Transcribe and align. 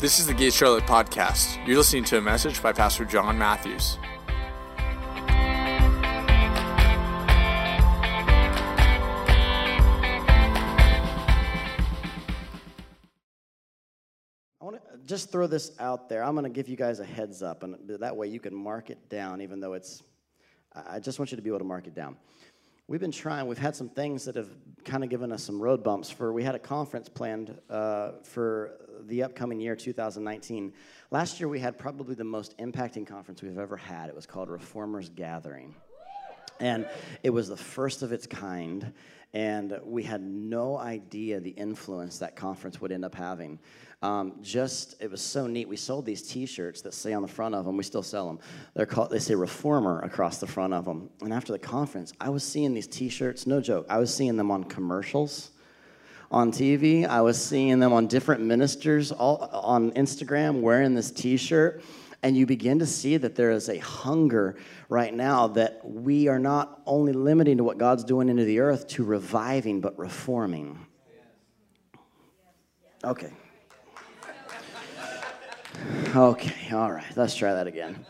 This 0.00 0.18
is 0.18 0.26
the 0.26 0.32
Gate 0.32 0.54
Charlotte 0.54 0.84
podcast. 0.84 1.58
You're 1.66 1.76
listening 1.76 2.04
to 2.04 2.16
a 2.16 2.22
message 2.22 2.62
by 2.62 2.72
Pastor 2.72 3.04
John 3.04 3.38
Matthews. 3.38 3.98
I 14.58 14.64
want 14.64 14.76
to 14.76 14.80
just 15.04 15.30
throw 15.30 15.46
this 15.46 15.72
out 15.78 16.08
there. 16.08 16.24
I'm 16.24 16.32
going 16.32 16.44
to 16.44 16.48
give 16.48 16.70
you 16.70 16.76
guys 16.76 17.00
a 17.00 17.04
heads 17.04 17.42
up, 17.42 17.62
and 17.62 17.76
that 17.86 18.16
way 18.16 18.28
you 18.28 18.40
can 18.40 18.54
mark 18.54 18.88
it 18.88 19.10
down, 19.10 19.42
even 19.42 19.60
though 19.60 19.74
it's. 19.74 20.02
I 20.74 20.98
just 20.98 21.18
want 21.18 21.30
you 21.30 21.36
to 21.36 21.42
be 21.42 21.50
able 21.50 21.58
to 21.58 21.64
mark 21.66 21.86
it 21.86 21.94
down. 21.94 22.16
We've 22.90 22.98
been 22.98 23.12
trying. 23.12 23.46
We've 23.46 23.56
had 23.56 23.76
some 23.76 23.88
things 23.88 24.24
that 24.24 24.34
have 24.34 24.48
kind 24.84 25.04
of 25.04 25.10
given 25.10 25.30
us 25.30 25.44
some 25.44 25.62
road 25.62 25.84
bumps. 25.84 26.10
For 26.10 26.32
we 26.32 26.42
had 26.42 26.56
a 26.56 26.58
conference 26.58 27.08
planned 27.08 27.56
uh, 27.70 28.14
for 28.24 28.72
the 29.06 29.22
upcoming 29.22 29.60
year, 29.60 29.76
2019. 29.76 30.72
Last 31.12 31.38
year 31.38 31.48
we 31.48 31.60
had 31.60 31.78
probably 31.78 32.16
the 32.16 32.24
most 32.24 32.58
impacting 32.58 33.06
conference 33.06 33.42
we've 33.42 33.58
ever 33.58 33.76
had. 33.76 34.08
It 34.08 34.16
was 34.16 34.26
called 34.26 34.50
Reformers 34.50 35.08
Gathering, 35.08 35.76
and 36.58 36.84
it 37.22 37.30
was 37.30 37.46
the 37.46 37.56
first 37.56 38.02
of 38.02 38.10
its 38.10 38.26
kind. 38.26 38.92
And 39.32 39.78
we 39.84 40.02
had 40.02 40.20
no 40.20 40.76
idea 40.76 41.38
the 41.38 41.50
influence 41.50 42.18
that 42.18 42.34
conference 42.34 42.80
would 42.80 42.90
end 42.90 43.04
up 43.04 43.14
having. 43.14 43.60
Um, 44.02 44.32
just 44.40 44.96
it 45.00 45.10
was 45.10 45.20
so 45.20 45.46
neat. 45.46 45.68
We 45.68 45.76
sold 45.76 46.06
these 46.06 46.22
T-shirts 46.22 46.80
that 46.82 46.94
say 46.94 47.12
on 47.12 47.20
the 47.20 47.28
front 47.28 47.54
of 47.54 47.66
them. 47.66 47.76
We 47.76 47.82
still 47.82 48.02
sell 48.02 48.26
them. 48.26 48.38
They're 48.74 48.86
called. 48.86 49.10
They 49.10 49.18
say 49.18 49.34
Reformer 49.34 50.00
across 50.00 50.38
the 50.38 50.46
front 50.46 50.72
of 50.72 50.86
them. 50.86 51.10
And 51.20 51.34
after 51.34 51.52
the 51.52 51.58
conference, 51.58 52.14
I 52.18 52.30
was 52.30 52.42
seeing 52.42 52.72
these 52.72 52.86
T-shirts. 52.86 53.46
No 53.46 53.60
joke. 53.60 53.84
I 53.90 53.98
was 53.98 54.14
seeing 54.14 54.36
them 54.36 54.50
on 54.50 54.64
commercials, 54.64 55.50
on 56.30 56.50
TV. 56.50 57.06
I 57.06 57.20
was 57.20 57.42
seeing 57.42 57.78
them 57.78 57.92
on 57.92 58.06
different 58.06 58.42
ministers 58.42 59.12
all 59.12 59.50
on 59.52 59.90
Instagram 59.92 60.62
wearing 60.62 60.94
this 60.94 61.10
T-shirt. 61.10 61.82
And 62.22 62.36
you 62.36 62.46
begin 62.46 62.78
to 62.78 62.86
see 62.86 63.18
that 63.18 63.34
there 63.34 63.50
is 63.50 63.68
a 63.68 63.78
hunger 63.78 64.56
right 64.88 65.12
now 65.12 65.46
that 65.48 65.80
we 65.84 66.28
are 66.28 66.38
not 66.38 66.80
only 66.86 67.12
limiting 67.12 67.58
to 67.58 67.64
what 67.64 67.76
God's 67.76 68.04
doing 68.04 68.30
into 68.30 68.44
the 68.44 68.60
earth 68.60 68.88
to 68.88 69.04
reviving, 69.04 69.80
but 69.80 69.98
reforming. 69.98 70.78
Okay. 73.04 73.32
Okay, 76.14 76.74
all 76.74 76.90
right, 76.90 77.16
let's 77.16 77.34
try 77.34 77.54
that 77.54 77.66
again. 77.66 78.04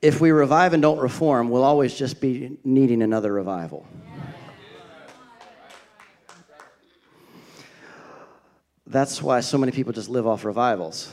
If 0.00 0.20
we 0.20 0.30
revive 0.30 0.72
and 0.72 0.82
don't 0.82 0.98
reform, 0.98 1.48
we'll 1.48 1.64
always 1.64 1.94
just 1.94 2.20
be 2.20 2.58
needing 2.64 3.02
another 3.02 3.32
revival. 3.32 3.86
That's 8.86 9.22
why 9.22 9.40
so 9.40 9.56
many 9.56 9.72
people 9.72 9.92
just 9.92 10.08
live 10.08 10.26
off 10.26 10.44
revivals. 10.44 11.10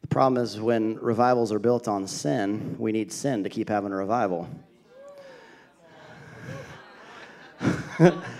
The 0.00 0.06
problem 0.08 0.42
is 0.42 0.58
when 0.60 0.96
revivals 0.96 1.52
are 1.52 1.58
built 1.58 1.86
on 1.86 2.06
sin, 2.06 2.76
we 2.78 2.92
need 2.92 3.12
sin 3.12 3.44
to 3.44 3.50
keep 3.50 3.68
having 3.68 3.92
a 3.92 3.96
revival. 3.96 4.48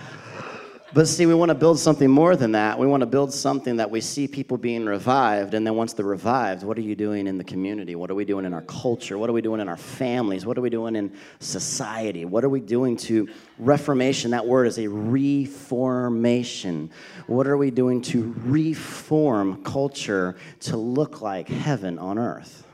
But 0.94 1.06
see, 1.06 1.26
we 1.26 1.34
want 1.34 1.50
to 1.50 1.54
build 1.54 1.78
something 1.78 2.08
more 2.08 2.34
than 2.34 2.52
that. 2.52 2.78
We 2.78 2.86
want 2.86 3.02
to 3.02 3.06
build 3.06 3.34
something 3.34 3.76
that 3.76 3.90
we 3.90 4.00
see 4.00 4.26
people 4.26 4.56
being 4.56 4.86
revived, 4.86 5.52
and 5.52 5.66
then 5.66 5.74
once 5.74 5.92
they're 5.92 6.06
revived, 6.06 6.62
what 6.62 6.78
are 6.78 6.82
you 6.82 6.96
doing 6.96 7.26
in 7.26 7.36
the 7.36 7.44
community? 7.44 7.94
What 7.94 8.10
are 8.10 8.14
we 8.14 8.24
doing 8.24 8.46
in 8.46 8.54
our 8.54 8.62
culture? 8.62 9.18
What 9.18 9.28
are 9.28 9.34
we 9.34 9.42
doing 9.42 9.60
in 9.60 9.68
our 9.68 9.76
families? 9.76 10.46
What 10.46 10.56
are 10.56 10.62
we 10.62 10.70
doing 10.70 10.96
in 10.96 11.14
society? 11.40 12.24
What 12.24 12.42
are 12.42 12.48
we 12.48 12.60
doing 12.60 12.96
to 12.98 13.28
reformation? 13.58 14.30
That 14.30 14.46
word 14.46 14.66
is 14.66 14.78
a 14.78 14.88
reformation. 14.88 16.90
What 17.26 17.46
are 17.46 17.58
we 17.58 17.70
doing 17.70 18.00
to 18.02 18.34
reform 18.38 19.62
culture 19.64 20.36
to 20.60 20.78
look 20.78 21.20
like 21.20 21.50
heaven 21.50 21.98
on 21.98 22.18
earth? 22.18 22.64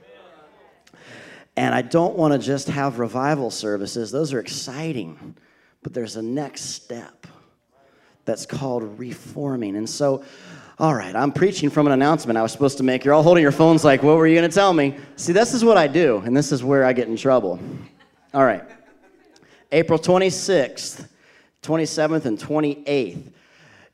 And 1.57 1.75
I 1.75 1.83
don't 1.83 2.17
want 2.17 2.33
to 2.33 2.39
just 2.39 2.69
have 2.69 3.01
revival 3.01 3.51
services, 3.51 4.13
those 4.13 4.33
are 4.33 4.39
exciting, 4.39 5.35
but 5.83 5.93
there's 5.93 6.15
a 6.15 6.23
next 6.23 6.63
step 6.63 7.27
that's 8.25 8.47
called 8.47 8.99
reforming. 8.99 9.77
And 9.77 9.89
so, 9.89 10.25
all 10.79 10.95
right, 10.95 11.15
I'm 11.15 11.33
preaching 11.33 11.71
from 11.71 11.87
an 11.87 11.93
announcement 11.93 12.37
I 12.37 12.43
was 12.43 12.53
supposed 12.53 12.79
to 12.79 12.83
make. 12.83 13.05
You're 13.05 13.15
all 13.15 13.23
holding 13.23 13.43
your 13.43 13.53
phones 13.53 13.85
like, 13.85 14.03
what 14.03 14.17
were 14.17 14.27
you 14.27 14.35
going 14.35 14.49
to 14.49 14.55
tell 14.55 14.73
me? 14.73 14.97
See, 15.17 15.33
this 15.33 15.55
is 15.55 15.65
what 15.65 15.77
I 15.77 15.87
do, 15.87 16.19
and 16.19 16.37
this 16.37 16.51
is 16.53 16.65
where 16.65 16.85
I 16.85 16.93
get 16.93 17.09
in 17.09 17.17
trouble. 17.17 17.61
All 18.33 18.45
right, 18.45 18.65
April 19.71 19.99
26th, 19.99 21.09
27th, 21.63 22.25
and 22.25 22.39
28th 22.39 23.33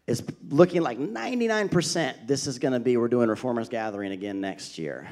is 0.06 0.24
looking 0.48 0.82
like 0.82 0.98
99% 0.98 2.26
this 2.26 2.46
is 2.46 2.58
going 2.58 2.72
to 2.72 2.80
be, 2.80 2.96
we're 2.96 3.08
doing 3.08 3.28
Reformers 3.28 3.68
Gathering 3.68 4.12
again 4.12 4.40
next 4.40 4.76
year. 4.78 5.08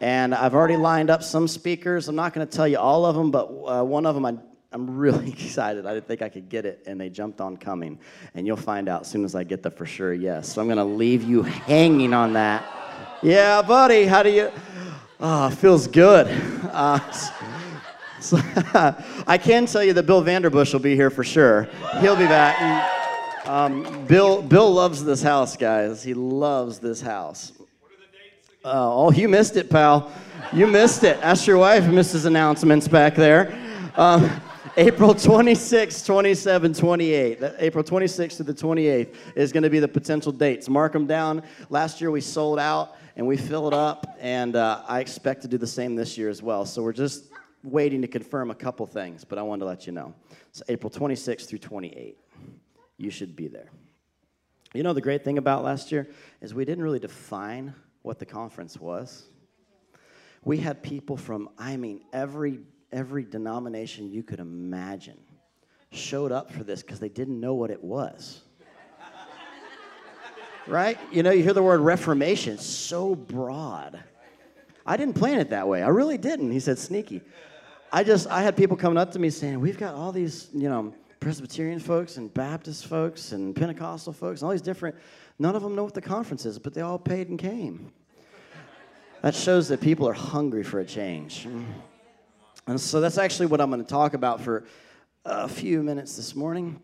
And 0.00 0.34
I've 0.34 0.54
already 0.54 0.76
lined 0.76 1.08
up 1.08 1.22
some 1.22 1.46
speakers. 1.46 2.08
I'm 2.08 2.16
not 2.16 2.34
going 2.34 2.46
to 2.46 2.52
tell 2.52 2.66
you 2.66 2.78
all 2.78 3.06
of 3.06 3.14
them, 3.14 3.30
but 3.30 3.46
uh, 3.46 3.84
one 3.84 4.04
of 4.04 4.14
them 4.14 4.26
I 4.26 4.34
I'm 4.72 4.96
really 4.96 5.28
excited. 5.32 5.86
I 5.86 5.94
didn't 5.94 6.06
think 6.08 6.22
I 6.22 6.28
could 6.28 6.48
get 6.48 6.64
it, 6.64 6.82
and 6.86 7.00
they 7.00 7.08
jumped 7.08 7.40
on 7.40 7.56
coming. 7.56 7.98
And 8.34 8.46
you'll 8.46 8.56
find 8.56 8.88
out 8.88 9.02
as 9.02 9.10
soon 9.10 9.24
as 9.24 9.34
I 9.34 9.44
get 9.44 9.62
the 9.62 9.70
for 9.70 9.86
sure 9.86 10.14
yes. 10.14 10.52
So 10.52 10.60
I'm 10.60 10.66
going 10.66 10.78
to 10.78 10.84
leave 10.84 11.22
you 11.22 11.42
hanging 11.42 12.14
on 12.14 12.32
that. 12.34 12.64
Yeah, 13.22 13.62
buddy, 13.62 14.04
how 14.04 14.22
do 14.22 14.30
you? 14.30 14.50
Oh, 15.20 15.50
feels 15.50 15.86
good. 15.86 16.26
Uh, 16.72 16.98
so, 18.20 18.38
I 19.26 19.38
can 19.38 19.66
tell 19.66 19.84
you 19.84 19.92
that 19.92 20.04
Bill 20.04 20.22
Vanderbush 20.22 20.72
will 20.72 20.80
be 20.80 20.96
here 20.96 21.10
for 21.10 21.22
sure. 21.22 21.68
He'll 22.00 22.16
be 22.16 22.26
back. 22.26 23.46
Um, 23.46 24.06
Bill, 24.06 24.42
Bill 24.42 24.72
loves 24.72 25.04
this 25.04 25.22
house, 25.22 25.56
guys. 25.56 26.02
He 26.02 26.14
loves 26.14 26.78
this 26.78 27.00
house. 27.00 27.52
Uh, 28.64 28.70
oh, 28.94 29.10
you 29.10 29.28
missed 29.28 29.56
it, 29.56 29.68
pal. 29.68 30.12
You 30.52 30.68
missed 30.68 31.02
it. 31.02 31.18
Ask 31.22 31.46
your 31.46 31.58
wife, 31.58 31.82
Mrs. 31.84 32.26
Announcements 32.26 32.86
back 32.86 33.16
there. 33.16 33.58
Um, 33.96 34.40
April 34.78 35.14
26, 35.14 36.02
27, 36.02 36.72
28. 36.72 37.38
April 37.58 37.84
26th 37.84 38.38
to 38.38 38.42
the 38.42 38.54
28th 38.54 39.14
is 39.36 39.52
going 39.52 39.64
to 39.64 39.68
be 39.68 39.80
the 39.80 39.88
potential 39.88 40.32
dates. 40.32 40.66
Mark 40.66 40.94
them 40.94 41.06
down. 41.06 41.42
Last 41.68 42.00
year 42.00 42.10
we 42.10 42.22
sold 42.22 42.58
out 42.58 42.96
and 43.16 43.26
we 43.26 43.36
filled 43.36 43.74
up, 43.74 44.16
and 44.18 44.56
uh, 44.56 44.82
I 44.88 45.00
expect 45.00 45.42
to 45.42 45.48
do 45.48 45.58
the 45.58 45.66
same 45.66 45.94
this 45.94 46.16
year 46.16 46.30
as 46.30 46.42
well. 46.42 46.64
So 46.64 46.82
we're 46.82 46.94
just 46.94 47.26
waiting 47.62 48.00
to 48.00 48.08
confirm 48.08 48.50
a 48.50 48.54
couple 48.54 48.86
things, 48.86 49.24
but 49.24 49.38
I 49.38 49.42
wanted 49.42 49.60
to 49.60 49.66
let 49.66 49.86
you 49.86 49.92
know. 49.92 50.14
So 50.52 50.64
April 50.70 50.90
26th 50.90 51.46
through 51.48 51.58
28. 51.58 52.16
You 52.96 53.10
should 53.10 53.36
be 53.36 53.48
there. 53.48 53.68
You 54.72 54.82
know, 54.82 54.94
the 54.94 55.02
great 55.02 55.22
thing 55.22 55.36
about 55.36 55.64
last 55.64 55.92
year 55.92 56.08
is 56.40 56.54
we 56.54 56.64
didn't 56.64 56.82
really 56.82 56.98
define 56.98 57.74
what 58.00 58.18
the 58.18 58.24
conference 58.24 58.80
was. 58.80 59.24
We 60.44 60.56
had 60.56 60.82
people 60.82 61.18
from, 61.18 61.50
I 61.58 61.76
mean, 61.76 62.00
every 62.14 62.60
every 62.92 63.24
denomination 63.24 64.10
you 64.10 64.22
could 64.22 64.40
imagine 64.40 65.18
showed 65.90 66.32
up 66.32 66.50
for 66.50 66.64
this 66.64 66.82
because 66.82 67.00
they 67.00 67.08
didn't 67.08 67.40
know 67.40 67.54
what 67.54 67.70
it 67.70 67.82
was. 67.82 68.42
right? 70.66 70.98
You 71.10 71.22
know, 71.22 71.30
you 71.30 71.42
hear 71.42 71.52
the 71.52 71.62
word 71.62 71.80
reformation, 71.80 72.58
so 72.58 73.14
broad. 73.14 74.02
I 74.86 74.96
didn't 74.96 75.14
plan 75.14 75.38
it 75.38 75.50
that 75.50 75.68
way. 75.68 75.82
I 75.82 75.88
really 75.88 76.18
didn't. 76.18 76.50
He 76.50 76.60
said, 76.60 76.78
sneaky. 76.78 77.20
I 77.92 78.04
just, 78.04 78.26
I 78.28 78.42
had 78.42 78.56
people 78.56 78.76
coming 78.76 78.98
up 78.98 79.12
to 79.12 79.18
me 79.18 79.30
saying, 79.30 79.60
we've 79.60 79.78
got 79.78 79.94
all 79.94 80.12
these, 80.12 80.48
you 80.54 80.68
know, 80.68 80.94
Presbyterian 81.20 81.78
folks 81.78 82.16
and 82.16 82.32
Baptist 82.32 82.86
folks 82.86 83.32
and 83.32 83.54
Pentecostal 83.54 84.12
folks 84.12 84.40
and 84.40 84.46
all 84.46 84.50
these 84.50 84.62
different, 84.62 84.96
none 85.38 85.54
of 85.54 85.62
them 85.62 85.76
know 85.76 85.84
what 85.84 85.94
the 85.94 86.00
conference 86.00 86.46
is, 86.46 86.58
but 86.58 86.74
they 86.74 86.80
all 86.80 86.98
paid 86.98 87.28
and 87.28 87.38
came. 87.38 87.92
That 89.20 89.36
shows 89.36 89.68
that 89.68 89.80
people 89.80 90.08
are 90.08 90.14
hungry 90.14 90.64
for 90.64 90.80
a 90.80 90.84
change. 90.84 91.46
And 92.66 92.80
so 92.80 93.00
that's 93.00 93.18
actually 93.18 93.46
what 93.46 93.60
I'm 93.60 93.70
going 93.70 93.82
to 93.82 93.90
talk 93.90 94.14
about 94.14 94.40
for 94.40 94.64
a 95.24 95.48
few 95.48 95.82
minutes 95.82 96.16
this 96.16 96.36
morning. 96.36 96.80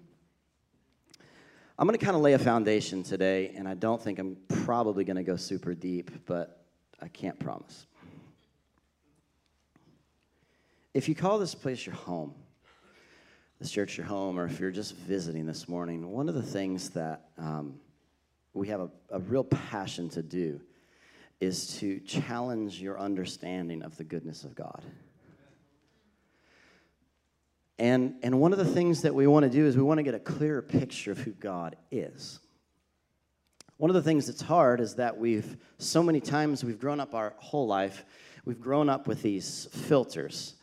I'm 1.78 1.86
going 1.86 1.96
to 1.96 2.04
kind 2.04 2.16
of 2.16 2.22
lay 2.22 2.32
a 2.32 2.38
foundation 2.38 3.04
today, 3.04 3.52
and 3.56 3.68
I 3.68 3.74
don't 3.74 4.02
think 4.02 4.18
I'm 4.18 4.36
probably 4.48 5.04
going 5.04 5.16
to 5.16 5.22
go 5.22 5.36
super 5.36 5.74
deep, 5.74 6.10
but 6.26 6.64
I 7.00 7.06
can't 7.06 7.38
promise. 7.38 7.86
If 10.94 11.08
you 11.08 11.14
call 11.14 11.38
this 11.38 11.54
place 11.54 11.86
your 11.86 11.94
home, 11.94 12.34
this 13.60 13.70
church 13.70 13.96
your 13.96 14.06
home, 14.06 14.40
or 14.40 14.46
if 14.46 14.58
you're 14.58 14.72
just 14.72 14.96
visiting 14.96 15.46
this 15.46 15.68
morning, 15.68 16.10
one 16.10 16.28
of 16.28 16.34
the 16.34 16.42
things 16.42 16.90
that 16.90 17.28
um, 17.38 17.74
we 18.52 18.66
have 18.66 18.80
a, 18.80 18.90
a 19.10 19.20
real 19.20 19.44
passion 19.44 20.08
to 20.10 20.22
do 20.22 20.60
is 21.40 21.78
to 21.78 22.00
challenge 22.00 22.80
your 22.80 22.98
understanding 22.98 23.82
of 23.82 23.96
the 23.96 24.04
goodness 24.04 24.42
of 24.42 24.56
God. 24.56 24.82
And, 27.78 28.16
and 28.22 28.40
one 28.40 28.52
of 28.52 28.58
the 28.58 28.64
things 28.64 29.02
that 29.02 29.14
we 29.14 29.26
want 29.26 29.44
to 29.44 29.50
do 29.50 29.66
is 29.66 29.76
we 29.76 29.82
want 29.82 29.98
to 29.98 30.02
get 30.02 30.14
a 30.14 30.18
clearer 30.18 30.62
picture 30.62 31.12
of 31.12 31.18
who 31.18 31.30
God 31.30 31.76
is. 31.90 32.40
One 33.76 33.88
of 33.90 33.94
the 33.94 34.02
things 34.02 34.26
that's 34.26 34.40
hard 34.40 34.80
is 34.80 34.96
that 34.96 35.16
we've, 35.16 35.56
so 35.78 36.02
many 36.02 36.20
times, 36.20 36.64
we've 36.64 36.80
grown 36.80 36.98
up 36.98 37.14
our 37.14 37.34
whole 37.38 37.68
life, 37.68 38.04
we've 38.44 38.60
grown 38.60 38.88
up 38.88 39.06
with 39.06 39.22
these 39.22 39.68
filters. 39.70 40.54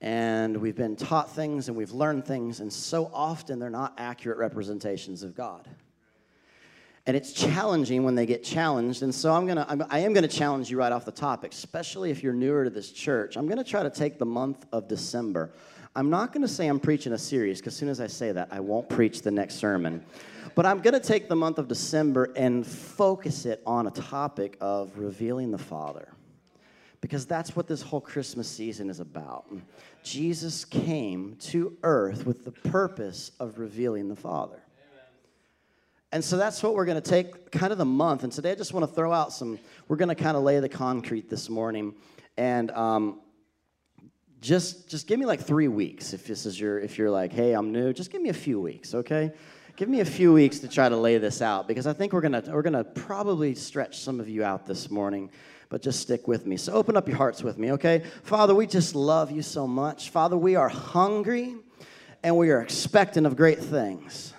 And 0.00 0.56
we've 0.56 0.74
been 0.74 0.96
taught 0.96 1.30
things 1.30 1.68
and 1.68 1.76
we've 1.76 1.92
learned 1.92 2.24
things, 2.24 2.58
and 2.58 2.72
so 2.72 3.08
often 3.14 3.60
they're 3.60 3.70
not 3.70 3.94
accurate 3.98 4.38
representations 4.38 5.22
of 5.22 5.36
God. 5.36 5.68
And 7.06 7.16
it's 7.16 7.32
challenging 7.32 8.04
when 8.04 8.14
they 8.14 8.26
get 8.26 8.42
challenged. 8.42 9.02
And 9.02 9.14
so 9.14 9.32
I'm 9.32 9.46
gonna, 9.46 9.66
I'm, 9.68 9.84
I 9.90 10.00
am 10.00 10.12
gonna 10.12 10.26
challenge 10.26 10.70
you 10.70 10.78
right 10.78 10.90
off 10.92 11.04
the 11.04 11.12
top, 11.12 11.44
especially 11.44 12.10
if 12.10 12.22
you're 12.22 12.32
newer 12.32 12.64
to 12.64 12.70
this 12.70 12.90
church. 12.90 13.36
I'm 13.36 13.46
gonna 13.46 13.62
try 13.62 13.82
to 13.82 13.90
take 13.90 14.18
the 14.18 14.26
month 14.26 14.66
of 14.72 14.88
December. 14.88 15.52
I'm 15.94 16.08
not 16.08 16.32
gonna 16.32 16.48
say 16.48 16.66
I'm 16.68 16.80
preaching 16.80 17.12
a 17.12 17.18
series, 17.18 17.60
because 17.60 17.74
as 17.74 17.78
soon 17.78 17.88
as 17.90 18.00
I 18.00 18.06
say 18.06 18.32
that, 18.32 18.48
I 18.50 18.60
won't 18.60 18.88
preach 18.88 19.22
the 19.22 19.30
next 19.30 19.56
sermon. 19.56 20.02
But 20.54 20.64
I'm 20.66 20.80
gonna 20.80 21.00
take 21.00 21.28
the 21.28 21.36
month 21.36 21.58
of 21.58 21.68
December 21.68 22.32
and 22.34 22.66
focus 22.66 23.44
it 23.44 23.62
on 23.66 23.86
a 23.86 23.90
topic 23.90 24.56
of 24.60 24.98
revealing 24.98 25.50
the 25.50 25.58
Father. 25.58 26.08
Because 27.02 27.26
that's 27.26 27.56
what 27.56 27.66
this 27.66 27.82
whole 27.82 28.00
Christmas 28.00 28.48
season 28.48 28.88
is 28.88 29.00
about. 29.00 29.46
Jesus 30.04 30.64
came 30.64 31.36
to 31.40 31.76
earth 31.82 32.24
with 32.24 32.44
the 32.44 32.52
purpose 32.52 33.32
of 33.40 33.58
revealing 33.58 34.08
the 34.08 34.16
Father. 34.16 34.62
And 36.12 36.22
so 36.22 36.36
that's 36.36 36.62
what 36.62 36.74
we're 36.74 36.84
going 36.84 37.00
to 37.00 37.10
take 37.10 37.50
kind 37.50 37.72
of 37.72 37.78
the 37.78 37.86
month. 37.86 38.22
And 38.22 38.32
today 38.32 38.52
I 38.52 38.54
just 38.54 38.72
want 38.72 38.86
to 38.88 38.94
throw 38.94 39.12
out 39.12 39.32
some, 39.32 39.58
we're 39.88 39.96
going 39.96 40.10
to 40.10 40.14
kind 40.14 40.36
of 40.36 40.42
lay 40.42 40.60
the 40.60 40.68
concrete 40.68 41.28
this 41.30 41.48
morning. 41.48 41.94
And 42.36 42.70
um, 42.70 43.20
just, 44.42 44.88
just 44.88 45.06
give 45.06 45.18
me 45.18 45.24
like 45.24 45.40
three 45.40 45.68
weeks 45.68 46.12
if 46.12 46.26
this 46.26 46.44
is 46.44 46.60
your, 46.60 46.78
if 46.78 46.98
you're 46.98 47.10
like, 47.10 47.32
hey, 47.32 47.54
I'm 47.54 47.72
new, 47.72 47.92
just 47.92 48.10
give 48.10 48.20
me 48.20 48.28
a 48.28 48.34
few 48.34 48.60
weeks, 48.60 48.94
okay? 48.94 49.32
Give 49.76 49.88
me 49.88 50.00
a 50.00 50.04
few 50.04 50.32
weeks 50.32 50.58
to 50.58 50.68
try 50.68 50.88
to 50.88 50.96
lay 50.96 51.16
this 51.16 51.40
out 51.40 51.66
because 51.66 51.86
I 51.86 51.94
think 51.94 52.12
we're 52.12 52.20
to, 52.22 52.42
we're 52.52 52.62
to 52.62 52.84
probably 52.84 53.54
stretch 53.54 54.00
some 54.00 54.20
of 54.20 54.28
you 54.28 54.44
out 54.44 54.66
this 54.66 54.90
morning 54.90 55.30
but 55.70 55.80
just 55.80 56.00
stick 56.00 56.28
with 56.28 56.44
me. 56.44 56.58
So 56.58 56.74
open 56.74 56.98
up 56.98 57.08
your 57.08 57.16
hearts 57.16 57.42
with 57.42 57.56
me, 57.56 57.72
okay? 57.72 58.02
Father, 58.24 58.54
we 58.54 58.66
just 58.66 58.94
love 58.94 59.30
you 59.30 59.40
so 59.40 59.66
much. 59.66 60.10
Father, 60.10 60.36
we 60.36 60.54
are 60.54 60.68
hungry 60.68 61.56
and 62.22 62.36
we 62.36 62.50
are 62.50 62.60
expecting 62.60 63.24
of 63.24 63.36
great 63.36 63.58
things 63.58 64.34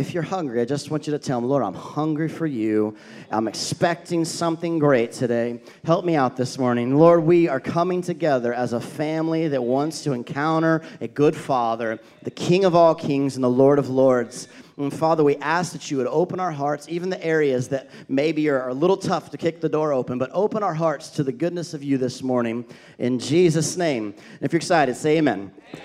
if 0.00 0.14
you're 0.14 0.22
hungry, 0.22 0.62
I 0.62 0.64
just 0.64 0.90
want 0.90 1.06
you 1.06 1.10
to 1.12 1.18
tell 1.18 1.36
him, 1.36 1.44
Lord, 1.44 1.62
I'm 1.62 1.74
hungry 1.74 2.28
for 2.28 2.46
you. 2.46 2.96
I'm 3.30 3.46
expecting 3.46 4.24
something 4.24 4.78
great 4.78 5.12
today. 5.12 5.60
Help 5.84 6.06
me 6.06 6.16
out 6.16 6.38
this 6.38 6.58
morning. 6.58 6.96
Lord, 6.96 7.22
we 7.22 7.48
are 7.48 7.60
coming 7.60 8.00
together 8.00 8.54
as 8.54 8.72
a 8.72 8.80
family 8.80 9.46
that 9.48 9.62
wants 9.62 10.02
to 10.04 10.12
encounter 10.12 10.80
a 11.02 11.06
good 11.06 11.36
Father, 11.36 12.00
the 12.22 12.30
King 12.30 12.64
of 12.64 12.74
all 12.74 12.94
kings 12.94 13.34
and 13.36 13.44
the 13.44 13.50
Lord 13.50 13.78
of 13.78 13.90
lords. 13.90 14.48
And 14.78 14.92
Father, 14.92 15.22
we 15.22 15.36
ask 15.36 15.72
that 15.72 15.90
you 15.90 15.98
would 15.98 16.06
open 16.06 16.40
our 16.40 16.50
hearts, 16.50 16.86
even 16.88 17.10
the 17.10 17.22
areas 17.22 17.68
that 17.68 17.90
maybe 18.08 18.48
are 18.48 18.70
a 18.70 18.74
little 18.74 18.96
tough 18.96 19.30
to 19.32 19.36
kick 19.36 19.60
the 19.60 19.68
door 19.68 19.92
open, 19.92 20.18
but 20.18 20.30
open 20.32 20.62
our 20.62 20.74
hearts 20.74 21.10
to 21.10 21.22
the 21.22 21.32
goodness 21.32 21.74
of 21.74 21.84
you 21.84 21.98
this 21.98 22.22
morning. 22.22 22.64
In 22.98 23.18
Jesus' 23.18 23.76
name. 23.76 24.14
And 24.14 24.40
if 24.40 24.54
you're 24.54 24.60
excited, 24.60 24.96
say 24.96 25.18
amen. 25.18 25.52
amen. 25.74 25.84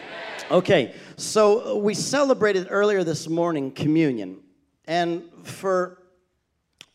Okay, 0.51 0.93
so 1.17 1.75
uh, 1.75 1.75
we 1.75 1.93
celebrated 1.93 2.67
earlier 2.69 3.03
this 3.03 3.29
morning 3.29 3.71
communion. 3.71 4.41
And 4.85 5.23
for 5.43 6.01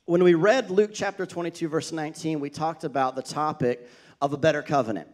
when 0.05 0.23
we 0.23 0.35
read 0.35 0.71
Luke 0.71 0.91
chapter 0.93 1.25
22, 1.25 1.69
verse 1.69 1.93
19, 1.93 2.41
we 2.41 2.51
talked 2.51 2.85
about 2.85 3.17
the 3.17 3.23
topic 3.23 3.89
of 4.21 4.33
a 4.33 4.37
better 4.37 4.63
covenant. 4.63 5.09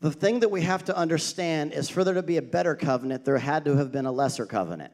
The 0.00 0.10
thing 0.10 0.40
that 0.40 0.50
we 0.50 0.62
have 0.62 0.84
to 0.86 0.96
understand 0.96 1.72
is 1.72 1.88
for 1.88 2.04
there 2.04 2.14
to 2.14 2.22
be 2.22 2.36
a 2.36 2.42
better 2.42 2.74
covenant, 2.74 3.24
there 3.24 3.38
had 3.38 3.64
to 3.64 3.76
have 3.76 3.92
been 3.92 4.04
a 4.04 4.12
lesser 4.12 4.44
covenant. 4.44 4.92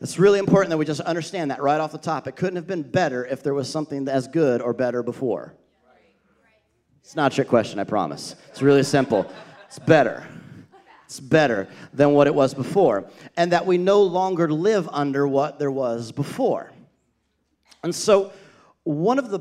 It's 0.00 0.18
really 0.18 0.40
important 0.40 0.70
that 0.70 0.78
we 0.78 0.84
just 0.84 1.02
understand 1.02 1.52
that 1.52 1.62
right 1.62 1.80
off 1.80 1.92
the 1.92 1.98
top. 1.98 2.26
It 2.26 2.34
couldn't 2.34 2.56
have 2.56 2.66
been 2.66 2.82
better 2.82 3.24
if 3.24 3.44
there 3.44 3.54
was 3.54 3.70
something 3.70 4.08
as 4.08 4.26
good 4.26 4.60
or 4.60 4.72
better 4.72 5.04
before. 5.04 5.54
It's 7.02 7.14
not 7.14 7.32
a 7.32 7.34
trick 7.34 7.48
question, 7.48 7.78
I 7.78 7.84
promise. 7.84 8.34
It's 8.48 8.62
really 8.62 8.82
simple. 8.82 9.30
It's 9.68 9.78
better 9.78 10.26
it's 11.04 11.20
better 11.20 11.68
than 11.92 12.12
what 12.12 12.26
it 12.26 12.34
was 12.34 12.54
before, 12.54 13.04
and 13.36 13.52
that 13.52 13.66
we 13.66 13.78
no 13.78 14.02
longer 14.02 14.50
live 14.50 14.88
under 14.90 15.26
what 15.26 15.58
there 15.58 15.70
was 15.70 16.12
before. 16.12 16.72
And 17.82 17.94
so, 17.94 18.32
one 18.84 19.18
of 19.18 19.30
the 19.30 19.40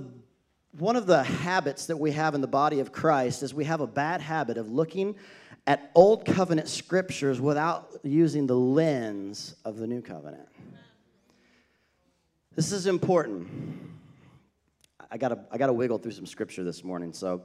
one 0.77 0.95
of 0.95 1.05
the 1.05 1.23
habits 1.23 1.87
that 1.87 1.97
we 1.97 2.11
have 2.11 2.33
in 2.33 2.41
the 2.41 2.47
body 2.47 2.79
of 2.79 2.91
Christ 2.91 3.43
is 3.43 3.53
we 3.53 3.65
have 3.65 3.81
a 3.81 3.87
bad 3.87 4.21
habit 4.21 4.57
of 4.57 4.69
looking 4.69 5.15
at 5.67 5.91
old 5.95 6.25
covenant 6.25 6.67
scriptures 6.67 7.39
without 7.39 7.99
using 8.03 8.47
the 8.47 8.55
lens 8.55 9.55
of 9.65 9.77
the 9.77 9.85
new 9.85 10.01
covenant. 10.01 10.47
This 12.55 12.71
is 12.71 12.87
important. 12.87 13.47
I 15.09 15.17
got 15.17 15.29
to 15.29 15.39
I 15.51 15.57
got 15.57 15.67
to 15.67 15.73
wiggle 15.73 15.97
through 15.97 16.13
some 16.13 16.25
scripture 16.25 16.63
this 16.63 16.83
morning, 16.83 17.13
so 17.13 17.43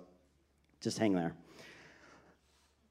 just 0.80 0.98
hang 0.98 1.12
there. 1.14 1.34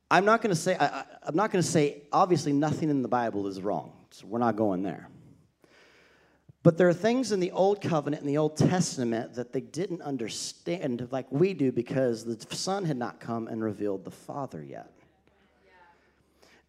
I'm 0.09 0.25
not 0.25 0.41
going 0.41 0.53
to 0.53 0.59
say, 0.59 0.75
I, 0.79 1.03
am 1.27 1.35
not 1.35 1.51
going 1.51 1.63
to 1.63 1.67
say, 1.69 2.03
obviously, 2.11 2.53
nothing 2.53 2.89
in 2.89 3.01
the 3.01 3.07
Bible 3.07 3.47
is 3.47 3.61
wrong. 3.61 3.93
So 4.11 4.27
we're 4.27 4.39
not 4.39 4.55
going 4.55 4.83
there. 4.83 5.09
But 6.63 6.77
there 6.77 6.87
are 6.89 6.93
things 6.93 7.31
in 7.31 7.39
the 7.39 7.51
Old 7.51 7.81
Covenant 7.81 8.21
and 8.21 8.29
the 8.29 8.37
Old 8.37 8.57
Testament 8.57 9.35
that 9.35 9.53
they 9.53 9.61
didn't 9.61 10.01
understand 10.01 11.07
like 11.11 11.31
we 11.31 11.53
do 11.53 11.71
because 11.71 12.23
the 12.25 12.55
Son 12.55 12.85
had 12.85 12.97
not 12.97 13.19
come 13.19 13.47
and 13.47 13.63
revealed 13.63 14.03
the 14.03 14.11
Father 14.11 14.63
yet. 14.63 14.91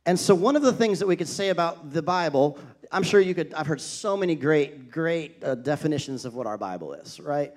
And 0.05 0.21
so, 0.21 0.35
one 0.35 0.55
of 0.55 0.63
the 0.63 0.73
things 0.73 0.99
that 1.01 1.07
we 1.07 1.17
could 1.17 1.29
say 1.29 1.49
about 1.49 1.93
the 1.93 2.03
Bible, 2.03 2.59
I'm 2.93 3.03
sure 3.03 3.21
you 3.21 3.35
could, 3.35 3.53
I've 3.55 3.67
heard 3.67 3.81
so 3.81 4.17
many 4.17 4.35
great, 4.35 4.91
great 4.91 5.43
uh, 5.43 5.57
definitions 5.57 6.25
of 6.25 6.35
what 6.35 6.47
our 6.47 6.59
Bible 6.59 6.93
is, 6.93 7.19
right? 7.19 7.53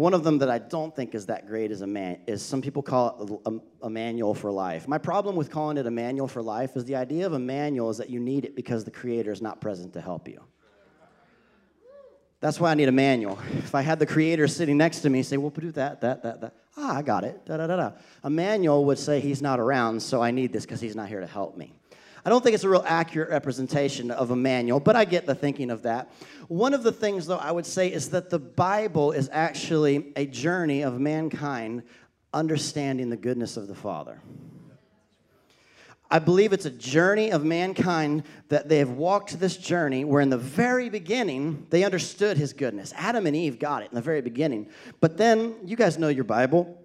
One 0.00 0.14
of 0.14 0.24
them 0.24 0.38
that 0.38 0.48
I 0.48 0.58
don't 0.58 0.96
think 0.96 1.14
is 1.14 1.26
that 1.26 1.46
great 1.46 1.70
is 1.70 1.82
a 1.82 1.86
man 1.86 2.20
is 2.26 2.40
some 2.40 2.62
people 2.62 2.82
call 2.82 3.40
it 3.44 3.52
a, 3.52 3.86
a, 3.86 3.90
manual 3.90 4.32
for 4.32 4.50
life. 4.50 4.88
My 4.88 4.96
problem 4.96 5.36
with 5.36 5.50
calling 5.50 5.76
it 5.76 5.86
a 5.86 5.90
manual 5.90 6.26
for 6.26 6.40
life 6.40 6.74
is 6.74 6.86
the 6.86 6.96
idea 6.96 7.26
of 7.26 7.34
a 7.34 7.38
manual 7.38 7.90
is 7.90 7.98
that 7.98 8.08
you 8.08 8.18
need 8.18 8.46
it 8.46 8.56
because 8.56 8.82
the 8.82 8.90
creator 8.90 9.30
is 9.30 9.42
not 9.42 9.60
present 9.60 9.92
to 9.92 10.00
help 10.00 10.26
you. 10.26 10.42
That's 12.40 12.58
why 12.58 12.70
I 12.70 12.74
need 12.76 12.88
a 12.88 12.92
manual. 12.92 13.38
If 13.58 13.74
I 13.74 13.82
had 13.82 13.98
the 13.98 14.06
creator 14.06 14.48
sitting 14.48 14.78
next 14.78 15.00
to 15.00 15.10
me, 15.10 15.22
say, 15.22 15.36
"Well, 15.36 15.50
do 15.50 15.70
that, 15.72 16.00
that, 16.00 16.22
that, 16.22 16.40
that." 16.40 16.54
Ah, 16.78 16.96
I 16.96 17.02
got 17.02 17.24
it. 17.24 17.44
Da 17.44 17.58
da 17.58 17.66
da 17.66 17.76
da. 17.76 17.92
A 18.24 18.30
manual 18.30 18.86
would 18.86 18.98
say 18.98 19.20
he's 19.20 19.42
not 19.42 19.60
around, 19.60 20.02
so 20.02 20.22
I 20.22 20.30
need 20.30 20.50
this 20.50 20.64
because 20.64 20.80
he's 20.80 20.96
not 20.96 21.08
here 21.08 21.20
to 21.20 21.26
help 21.26 21.58
me. 21.58 21.78
I 22.24 22.30
don't 22.30 22.42
think 22.42 22.54
it's 22.54 22.64
a 22.64 22.68
real 22.68 22.84
accurate 22.86 23.30
representation 23.30 24.10
of 24.10 24.30
a 24.30 24.36
manual, 24.36 24.80
but 24.80 24.96
I 24.96 25.04
get 25.04 25.26
the 25.26 25.34
thinking 25.34 25.70
of 25.70 25.82
that. 25.82 26.12
One 26.48 26.74
of 26.74 26.82
the 26.82 26.92
things, 26.92 27.26
though, 27.26 27.38
I 27.38 27.50
would 27.50 27.66
say 27.66 27.90
is 27.92 28.10
that 28.10 28.28
the 28.30 28.38
Bible 28.38 29.12
is 29.12 29.30
actually 29.32 30.12
a 30.16 30.26
journey 30.26 30.82
of 30.82 31.00
mankind 31.00 31.82
understanding 32.32 33.10
the 33.10 33.16
goodness 33.16 33.56
of 33.56 33.68
the 33.68 33.74
Father. 33.74 34.20
I 36.10 36.18
believe 36.18 36.52
it's 36.52 36.66
a 36.66 36.70
journey 36.70 37.30
of 37.30 37.44
mankind 37.44 38.24
that 38.48 38.68
they 38.68 38.78
have 38.78 38.90
walked 38.90 39.38
this 39.38 39.56
journey 39.56 40.04
where, 40.04 40.20
in 40.20 40.28
the 40.28 40.38
very 40.38 40.90
beginning, 40.90 41.66
they 41.70 41.84
understood 41.84 42.36
his 42.36 42.52
goodness. 42.52 42.92
Adam 42.96 43.26
and 43.26 43.36
Eve 43.36 43.60
got 43.60 43.82
it 43.82 43.90
in 43.90 43.94
the 43.94 44.02
very 44.02 44.20
beginning. 44.20 44.68
But 45.00 45.16
then, 45.16 45.54
you 45.64 45.76
guys 45.76 45.98
know 45.98 46.08
your 46.08 46.24
Bible, 46.24 46.82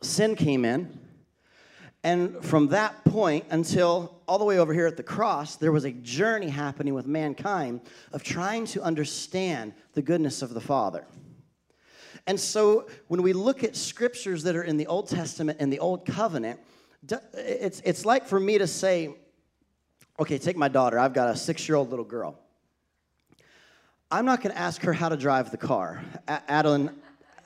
sin 0.00 0.34
came 0.34 0.64
in 0.64 0.98
and 2.02 2.44
from 2.44 2.68
that 2.68 3.04
point 3.04 3.44
until 3.50 4.17
all 4.28 4.38
the 4.38 4.44
way 4.44 4.58
over 4.58 4.74
here 4.74 4.86
at 4.86 4.96
the 4.96 5.02
cross, 5.02 5.56
there 5.56 5.72
was 5.72 5.84
a 5.84 5.90
journey 5.90 6.50
happening 6.50 6.94
with 6.94 7.06
mankind 7.06 7.80
of 8.12 8.22
trying 8.22 8.66
to 8.66 8.82
understand 8.82 9.72
the 9.94 10.02
goodness 10.02 10.42
of 10.42 10.54
the 10.54 10.60
Father. 10.60 11.06
And 12.26 12.38
so 12.38 12.88
when 13.08 13.22
we 13.22 13.32
look 13.32 13.64
at 13.64 13.74
scriptures 13.74 14.42
that 14.42 14.54
are 14.54 14.62
in 14.62 14.76
the 14.76 14.86
Old 14.86 15.08
Testament 15.08 15.58
and 15.60 15.72
the 15.72 15.78
Old 15.78 16.04
Covenant, 16.04 16.60
it's, 17.32 17.80
it's 17.84 18.04
like 18.04 18.26
for 18.26 18.38
me 18.38 18.58
to 18.58 18.66
say, 18.66 19.14
okay, 20.20 20.36
take 20.36 20.56
my 20.56 20.68
daughter. 20.68 20.98
I've 20.98 21.14
got 21.14 21.30
a 21.30 21.36
six 21.36 21.66
year 21.66 21.76
old 21.76 21.88
little 21.88 22.04
girl. 22.04 22.38
I'm 24.10 24.26
not 24.26 24.42
going 24.42 24.54
to 24.54 24.60
ask 24.60 24.82
her 24.82 24.92
how 24.92 25.08
to 25.08 25.16
drive 25.16 25.50
the 25.50 25.56
car. 25.58 26.02
Adeline, 26.26 26.90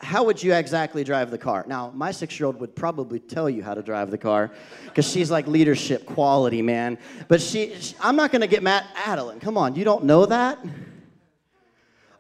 how 0.02 0.25
would 0.25 0.42
you 0.42 0.52
exactly 0.52 1.04
drive 1.04 1.30
the 1.30 1.38
car? 1.38 1.64
Now, 1.68 1.92
my 1.94 2.11
six 2.11 2.38
year 2.38 2.47
old 2.47 2.59
would 2.61 2.75
probably 2.75 3.21
tell 3.21 3.49
you 3.49 3.62
how 3.62 3.75
to 3.75 3.82
drive 3.82 4.11
the 4.11 4.18
car 4.18 4.50
because 4.85 5.09
she's 5.09 5.30
like 5.30 5.47
leadership 5.47 6.04
quality, 6.04 6.61
man. 6.61 6.99
But 7.28 7.40
she, 7.40 7.75
she 7.76 7.94
I'm 8.00 8.16
not 8.16 8.32
going 8.32 8.40
to 8.40 8.49
get 8.49 8.62
mad. 8.62 8.85
Adeline, 8.97 9.38
come 9.38 9.56
on, 9.56 9.76
you 9.76 9.85
don't 9.85 10.04
know 10.04 10.26
that? 10.26 10.59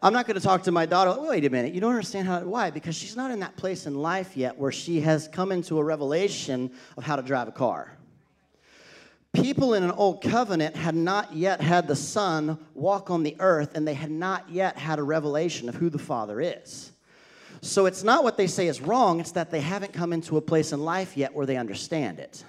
I'm 0.00 0.12
not 0.12 0.26
going 0.26 0.38
to 0.38 0.42
talk 0.42 0.62
to 0.64 0.72
my 0.72 0.86
daughter. 0.86 1.20
Wait 1.20 1.44
a 1.44 1.50
minute, 1.50 1.74
you 1.74 1.80
don't 1.80 1.90
understand 1.90 2.28
how. 2.28 2.40
Why? 2.40 2.70
Because 2.70 2.94
she's 2.94 3.16
not 3.16 3.30
in 3.32 3.40
that 3.40 3.56
place 3.56 3.86
in 3.86 3.96
life 3.96 4.36
yet 4.36 4.56
where 4.56 4.72
she 4.72 5.00
has 5.00 5.26
come 5.28 5.50
into 5.50 5.78
a 5.78 5.84
revelation 5.84 6.70
of 6.96 7.04
how 7.04 7.16
to 7.16 7.22
drive 7.22 7.48
a 7.48 7.52
car. 7.52 7.96
People 9.32 9.74
in 9.74 9.82
an 9.82 9.90
old 9.92 10.22
covenant 10.22 10.76
had 10.76 10.94
not 10.94 11.34
yet 11.34 11.60
had 11.60 11.88
the 11.88 11.96
Son 11.96 12.58
walk 12.74 13.10
on 13.10 13.22
the 13.22 13.34
earth, 13.40 13.74
and 13.74 13.88
they 13.88 13.94
had 13.94 14.10
not 14.10 14.48
yet 14.50 14.76
had 14.76 14.98
a 14.98 15.02
revelation 15.02 15.68
of 15.68 15.74
who 15.74 15.88
the 15.88 15.98
Father 15.98 16.40
is. 16.40 16.91
So 17.62 17.86
it's 17.86 18.02
not 18.02 18.24
what 18.24 18.36
they 18.36 18.48
say 18.48 18.66
is 18.66 18.80
wrong, 18.80 19.20
it's 19.20 19.32
that 19.32 19.52
they 19.52 19.60
haven't 19.60 19.92
come 19.92 20.12
into 20.12 20.36
a 20.36 20.40
place 20.40 20.72
in 20.72 20.84
life 20.84 21.16
yet 21.16 21.32
where 21.32 21.46
they 21.46 21.56
understand 21.56 22.18
it. 22.18 22.44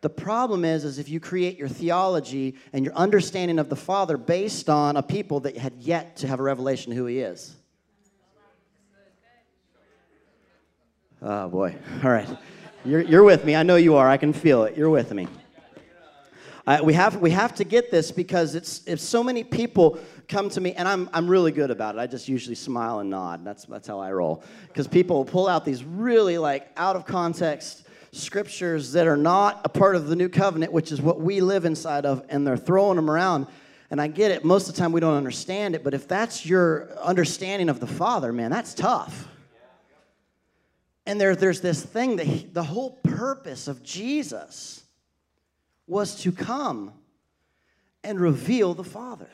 The 0.00 0.08
problem 0.08 0.64
is, 0.64 0.84
is 0.84 0.98
if 0.98 1.08
you 1.08 1.20
create 1.20 1.58
your 1.58 1.68
theology 1.68 2.56
and 2.72 2.84
your 2.84 2.94
understanding 2.94 3.58
of 3.58 3.68
the 3.68 3.76
Father 3.76 4.16
based 4.16 4.70
on 4.70 4.96
a 4.96 5.02
people 5.02 5.40
that 5.40 5.56
had 5.58 5.74
yet 5.78 6.16
to 6.16 6.26
have 6.26 6.40
a 6.40 6.42
revelation 6.42 6.92
of 6.92 6.98
who 6.98 7.06
He 7.06 7.20
is. 7.20 7.54
Oh 11.20 11.48
boy. 11.48 11.74
All 12.02 12.10
right. 12.10 12.28
You're, 12.84 13.00
you're 13.00 13.22
with 13.22 13.44
me. 13.44 13.56
I 13.56 13.62
know 13.62 13.76
you 13.76 13.96
are. 13.96 14.08
I 14.08 14.18
can 14.18 14.32
feel 14.32 14.64
it. 14.64 14.76
You're 14.76 14.90
with 14.90 15.12
me. 15.12 15.26
I, 16.66 16.80
we, 16.80 16.94
have, 16.94 17.16
we 17.16 17.30
have 17.30 17.54
to 17.56 17.64
get 17.64 17.90
this 17.90 18.10
because 18.10 18.54
it's, 18.54 18.82
if 18.86 18.98
so 18.98 19.22
many 19.22 19.44
people 19.44 19.98
come 20.28 20.48
to 20.50 20.60
me, 20.60 20.72
and 20.72 20.88
I'm, 20.88 21.10
I'm 21.12 21.28
really 21.28 21.52
good 21.52 21.70
about 21.70 21.94
it. 21.94 21.98
I 21.98 22.06
just 22.06 22.26
usually 22.26 22.54
smile 22.54 23.00
and 23.00 23.10
nod. 23.10 23.44
That's, 23.44 23.66
that's 23.66 23.86
how 23.86 24.00
I 24.00 24.12
roll. 24.12 24.42
Because 24.68 24.88
people 24.88 25.24
pull 25.26 25.46
out 25.46 25.66
these 25.66 25.84
really 25.84 26.38
like 26.38 26.70
out 26.78 26.96
of 26.96 27.04
context 27.04 27.86
scriptures 28.12 28.92
that 28.92 29.06
are 29.06 29.16
not 29.16 29.60
a 29.64 29.68
part 29.68 29.94
of 29.94 30.06
the 30.06 30.16
new 30.16 30.28
covenant, 30.30 30.72
which 30.72 30.90
is 30.90 31.02
what 31.02 31.20
we 31.20 31.42
live 31.42 31.66
inside 31.66 32.06
of, 32.06 32.24
and 32.30 32.46
they're 32.46 32.56
throwing 32.56 32.96
them 32.96 33.10
around. 33.10 33.46
And 33.90 34.00
I 34.00 34.06
get 34.06 34.30
it, 34.30 34.42
most 34.42 34.68
of 34.68 34.74
the 34.74 34.80
time 34.80 34.92
we 34.92 35.00
don't 35.00 35.16
understand 35.16 35.74
it, 35.74 35.84
but 35.84 35.92
if 35.92 36.08
that's 36.08 36.46
your 36.46 36.90
understanding 37.00 37.68
of 37.68 37.78
the 37.78 37.86
Father, 37.86 38.32
man, 38.32 38.50
that's 38.50 38.72
tough. 38.72 39.28
And 41.04 41.20
there, 41.20 41.36
there's 41.36 41.60
this 41.60 41.82
thing 41.82 42.16
that 42.16 42.26
he, 42.26 42.46
the 42.46 42.62
whole 42.62 42.92
purpose 43.02 43.68
of 43.68 43.82
Jesus 43.82 44.83
was 45.86 46.22
to 46.22 46.32
come 46.32 46.92
and 48.02 48.20
reveal 48.20 48.74
the 48.74 48.84
Father, 48.84 49.28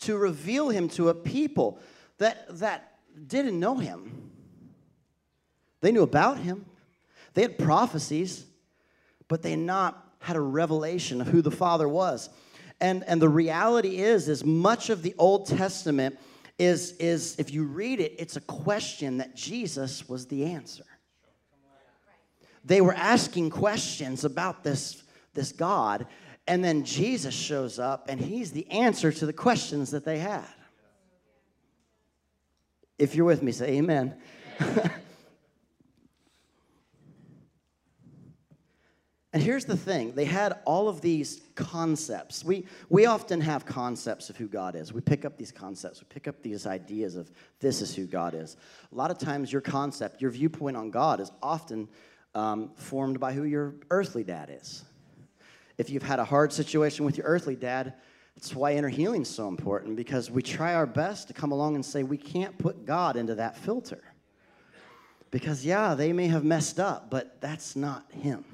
to 0.00 0.16
reveal 0.16 0.68
him 0.68 0.88
to 0.90 1.08
a 1.08 1.14
people 1.14 1.78
that, 2.18 2.46
that 2.58 2.98
didn't 3.26 3.58
know 3.58 3.76
him. 3.76 4.30
They 5.80 5.92
knew 5.92 6.02
about 6.02 6.38
him, 6.38 6.66
they 7.34 7.42
had 7.42 7.58
prophecies, 7.58 8.44
but 9.28 9.42
they 9.42 9.56
not 9.56 10.02
had 10.20 10.36
a 10.36 10.40
revelation 10.40 11.20
of 11.20 11.28
who 11.28 11.42
the 11.42 11.50
Father 11.50 11.88
was. 11.88 12.30
And, 12.80 13.04
and 13.04 13.22
the 13.22 13.28
reality 13.28 13.98
is, 13.98 14.28
is 14.28 14.44
much 14.44 14.90
of 14.90 15.02
the 15.02 15.14
Old 15.18 15.46
Testament 15.46 16.18
is, 16.58 16.92
is, 16.92 17.36
if 17.38 17.52
you 17.52 17.64
read 17.64 18.00
it, 18.00 18.14
it's 18.18 18.36
a 18.36 18.40
question 18.40 19.18
that 19.18 19.34
Jesus 19.34 20.08
was 20.08 20.26
the 20.26 20.44
answer. 20.44 20.84
They 22.66 22.80
were 22.80 22.94
asking 22.94 23.50
questions 23.50 24.24
about 24.24 24.62
this, 24.62 25.02
this 25.32 25.52
God, 25.52 26.06
and 26.46 26.62
then 26.62 26.84
Jesus 26.84 27.34
shows 27.34 27.78
up 27.78 28.06
and 28.08 28.20
he's 28.20 28.52
the 28.52 28.70
answer 28.70 29.10
to 29.10 29.24
the 29.24 29.32
questions 29.32 29.92
that 29.92 30.04
they 30.04 30.18
had. 30.18 30.44
If 32.98 33.14
you're 33.14 33.24
with 33.24 33.42
me, 33.42 33.52
say 33.52 33.78
amen. 33.78 34.16
And 39.36 39.42
here's 39.42 39.66
the 39.66 39.76
thing 39.76 40.12
they 40.12 40.24
had 40.24 40.60
all 40.64 40.88
of 40.88 41.02
these 41.02 41.42
concepts. 41.56 42.42
We, 42.42 42.64
we 42.88 43.04
often 43.04 43.42
have 43.42 43.66
concepts 43.66 44.30
of 44.30 44.38
who 44.38 44.48
God 44.48 44.74
is. 44.74 44.94
We 44.94 45.02
pick 45.02 45.26
up 45.26 45.36
these 45.36 45.52
concepts, 45.52 46.00
we 46.00 46.06
pick 46.08 46.26
up 46.26 46.42
these 46.42 46.66
ideas 46.66 47.16
of 47.16 47.30
this 47.60 47.82
is 47.82 47.94
who 47.94 48.06
God 48.06 48.32
is. 48.32 48.56
A 48.90 48.94
lot 48.94 49.10
of 49.10 49.18
times, 49.18 49.52
your 49.52 49.60
concept, 49.60 50.22
your 50.22 50.30
viewpoint 50.30 50.74
on 50.74 50.90
God 50.90 51.20
is 51.20 51.30
often 51.42 51.86
um, 52.36 52.70
formed 52.76 53.18
by 53.18 53.32
who 53.32 53.44
your 53.44 53.74
earthly 53.90 54.22
dad 54.22 54.50
is. 54.52 54.84
If 55.78 55.88
you've 55.88 56.02
had 56.02 56.18
a 56.18 56.24
hard 56.24 56.52
situation 56.52 57.06
with 57.06 57.16
your 57.16 57.26
earthly 57.26 57.56
dad, 57.56 57.94
that's 58.34 58.54
why 58.54 58.74
inner 58.74 58.90
healing 58.90 59.22
is 59.22 59.30
so 59.30 59.48
important 59.48 59.96
because 59.96 60.30
we 60.30 60.42
try 60.42 60.74
our 60.74 60.86
best 60.86 61.28
to 61.28 61.34
come 61.34 61.50
along 61.50 61.74
and 61.74 61.84
say 61.84 62.02
we 62.02 62.18
can't 62.18 62.56
put 62.58 62.84
God 62.84 63.16
into 63.16 63.34
that 63.36 63.56
filter. 63.56 64.04
Because, 65.30 65.64
yeah, 65.64 65.94
they 65.94 66.12
may 66.12 66.28
have 66.28 66.44
messed 66.44 66.78
up, 66.78 67.10
but 67.10 67.40
that's 67.40 67.74
not 67.74 68.04
Him. 68.12 68.44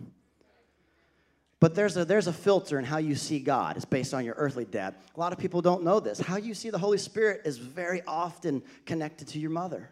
But 1.58 1.74
there's 1.74 1.96
a, 1.96 2.04
there's 2.04 2.28
a 2.28 2.32
filter 2.32 2.78
in 2.78 2.84
how 2.84 2.98
you 2.98 3.16
see 3.16 3.40
God. 3.40 3.76
It's 3.76 3.84
based 3.84 4.14
on 4.14 4.24
your 4.24 4.34
earthly 4.36 4.64
dad. 4.64 4.94
A 5.14 5.20
lot 5.20 5.32
of 5.32 5.38
people 5.38 5.60
don't 5.60 5.82
know 5.82 5.98
this. 5.98 6.20
How 6.20 6.36
you 6.36 6.54
see 6.54 6.70
the 6.70 6.78
Holy 6.78 6.98
Spirit 6.98 7.42
is 7.44 7.58
very 7.58 8.02
often 8.06 8.62
connected 8.86 9.28
to 9.28 9.40
your 9.40 9.50
mother. 9.50 9.90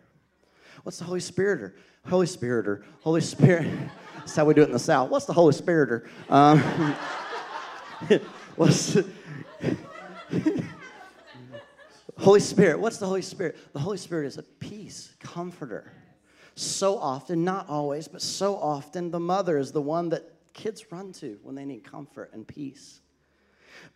What's 0.82 0.98
the 0.98 1.04
Holy 1.04 1.20
Spiritor? 1.20 1.72
Holy 2.08 2.26
Spiritor? 2.26 2.84
Holy 3.00 3.20
Spirit. 3.20 3.70
That's 4.18 4.34
how 4.36 4.44
we 4.44 4.54
do 4.54 4.62
it 4.62 4.66
in 4.66 4.72
the 4.72 4.78
South. 4.78 5.10
What's 5.10 5.26
the 5.26 5.32
Holy 5.32 5.52
Spiritor? 5.52 6.08
Um, 6.28 6.60
what's 8.56 8.94
the, 8.94 9.06
Holy 12.18 12.40
Spirit. 12.40 12.80
What's 12.80 12.98
the 12.98 13.06
Holy 13.06 13.22
Spirit? 13.22 13.56
The 13.72 13.78
Holy 13.78 13.98
Spirit 13.98 14.26
is 14.26 14.38
a 14.38 14.42
peace, 14.42 15.14
comforter. 15.20 15.92
So 16.54 16.98
often, 16.98 17.44
not 17.44 17.68
always, 17.68 18.08
but 18.08 18.22
so 18.22 18.56
often, 18.56 19.10
the 19.10 19.20
mother 19.20 19.58
is 19.58 19.72
the 19.72 19.80
one 19.80 20.10
that 20.10 20.30
kids 20.52 20.92
run 20.92 21.12
to 21.14 21.38
when 21.42 21.54
they 21.54 21.64
need 21.64 21.84
comfort 21.84 22.30
and 22.32 22.46
peace. 22.46 23.00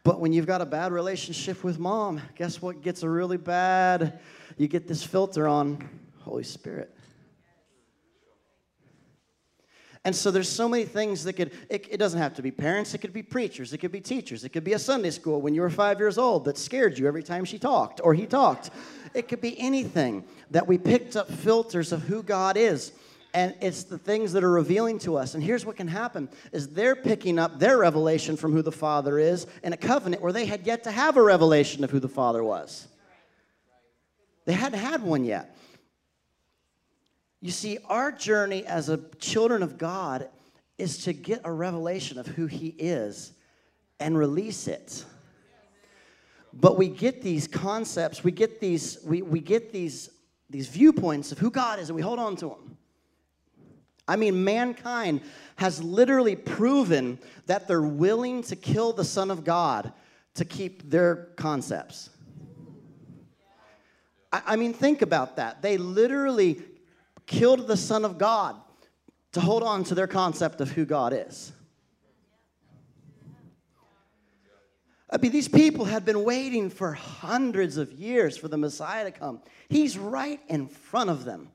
But 0.02 0.20
when 0.20 0.32
you've 0.32 0.46
got 0.46 0.60
a 0.60 0.66
bad 0.66 0.92
relationship 0.92 1.64
with 1.64 1.78
mom, 1.78 2.20
guess 2.36 2.62
what 2.62 2.80
gets 2.80 3.02
a 3.02 3.08
really 3.08 3.36
bad? 3.36 4.20
You 4.56 4.68
get 4.68 4.86
this 4.86 5.02
filter 5.02 5.46
on 5.46 5.86
Holy 6.24 6.42
Spirit. 6.42 6.94
And 10.06 10.14
so 10.14 10.30
there's 10.30 10.50
so 10.50 10.68
many 10.68 10.84
things 10.84 11.24
that 11.24 11.32
could, 11.32 11.52
it, 11.70 11.86
it, 11.90 11.96
doesn't 11.96 12.20
have 12.20 12.34
to 12.34 12.42
be 12.42 12.50
parents, 12.50 12.92
it 12.92 12.98
could 12.98 13.14
be 13.14 13.22
preachers, 13.22 13.72
it 13.72 13.78
could 13.78 13.92
be 13.92 14.02
teachers, 14.02 14.44
it 14.44 14.50
could 14.50 14.64
be 14.64 14.74
a 14.74 14.78
Sunday 14.78 15.10
school 15.10 15.40
when 15.40 15.54
you 15.54 15.62
were 15.62 15.70
five 15.70 15.98
years 15.98 16.18
old 16.18 16.44
that 16.44 16.58
scared 16.58 16.98
you 16.98 17.06
every 17.06 17.22
time 17.22 17.44
she 17.46 17.58
talked 17.58 18.02
or 18.04 18.12
he 18.12 18.26
talked. 18.26 18.70
It 19.14 19.28
could 19.28 19.40
be 19.40 19.58
anything 19.58 20.24
that 20.50 20.66
we 20.66 20.76
picked 20.76 21.16
up 21.16 21.30
filters 21.30 21.90
of 21.90 22.02
who 22.02 22.22
God 22.22 22.58
is 22.58 22.92
and 23.34 23.52
it's 23.60 23.82
the 23.82 23.98
things 23.98 24.32
that 24.32 24.44
are 24.44 24.50
revealing 24.50 24.98
to 25.00 25.16
us 25.16 25.34
and 25.34 25.42
here's 25.42 25.66
what 25.66 25.76
can 25.76 25.88
happen 25.88 26.28
is 26.52 26.68
they're 26.68 26.96
picking 26.96 27.38
up 27.38 27.58
their 27.58 27.78
revelation 27.78 28.36
from 28.36 28.52
who 28.52 28.62
the 28.62 28.72
father 28.72 29.18
is 29.18 29.46
in 29.62 29.72
a 29.72 29.76
covenant 29.76 30.22
where 30.22 30.32
they 30.32 30.46
had 30.46 30.66
yet 30.66 30.84
to 30.84 30.90
have 30.90 31.16
a 31.16 31.22
revelation 31.22 31.82
of 31.84 31.90
who 31.90 31.98
the 31.98 32.08
father 32.08 32.42
was 32.42 32.86
they 34.46 34.52
hadn't 34.52 34.78
had 34.78 35.02
one 35.02 35.24
yet 35.24 35.56
you 37.44 37.50
see 37.50 37.76
our 37.90 38.10
journey 38.10 38.64
as 38.64 38.88
a 38.88 38.96
children 39.18 39.62
of 39.62 39.76
god 39.76 40.30
is 40.78 41.04
to 41.04 41.12
get 41.12 41.42
a 41.44 41.52
revelation 41.52 42.18
of 42.18 42.26
who 42.26 42.46
he 42.46 42.68
is 42.68 43.32
and 44.00 44.16
release 44.16 44.66
it 44.66 45.04
but 46.54 46.78
we 46.78 46.88
get 46.88 47.20
these 47.20 47.46
concepts 47.46 48.24
we 48.24 48.32
get 48.32 48.60
these 48.60 48.96
we, 49.04 49.20
we 49.20 49.40
get 49.40 49.74
these 49.74 50.08
these 50.48 50.68
viewpoints 50.68 51.32
of 51.32 51.38
who 51.38 51.50
god 51.50 51.78
is 51.78 51.90
and 51.90 51.96
we 51.96 52.00
hold 52.00 52.18
on 52.18 52.34
to 52.34 52.48
them 52.48 52.78
I 54.06 54.16
mean, 54.16 54.44
mankind 54.44 55.22
has 55.56 55.82
literally 55.82 56.36
proven 56.36 57.18
that 57.46 57.66
they're 57.66 57.80
willing 57.80 58.42
to 58.42 58.54
kill 58.54 58.92
the 58.92 59.02
Son 59.02 59.30
of 59.30 59.44
God 59.44 59.94
to 60.34 60.44
keep 60.44 60.90
their 60.90 61.30
concepts. 61.36 62.10
I, 64.30 64.42
I 64.44 64.56
mean, 64.56 64.74
think 64.74 65.00
about 65.00 65.36
that. 65.36 65.62
They 65.62 65.78
literally 65.78 66.62
killed 67.26 67.66
the 67.66 67.76
Son 67.76 68.04
of 68.04 68.18
God 68.18 68.56
to 69.32 69.40
hold 69.40 69.62
on 69.62 69.84
to 69.84 69.94
their 69.94 70.06
concept 70.06 70.60
of 70.60 70.70
who 70.70 70.84
God 70.84 71.12
is. 71.12 71.52
I 75.10 75.18
mean, 75.18 75.30
these 75.30 75.48
people 75.48 75.84
had 75.84 76.04
been 76.04 76.24
waiting 76.24 76.70
for 76.70 76.92
hundreds 76.92 77.76
of 77.76 77.92
years 77.92 78.36
for 78.36 78.48
the 78.48 78.56
Messiah 78.56 79.04
to 79.04 79.12
come. 79.12 79.40
He's 79.68 79.96
right 79.96 80.40
in 80.48 80.66
front 80.66 81.08
of 81.10 81.24
them. 81.24 81.50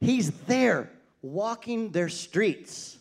He's 0.00 0.30
there 0.42 0.90
walking 1.22 1.90
their 1.92 2.08
streets. 2.08 2.98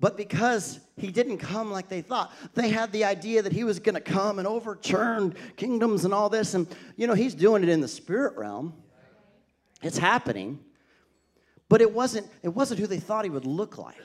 But 0.00 0.16
because 0.16 0.78
he 0.96 1.10
didn't 1.10 1.38
come 1.38 1.70
like 1.70 1.88
they 1.88 2.02
thought, 2.02 2.32
they 2.54 2.68
had 2.68 2.92
the 2.92 3.04
idea 3.04 3.42
that 3.42 3.52
he 3.52 3.64
was 3.64 3.80
going 3.80 3.96
to 3.96 4.00
come 4.00 4.38
and 4.38 4.46
overturn 4.46 5.34
kingdoms 5.56 6.04
and 6.04 6.14
all 6.14 6.28
this. 6.28 6.54
And, 6.54 6.66
you 6.96 7.06
know, 7.06 7.14
he's 7.14 7.34
doing 7.34 7.62
it 7.62 7.68
in 7.68 7.80
the 7.80 7.88
spirit 7.88 8.36
realm. 8.36 8.74
It's 9.82 9.98
happening. 9.98 10.60
But 11.68 11.80
it 11.80 11.92
wasn't, 11.92 12.28
it 12.42 12.48
wasn't 12.48 12.80
who 12.80 12.86
they 12.86 12.98
thought 12.98 13.24
he 13.24 13.30
would 13.30 13.44
look 13.44 13.78
like. 13.78 13.96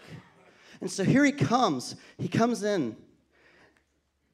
And 0.81 0.91
so 0.91 1.03
here 1.03 1.23
he 1.23 1.31
comes. 1.31 1.95
He 2.17 2.27
comes 2.27 2.63
in. 2.63 2.97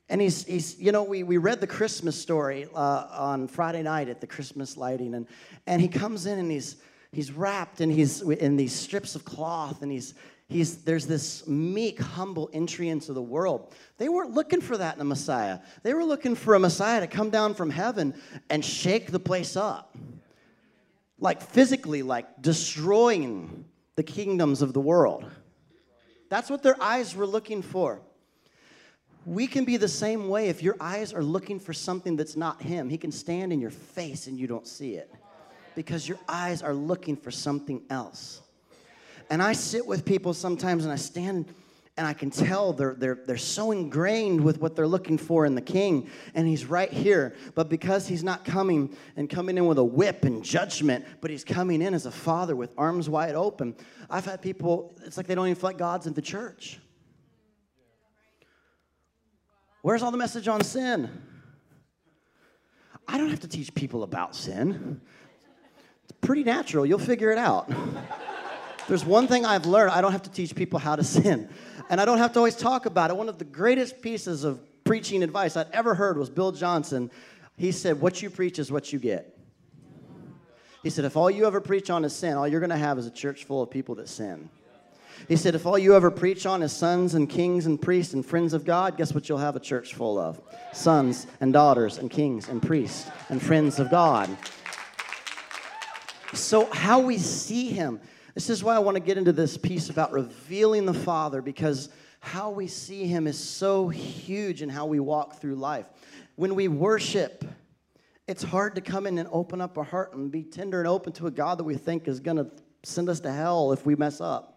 And 0.10 0.20
he's, 0.20 0.46
he's 0.46 0.80
you 0.80 0.92
know, 0.92 1.04
we, 1.04 1.22
we 1.22 1.38
read 1.38 1.62
the 1.62 1.68
Christmas 1.68 2.20
story 2.20 2.68
uh, 2.74 3.06
on 3.12 3.48
Friday 3.48 3.84
night 3.84 4.10
at 4.10 4.20
the 4.20 4.28
Christmas 4.28 4.76
lighting. 4.76 5.14
And, 5.14 5.28
and 5.68 5.80
he 5.80 5.88
comes 5.88 6.26
in 6.26 6.40
and 6.40 6.50
he's, 6.50 6.78
he's 7.12 7.32
wrapped 7.32 7.82
and 7.82 7.92
he's 7.92 8.22
in 8.22 8.56
these 8.56 8.74
strips 8.74 9.16
of 9.16 9.26
cloth 9.26 9.82
and 9.82 9.92
he's 9.92 10.16
he's 10.48 10.78
there's 10.78 11.06
this 11.06 11.48
meek 11.48 12.00
humble 12.00 12.50
entry 12.54 12.90
into 12.90 13.14
the 13.14 13.22
world 13.22 13.74
they 13.98 14.10
weren't 14.10 14.32
looking 14.32 14.62
for 14.62 14.78
that 14.78 14.96
in 14.96 15.02
a 15.02 15.06
messiah 15.06 15.60
they 15.84 15.94
were 15.94 16.04
looking 16.04 16.36
for 16.36 16.56
a 16.56 16.60
messiah 16.60 17.00
to 17.00 17.08
come 17.08 17.30
down 17.30 17.54
from 17.54 17.70
heaven 17.70 18.14
and 18.50 18.66
shake 18.66 19.12
the 19.12 19.20
place 19.20 19.56
up 19.56 19.96
like 21.20 21.42
physically 21.42 22.02
like 22.02 22.42
destroying 22.42 23.66
the 23.96 24.04
kingdoms 24.04 24.62
of 24.62 24.74
the 24.74 24.80
world. 24.80 25.30
That's 26.30 26.50
what 26.50 26.64
their 26.64 26.82
eyes 26.82 27.16
were 27.16 27.26
looking 27.26 27.62
for. 27.62 28.02
We 29.26 29.48
can 29.48 29.66
be 29.66 29.78
the 29.78 29.88
same 29.88 30.30
way 30.30 30.48
if 30.48 30.64
your 30.64 30.78
eyes 30.80 31.14
are 31.14 31.24
looking 31.24 31.60
for 31.60 31.74
something 31.74 32.16
that's 32.16 32.38
not 32.38 32.62
him. 32.62 32.90
He 32.90 32.98
can 32.98 33.12
stand 33.12 33.52
in 33.52 33.60
your 33.60 33.72
face 33.72 34.28
and 34.28 34.40
you 34.40 34.48
don't 34.48 34.68
see 34.68 34.94
it 34.94 35.14
because 35.76 36.08
your 36.08 36.20
eyes 36.28 36.62
are 36.62 36.74
looking 36.74 37.16
for 37.16 37.32
something 37.32 37.82
else. 37.90 38.42
And 39.30 39.44
I 39.44 39.54
sit 39.54 39.86
with 39.86 40.06
people 40.06 40.34
sometimes 40.34 40.84
and 40.84 40.94
I 40.94 40.96
stand 40.96 41.54
and 42.00 42.08
I 42.08 42.14
can 42.14 42.30
tell 42.30 42.72
they're, 42.72 42.96
they're, 42.98 43.20
they're 43.26 43.38
so 43.38 43.72
ingrained 43.72 44.42
with 44.42 44.62
what 44.62 44.74
they're 44.74 44.88
looking 44.88 45.18
for 45.18 45.46
in 45.46 45.54
the 45.54 45.62
king, 45.62 46.10
and 46.34 46.48
he's 46.48 46.64
right 46.64 46.92
here. 46.92 47.36
But 47.56 47.68
because 47.68 48.08
he's 48.08 48.24
not 48.24 48.46
coming 48.46 48.96
and 49.18 49.30
coming 49.30 49.58
in 49.58 49.66
with 49.66 49.78
a 49.78 49.84
whip 49.84 50.24
and 50.24 50.42
judgment, 50.42 51.04
but 51.20 51.30
he's 51.30 51.44
coming 51.44 51.82
in 51.82 51.94
as 51.94 52.06
a 52.06 52.12
father 52.12 52.56
with 52.56 52.74
arms 52.78 53.10
wide 53.10 53.36
open, 53.36 53.76
I've 54.10 54.24
had 54.24 54.42
people, 54.42 54.96
it's 55.04 55.18
like 55.18 55.28
they 55.28 55.36
don't 55.36 55.46
even 55.48 55.56
feel 55.56 55.72
like 55.72 55.78
God's 55.78 56.08
in 56.08 56.14
the 56.14 56.22
church. 56.22 56.80
Where's 59.82 60.02
all 60.02 60.12
the 60.12 60.18
message 60.18 60.48
on 60.48 60.64
sin? 60.64 61.10
I 63.10 63.18
don't 63.18 63.30
have 63.30 63.42
to 63.42 63.50
teach 63.50 63.76
people 63.76 64.04
about 64.04 64.38
sin. 64.38 65.02
It's 66.06 66.14
pretty 66.22 66.46
natural. 66.46 66.86
You'll 66.86 66.98
figure 66.98 67.32
it 67.32 67.38
out. 67.38 67.70
There's 68.88 69.04
one 69.04 69.28
thing 69.28 69.46
I've 69.46 69.66
learned 69.66 69.92
I 69.92 70.00
don't 70.00 70.14
have 70.14 70.24
to 70.24 70.32
teach 70.32 70.56
people 70.56 70.80
how 70.80 70.96
to 70.96 71.04
sin. 71.04 71.50
And 71.90 72.00
I 72.00 72.06
don't 72.06 72.20
have 72.20 72.34
to 72.34 72.40
always 72.40 72.56
talk 72.56 72.86
about 72.86 73.10
it. 73.10 73.18
One 73.18 73.30
of 73.30 73.40
the 73.40 73.46
greatest 73.46 74.02
pieces 74.02 74.44
of 74.44 74.60
preaching 74.84 75.24
advice 75.24 75.58
I'd 75.58 75.72
ever 75.72 75.96
heard 75.96 76.18
was 76.18 76.30
Bill 76.30 76.52
Johnson. 76.52 77.10
He 77.58 77.72
said, 77.72 78.00
What 78.00 78.22
you 78.22 78.30
preach 78.30 78.60
is 78.60 78.72
what 78.72 78.94
you 78.94 79.00
get. 79.00 79.38
He 80.84 80.90
said, 80.90 81.06
If 81.06 81.18
all 81.18 81.30
you 81.30 81.46
ever 81.46 81.60
preach 81.60 81.90
on 81.90 82.06
is 82.06 82.16
sin, 82.16 82.36
all 82.36 82.48
you're 82.48 82.60
going 82.60 82.70
to 82.70 82.78
have 82.78 82.98
is 82.98 83.06
a 83.06 83.12
church 83.12 83.46
full 83.46 83.62
of 83.62 83.70
people 83.70 83.96
that 83.96 84.08
sin. 84.08 84.50
He 85.28 85.36
said, 85.36 85.56
If 85.56 85.66
all 85.66 85.78
you 85.78 85.96
ever 85.96 86.12
preach 86.12 86.46
on 86.46 86.64
is 86.64 86.72
sons 86.72 87.16
and 87.16 87.30
kings 87.30 87.66
and 87.66 87.82
priests 87.82 88.14
and 88.14 88.26
friends 88.26 88.54
of 88.54 88.66
God, 88.66 88.96
guess 88.96 89.14
what 89.14 89.28
you'll 89.28 89.40
have 89.40 89.56
a 89.56 89.60
church 89.60 89.94
full 89.94 90.18
of? 90.18 90.40
Sons 90.74 91.28
and 91.42 91.52
daughters 91.52 91.98
and 91.98 92.10
kings 92.10 92.48
and 92.48 92.62
priests 92.62 93.10
and 93.30 93.42
friends 93.42 93.80
of 93.80 93.90
God. 93.90 94.30
So, 96.34 96.66
how 96.72 97.00
we 97.00 97.18
see 97.18 97.72
Him, 97.72 98.00
this 98.36 98.50
is 98.50 98.64
why 98.64 98.76
I 98.76 98.80
want 98.80 98.96
to 98.96 99.02
get 99.02 99.18
into 99.18 99.32
this 99.32 99.58
piece 99.58 99.90
about 99.90 100.12
revealing 100.12 100.86
the 100.86 100.94
Father 100.94 101.42
because 101.42 101.90
how 102.20 102.50
we 102.50 102.68
see 102.68 103.06
Him 103.06 103.28
is 103.28 103.38
so 103.38 103.90
huge 103.90 104.62
in 104.62 104.70
how 104.70 104.86
we 104.86 105.00
walk 105.00 105.40
through 105.40 105.56
life. 105.56 105.88
When 106.36 106.56
we 106.56 106.68
worship, 106.68 107.46
it's 108.28 108.44
hard 108.44 108.76
to 108.76 108.82
come 108.82 109.08
in 109.08 109.18
and 109.18 109.28
open 109.32 109.62
up 109.62 109.78
our 109.78 109.84
heart 109.84 110.14
and 110.14 110.32
be 110.32 110.44
tender 110.44 110.80
and 110.80 110.88
open 110.88 111.14
to 111.14 111.28
a 111.28 111.32
God 111.32 111.58
that 111.58 111.64
we 111.64 111.76
think 111.76 112.08
is 112.08 112.20
going 112.20 112.38
to 112.38 112.50
send 112.84 113.10
us 113.10 113.20
to 113.22 113.32
hell 113.32 113.72
if 113.72 113.86
we 113.86 113.96
mess 113.96 114.22
up. 114.22 114.56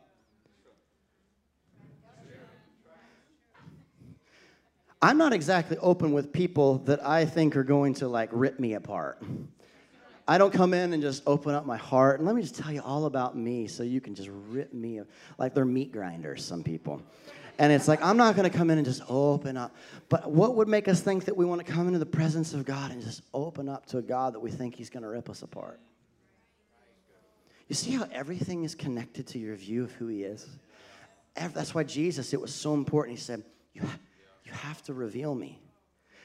I'm 5.04 5.18
not 5.18 5.32
exactly 5.32 5.76
open 5.78 6.12
with 6.12 6.32
people 6.32 6.78
that 6.80 7.04
I 7.04 7.24
think 7.24 7.56
are 7.56 7.64
going 7.64 7.94
to 7.94 8.08
like 8.08 8.28
rip 8.30 8.60
me 8.60 8.74
apart. 8.74 9.20
I 10.26 10.38
don't 10.38 10.52
come 10.52 10.72
in 10.72 10.92
and 10.92 11.02
just 11.02 11.22
open 11.26 11.54
up 11.54 11.66
my 11.66 11.76
heart 11.76 12.20
and 12.20 12.26
let 12.26 12.36
me 12.36 12.42
just 12.42 12.54
tell 12.54 12.72
you 12.72 12.80
all 12.80 13.06
about 13.06 13.36
me 13.36 13.66
so 13.66 13.82
you 13.82 14.00
can 14.00 14.14
just 14.14 14.30
rip 14.48 14.72
me 14.72 15.00
like 15.38 15.54
they're 15.54 15.64
meat 15.64 15.92
grinders, 15.92 16.44
some 16.44 16.62
people. 16.62 17.02
And 17.58 17.72
it's 17.72 17.86
like, 17.86 18.02
I'm 18.02 18.16
not 18.16 18.34
going 18.34 18.50
to 18.50 18.56
come 18.56 18.70
in 18.70 18.78
and 18.78 18.86
just 18.86 19.02
open 19.08 19.56
up. 19.56 19.74
But 20.08 20.30
what 20.30 20.56
would 20.56 20.68
make 20.68 20.88
us 20.88 21.00
think 21.00 21.26
that 21.26 21.36
we 21.36 21.44
want 21.44 21.64
to 21.64 21.70
come 21.70 21.86
into 21.86 21.98
the 21.98 22.06
presence 22.06 22.54
of 22.54 22.64
God 22.64 22.90
and 22.90 23.02
just 23.02 23.22
open 23.34 23.68
up 23.68 23.86
to 23.86 23.98
a 23.98 24.02
God 24.02 24.34
that 24.34 24.40
we 24.40 24.50
think 24.50 24.74
He's 24.74 24.90
going 24.90 25.02
to 25.02 25.08
rip 25.08 25.28
us 25.28 25.42
apart? 25.42 25.80
You 27.68 27.74
see 27.74 27.92
how 27.92 28.08
everything 28.12 28.64
is 28.64 28.74
connected 28.74 29.26
to 29.28 29.38
your 29.38 29.54
view 29.56 29.84
of 29.84 29.92
who 29.92 30.06
He 30.06 30.22
is? 30.22 30.48
That's 31.34 31.74
why 31.74 31.84
Jesus, 31.84 32.32
it 32.32 32.40
was 32.40 32.54
so 32.54 32.74
important. 32.74 33.18
He 33.18 33.22
said, 33.22 33.42
You, 33.74 33.82
you 34.44 34.52
have 34.52 34.82
to 34.84 34.94
reveal 34.94 35.34
me. 35.34 35.60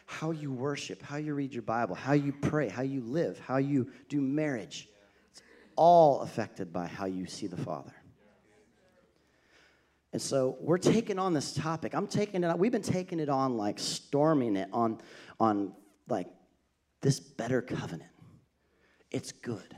How 0.07 0.31
you 0.31 0.51
worship, 0.51 1.03
how 1.03 1.17
you 1.17 1.35
read 1.35 1.53
your 1.53 1.61
Bible, 1.61 1.93
how 1.93 2.13
you 2.13 2.31
pray, 2.31 2.69
how 2.69 2.81
you 2.81 3.01
live, 3.01 3.39
how 3.39 3.57
you 3.57 3.91
do 4.09 4.19
marriage. 4.19 4.87
It's 5.31 5.43
all 5.75 6.21
affected 6.21 6.73
by 6.73 6.87
how 6.87 7.05
you 7.05 7.27
see 7.27 7.45
the 7.45 7.57
Father. 7.57 7.93
And 10.13 10.21
so 10.21 10.57
we're 10.61 10.77
taking 10.77 11.19
on 11.19 11.33
this 11.33 11.53
topic. 11.53 11.93
I'm 11.93 12.07
taking 12.07 12.43
it 12.43 12.57
we've 12.57 12.71
been 12.71 12.81
taking 12.81 13.19
it 13.19 13.29
on 13.29 13.57
like 13.57 13.77
storming 13.77 14.55
it 14.55 14.69
on, 14.71 14.99
on 15.39 15.73
like 16.07 16.27
this 17.01 17.19
better 17.19 17.61
covenant. 17.61 18.09
It's 19.11 19.31
good. 19.31 19.75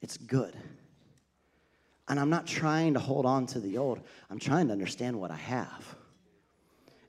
It's 0.00 0.16
good. 0.16 0.56
And 2.08 2.18
I'm 2.18 2.30
not 2.30 2.46
trying 2.46 2.94
to 2.94 3.00
hold 3.00 3.26
on 3.26 3.46
to 3.48 3.60
the 3.60 3.78
old, 3.78 4.00
I'm 4.30 4.38
trying 4.38 4.66
to 4.68 4.72
understand 4.72 5.20
what 5.20 5.30
I 5.30 5.36
have. 5.36 5.96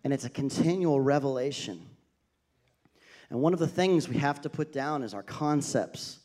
And 0.04 0.14
it's 0.14 0.26
a 0.26 0.30
continual 0.30 1.00
revelation. 1.00 1.86
And 3.30 3.42
one 3.42 3.54
of 3.54 3.60
the 3.60 3.68
things 3.68 4.08
we 4.08 4.18
have 4.18 4.42
to 4.42 4.50
put 4.50 4.72
down 4.72 5.04
is 5.04 5.14
our 5.14 5.24
concepts 5.24 6.20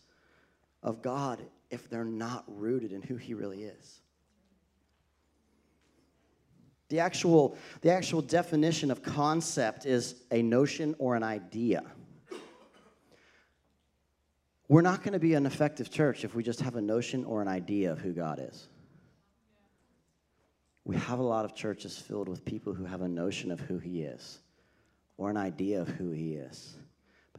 of 0.82 1.02
God 1.02 1.42
if 1.70 1.88
they're 1.88 2.04
not 2.04 2.44
rooted 2.46 2.92
in 2.92 3.02
who 3.02 3.16
He 3.16 3.34
really 3.34 3.64
is. 3.64 4.00
The 6.88 7.00
actual, 7.00 7.56
the 7.82 7.90
actual 7.90 8.22
definition 8.22 8.90
of 8.90 9.02
concept 9.02 9.84
is 9.84 10.14
a 10.30 10.40
notion 10.42 10.94
or 10.98 11.16
an 11.16 11.22
idea. 11.22 11.84
We're 14.68 14.82
not 14.82 15.02
going 15.02 15.12
to 15.14 15.18
be 15.18 15.34
an 15.34 15.46
effective 15.46 15.90
church 15.90 16.24
if 16.24 16.34
we 16.34 16.42
just 16.42 16.60
have 16.60 16.76
a 16.76 16.80
notion 16.80 17.24
or 17.24 17.40
an 17.40 17.48
idea 17.48 17.92
of 17.92 18.00
who 18.00 18.12
God 18.12 18.38
is. 18.38 18.68
We 20.84 20.96
have 20.96 21.18
a 21.18 21.22
lot 21.22 21.44
of 21.44 21.54
churches 21.54 21.98
filled 21.98 22.28
with 22.28 22.44
people 22.44 22.72
who 22.72 22.84
have 22.84 23.02
a 23.02 23.08
notion 23.08 23.50
of 23.50 23.60
who 23.60 23.78
He 23.78 24.02
is 24.02 24.38
or 25.16 25.28
an 25.28 25.36
idea 25.36 25.80
of 25.80 25.88
who 25.88 26.10
He 26.10 26.34
is, 26.34 26.76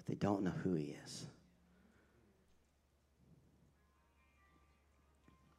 they 0.10 0.16
don't 0.16 0.44
know 0.44 0.54
who 0.64 0.74
He 0.74 0.96
is. 1.06 1.26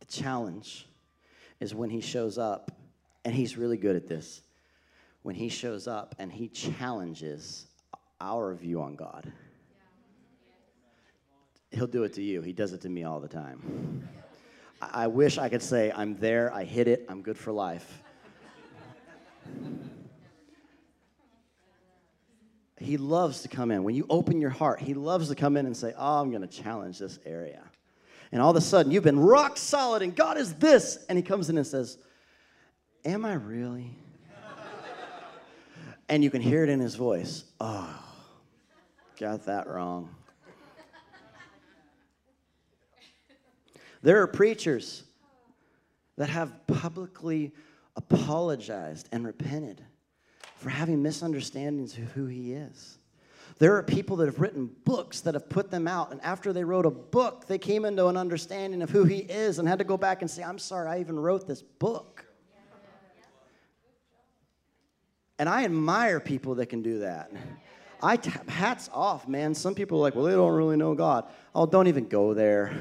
The 0.01 0.07
challenge 0.07 0.87
is 1.61 1.75
when 1.75 1.89
He 1.89 2.01
shows 2.01 2.37
up 2.37 2.73
and 3.25 3.35
he's 3.35 3.57
really 3.57 3.77
good 3.77 3.97
at 3.97 4.09
this. 4.09 4.43
When 5.23 5.35
he 5.35 5.49
shows 5.49 5.87
up 5.87 6.15
and 6.19 6.33
he 6.33 6.49
challenges 6.49 7.67
our 8.21 8.55
view 8.55 8.81
on 8.81 8.97
God, 8.97 9.31
he'll 11.71 11.87
do 11.87 12.05
it 12.05 12.15
to 12.15 12.23
you. 12.23 12.41
He 12.41 12.53
does 12.53 12.73
it 12.73 12.81
to 12.83 12.89
me 12.89 13.05
all 13.05 13.21
the 13.21 13.29
time. 13.29 14.09
I 14.81 15.09
wish 15.09 15.37
I 15.37 15.51
could 15.51 15.63
say, 15.63 15.93
I'm 15.95 16.17
there, 16.17 16.53
I 16.55 16.65
hit 16.65 16.89
it, 16.89 17.05
I'm 17.09 17.21
good 17.21 17.37
for 17.37 17.53
life. 17.53 18.03
He 22.81 22.97
loves 22.97 23.43
to 23.43 23.49
come 23.49 23.71
in. 23.71 23.85
When 23.85 23.95
you 23.95 24.07
open 24.09 24.41
your 24.41 24.51
heart, 24.51 24.81
he 24.81 24.95
loves 24.95 25.29
to 25.29 25.35
come 25.35 25.57
in 25.59 25.67
and 25.67 25.77
say, 25.77 25.93
Oh, 25.97 26.21
I'm 26.21 26.31
going 26.31 26.43
to 26.43 26.49
challenge 26.49 26.99
this 26.99 27.19
area. 27.27 27.63
And 28.33 28.41
all 28.41 28.51
of 28.51 28.57
a 28.57 28.61
sudden, 28.61 28.91
you've 28.91 29.05
been 29.05 29.21
rock 29.21 29.59
solid, 29.59 30.03
and 30.03 30.17
God 30.17 30.39
is 30.39 30.55
this. 30.55 31.05
And 31.09 31.19
he 31.19 31.23
comes 31.23 31.51
in 31.51 31.59
and 31.59 31.67
says, 31.67 31.99
Am 33.05 33.25
I 33.27 33.35
really? 33.35 33.91
and 36.09 36.25
you 36.25 36.31
can 36.31 36.41
hear 36.41 36.65
it 36.65 36.71
in 36.71 36.81
his 36.81 36.95
voice. 36.95 37.45
Oh, 37.61 38.03
got 39.19 39.45
that 39.45 39.67
wrong. 39.67 40.15
There 44.03 44.23
are 44.23 44.27
preachers 44.27 45.05
that 46.17 46.31
have 46.31 46.67
publicly 46.67 47.53
apologized 47.95 49.11
and 49.13 49.27
repented 49.27 49.85
for 50.61 50.69
having 50.69 51.03
misunderstandings 51.03 51.97
of 51.97 52.05
who 52.13 52.27
he 52.27 52.53
is. 52.53 52.99
There 53.59 53.77
are 53.77 53.83
people 53.83 54.17
that 54.17 54.27
have 54.27 54.41
written 54.41 54.71
books 54.85 55.21
that 55.23 55.35
have 55.35 55.49
put 55.49 55.71
them 55.71 55.89
out, 55.89 56.13
and 56.13 56.21
after 56.23 56.53
they 56.53 56.65
wrote 56.65 56.87
a 56.87 56.91
book, 56.91 57.47
they 57.47 57.59
came 57.59 57.85
into 57.85 58.07
an 58.07 58.17
understanding 58.17 58.83
of 58.83 58.91
who 58.91 59.05
he 59.05 59.19
is 59.19 59.59
and 59.59 59.67
had 59.67 59.79
to 59.79 59.85
go 59.85 59.97
back 59.97 60.23
and 60.23 60.31
say, 60.31 60.43
I'm 60.43 60.59
sorry, 60.59 60.89
I 60.89 61.01
even 61.01 61.19
wrote 61.19 61.47
this 61.47 61.63
book. 61.63 62.25
And 65.39 65.49
I 65.49 65.65
admire 65.65 66.21
people 66.21 66.57
that 66.57 66.67
can 66.67 66.83
do 66.83 67.01
that. 67.01 67.31
I 68.03 68.17
t- 68.17 68.31
hats 68.49 68.91
off, 68.93 69.27
man. 69.27 69.55
Some 69.55 69.75
people 69.75 69.99
are 69.99 70.03
like, 70.03 70.15
well, 70.15 70.25
they 70.25 70.33
don't 70.33 70.53
really 70.53 70.77
know 70.77 70.95
God. 70.95 71.25
Oh, 71.55 71.65
don't 71.65 71.87
even 71.87 72.09
go 72.09 72.35
there. 72.35 72.73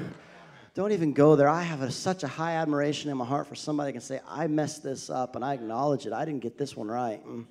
Don't 0.74 0.92
even 0.92 1.12
go 1.12 1.36
there. 1.36 1.48
I 1.48 1.62
have 1.62 1.82
a, 1.82 1.90
such 1.90 2.22
a 2.22 2.28
high 2.28 2.56
admiration 2.56 3.10
in 3.10 3.16
my 3.16 3.24
heart 3.24 3.46
for 3.46 3.54
somebody 3.54 3.88
that 3.88 3.92
can 3.92 4.00
say, 4.02 4.20
I 4.28 4.46
messed 4.46 4.82
this 4.82 5.10
up 5.10 5.36
and 5.36 5.44
I 5.44 5.54
acknowledge 5.54 6.06
it. 6.06 6.12
I 6.12 6.24
didn't 6.24 6.40
get 6.40 6.56
this 6.56 6.76
one 6.76 6.88
right. 6.88 7.26
Mm. 7.26 7.46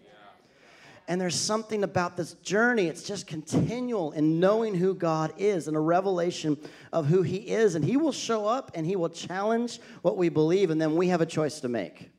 And 1.10 1.20
there's 1.20 1.36
something 1.36 1.84
about 1.84 2.16
this 2.16 2.34
journey, 2.34 2.86
it's 2.86 3.02
just 3.02 3.26
continual 3.26 4.12
in 4.12 4.40
knowing 4.40 4.76
who 4.76 4.94
God 4.94 5.34
is 5.40 5.68
and 5.68 5.76
a 5.76 5.80
revelation 5.80 6.56
of 6.94 7.08
who 7.08 7.24
He 7.24 7.38
is. 7.38 7.74
And 7.74 7.84
He 7.84 7.98
will 7.98 8.12
show 8.12 8.46
up 8.46 8.70
and 8.76 8.86
He 8.86 8.96
will 8.96 9.10
challenge 9.10 9.82
what 10.04 10.18
we 10.18 10.30
believe, 10.30 10.70
and 10.70 10.80
then 10.80 10.96
we 10.96 11.08
have 11.08 11.20
a 11.20 11.26
choice 11.26 11.62
to 11.62 11.68
make 11.68 12.12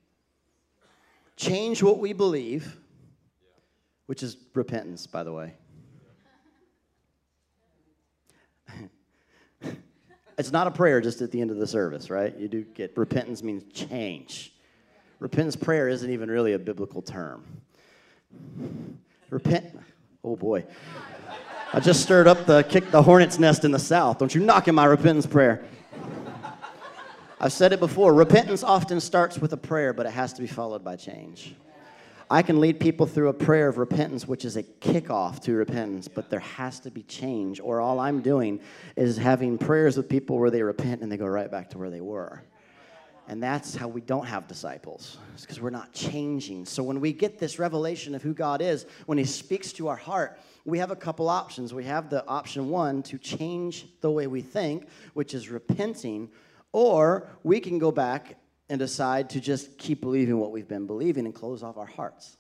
change 1.37 1.83
what 1.83 1.99
we 2.01 2.13
believe, 2.13 2.77
which 4.07 4.23
is 4.25 4.37
repentance, 4.55 5.07
by 5.07 5.23
the 5.23 5.33
way. 5.33 5.55
it's 10.37 10.53
not 10.53 10.67
a 10.67 10.71
prayer 10.71 11.01
just 11.01 11.23
at 11.23 11.31
the 11.31 11.41
end 11.41 11.51
of 11.53 11.57
the 11.57 11.67
service, 11.67 12.11
right? 12.11 12.37
You 12.37 12.49
do 12.49 12.63
get 12.63 12.95
repentance 12.99 13.43
means 13.43 13.63
change. 13.73 14.53
Repentance 15.21 15.57
prayer 15.57 15.89
isn't 15.89 16.11
even 16.11 16.29
really 16.29 16.53
a 16.55 16.59
biblical 16.59 17.01
term. 17.01 17.45
Repent. 19.31 19.79
Oh 20.25 20.37
boy. 20.37 20.65
I 21.73 21.81
just 21.81 22.03
stirred 22.03 22.27
up 22.27 22.47
the 22.47 22.65
kick 22.65 22.91
the 22.91 23.03
hornet's 23.03 23.39
nest 23.39 23.65
in 23.65 23.71
the 23.71 23.79
south. 23.79 24.19
Don't 24.19 24.35
you 24.35 24.41
knock 24.41 24.67
in 24.67 24.75
my 24.75 24.85
repentance 24.85 25.27
prayer. 25.27 25.65
I've 27.43 27.53
said 27.53 27.73
it 27.73 27.81
before 27.81 28.13
repentance 28.13 28.63
often 28.63 29.01
starts 29.01 29.39
with 29.39 29.53
a 29.53 29.57
prayer, 29.57 29.93
but 29.93 30.05
it 30.05 30.13
has 30.13 30.33
to 30.35 30.43
be 30.43 30.47
followed 30.47 30.85
by 30.85 30.97
change. 30.97 31.55
I 32.29 32.43
can 32.43 32.61
lead 32.61 32.79
people 32.79 33.07
through 33.07 33.29
a 33.29 33.33
prayer 33.33 33.67
of 33.67 33.79
repentance, 33.79 34.29
which 34.29 34.45
is 34.45 34.57
a 34.57 34.63
kickoff 34.63 35.41
to 35.41 35.55
repentance, 35.55 36.07
but 36.07 36.29
there 36.29 36.41
has 36.41 36.79
to 36.81 36.91
be 36.91 37.03
change, 37.03 37.59
or 37.59 37.81
all 37.81 37.99
I'm 37.99 38.21
doing 38.21 38.61
is 38.95 39.17
having 39.17 39.59
prayers 39.59 39.97
with 39.97 40.09
people 40.09 40.39
where 40.39 40.51
they 40.51 40.63
repent 40.63 41.03
and 41.03 41.11
they 41.11 41.17
go 41.17 41.27
right 41.27 41.51
back 41.51 41.71
to 41.71 41.79
where 41.79 41.91
they 41.91 42.01
were. 42.01 42.43
And 43.31 43.41
that's 43.41 43.77
how 43.77 43.87
we 43.87 44.01
don't 44.01 44.27
have 44.27 44.49
disciples. 44.49 45.17
It's 45.35 45.43
because 45.43 45.61
we're 45.61 45.71
not 45.71 45.93
changing. 45.93 46.67
So 46.67 46.83
when 46.83 46.99
we 46.99 47.13
get 47.13 47.39
this 47.39 47.61
revelation 47.61 48.17
of 48.17 48.23
who 48.23 48.35
God 48.35 48.61
is, 48.61 48.87
when 49.07 49.19
He 49.19 49.25
speaks 49.25 49.73
to 49.75 49.87
our 49.87 49.95
heart, 49.95 50.37
we 50.65 50.79
have 50.79 50.91
a 50.91 50.97
couple 50.97 51.29
options. 51.29 51.73
We 51.73 51.85
have 51.85 52.11
the 52.11 52.27
option 52.27 52.71
one 52.71 53.05
to 53.05 53.19
change 53.19 53.87
the 54.01 54.11
way 54.11 54.27
we 54.27 54.43
think, 54.43 54.89
which 55.15 55.33
is 55.33 55.49
repenting, 55.49 56.29
or 56.73 57.29
we 57.45 57.61
can 57.61 57.79
go 57.79 57.93
back 57.93 58.37
and 58.69 58.81
decide 58.81 59.31
to 59.31 59.41
just 59.41 59.79
keep 59.79 60.01
believing 60.01 60.37
what 60.39 60.51
we've 60.51 60.67
been 60.67 60.89
believing 60.89 61.25
and 61.25 61.33
close 61.33 61.63
off 61.63 61.79
our 61.79 61.87
hearts. 61.87 62.37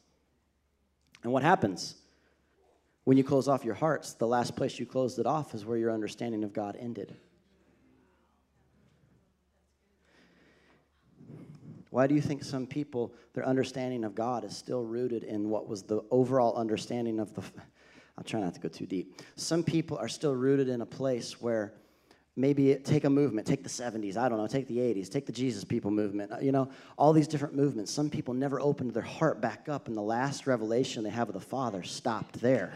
And 1.23 1.33
what 1.33 1.45
happens? 1.45 1.95
When 3.05 3.17
you 3.17 3.23
close 3.23 3.47
off 3.47 3.65
your 3.65 3.75
hearts, 3.75 4.15
the 4.15 4.27
last 4.27 4.57
place 4.57 4.81
you 4.81 4.87
closed 4.87 5.21
it 5.21 5.27
off 5.27 5.55
is 5.55 5.65
where 5.65 5.79
your 5.79 5.93
understanding 5.93 6.43
of 6.43 6.53
God 6.53 6.77
ended. 6.81 7.17
Why 11.91 12.07
do 12.07 12.15
you 12.15 12.21
think 12.21 12.45
some 12.45 12.67
people, 12.67 13.13
their 13.35 13.45
understanding 13.45 14.05
of 14.05 14.15
God 14.15 14.45
is 14.45 14.57
still 14.57 14.85
rooted 14.85 15.25
in 15.25 15.51
what 15.51 15.69
was 15.69 15.83
the 15.83 16.03
overall 16.11 16.57
understanding 16.57 17.19
of 17.19 17.35
the. 17.35 17.43
I'll 18.17 18.25
try 18.25 18.41
not 18.41 18.55
to 18.55 18.61
go 18.61 18.69
too 18.69 18.87
deep. 18.87 19.21
Some 19.37 19.63
people 19.63 19.97
are 19.99 20.09
still 20.09 20.35
rooted 20.35 20.69
in 20.69 20.83
a 20.83 20.87
place 20.87 21.41
where 21.41 21.73
maybe 22.37 22.71
it, 22.71 22.85
take 22.85 23.05
a 23.05 23.11
movement, 23.11 23.47
take 23.47 23.63
the 23.63 23.69
70s, 23.69 24.17
I 24.17 24.29
don't 24.29 24.39
know, 24.39 24.47
take 24.47 24.69
the 24.69 24.79
80s, 24.79 25.11
take 25.11 25.27
the 25.27 25.33
Jesus 25.33 25.65
people 25.65 25.91
movement, 25.91 26.31
you 26.43 26.53
know, 26.53 26.71
all 26.97 27.13
these 27.13 27.29
different 27.29 27.55
movements. 27.55 27.93
Some 27.93 28.09
people 28.09 28.35
never 28.35 28.61
opened 28.61 28.95
their 28.95 29.03
heart 29.03 29.41
back 29.41 29.69
up, 29.69 29.89
and 29.89 29.97
the 29.97 30.03
last 30.03 30.47
revelation 30.47 31.03
they 31.03 31.11
have 31.11 31.29
of 31.29 31.35
the 31.35 31.41
Father 31.41 31.83
stopped 31.83 32.41
there. 32.41 32.75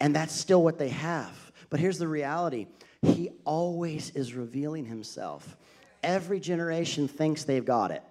And 0.00 0.14
that's 0.14 0.34
still 0.34 0.62
what 0.62 0.78
they 0.78 0.90
have. 0.90 1.52
But 1.70 1.80
here's 1.80 1.98
the 1.98 2.08
reality 2.08 2.66
He 3.02 3.30
always 3.44 4.10
is 4.10 4.34
revealing 4.34 4.84
Himself. 4.84 5.56
Every 6.04 6.38
generation 6.38 7.08
thinks 7.08 7.44
they've 7.44 7.64
got 7.64 7.90
it. 7.90 8.02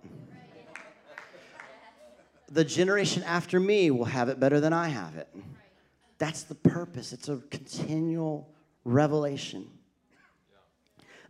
The 2.52 2.66
generation 2.66 3.22
after 3.24 3.60
me 3.60 3.92
will 3.92 4.06
have 4.06 4.30
it 4.30 4.40
better 4.40 4.60
than 4.60 4.74
I 4.74 4.90
have 4.90 5.16
it. 5.16 5.28
That's 6.18 6.44
the 6.44 6.56
purpose. 6.56 7.14
It's 7.14 7.30
a 7.30 7.38
continual 7.52 8.50
revelation. 8.84 9.70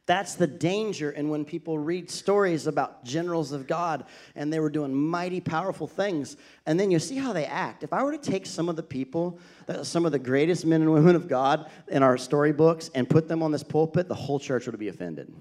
That's 0.05 0.35
the 0.35 0.47
danger 0.47 1.11
in 1.11 1.29
when 1.29 1.45
people 1.45 1.77
read 1.77 2.09
stories 2.09 2.67
about 2.67 3.05
generals 3.05 3.53
of 3.53 3.67
God 3.67 4.05
and 4.35 4.51
they 4.51 4.59
were 4.59 4.69
doing 4.69 4.93
mighty, 4.93 5.39
powerful 5.39 5.87
things. 5.87 6.35
And 6.65 6.77
then 6.79 6.91
you 6.91 6.99
see 6.99 7.15
how 7.17 7.31
they 7.31 7.45
act. 7.45 7.83
If 7.83 7.93
I 7.93 8.03
were 8.03 8.11
to 8.11 8.17
take 8.17 8.45
some 8.45 8.67
of 8.67 8.75
the 8.75 8.83
people, 8.83 9.39
some 9.81 10.05
of 10.05 10.11
the 10.11 10.19
greatest 10.19 10.65
men 10.65 10.81
and 10.81 10.91
women 10.91 11.15
of 11.15 11.27
God 11.27 11.69
in 11.89 12.03
our 12.03 12.17
storybooks, 12.17 12.89
and 12.95 13.09
put 13.09 13.27
them 13.27 13.41
on 13.41 13.51
this 13.51 13.63
pulpit, 13.63 14.07
the 14.09 14.15
whole 14.15 14.39
church 14.39 14.65
would 14.65 14.77
be 14.77 14.89
offended. 14.89 15.33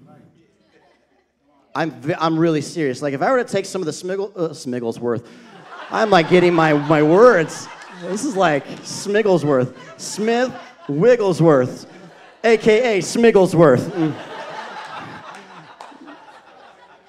I'm, 1.75 1.93
I'm 2.19 2.37
really 2.37 2.61
serious. 2.61 3.01
Like, 3.01 3.13
if 3.13 3.21
I 3.21 3.31
were 3.31 3.43
to 3.43 3.49
take 3.49 3.65
some 3.65 3.81
of 3.81 3.85
the 3.85 3.91
Smiggle, 3.91 4.31
uh, 4.35 4.49
Smigglesworth, 4.49 5.25
I'm 5.89 6.09
like 6.09 6.29
getting 6.29 6.53
my, 6.53 6.73
my 6.73 7.01
words. 7.01 7.67
This 8.01 8.25
is 8.25 8.35
like 8.35 8.65
Smigglesworth. 8.83 9.75
Smith 9.99 10.53
Wigglesworth, 10.87 11.87
AKA 12.43 12.99
Smigglesworth. 12.99 13.89
Mm. 13.91 14.32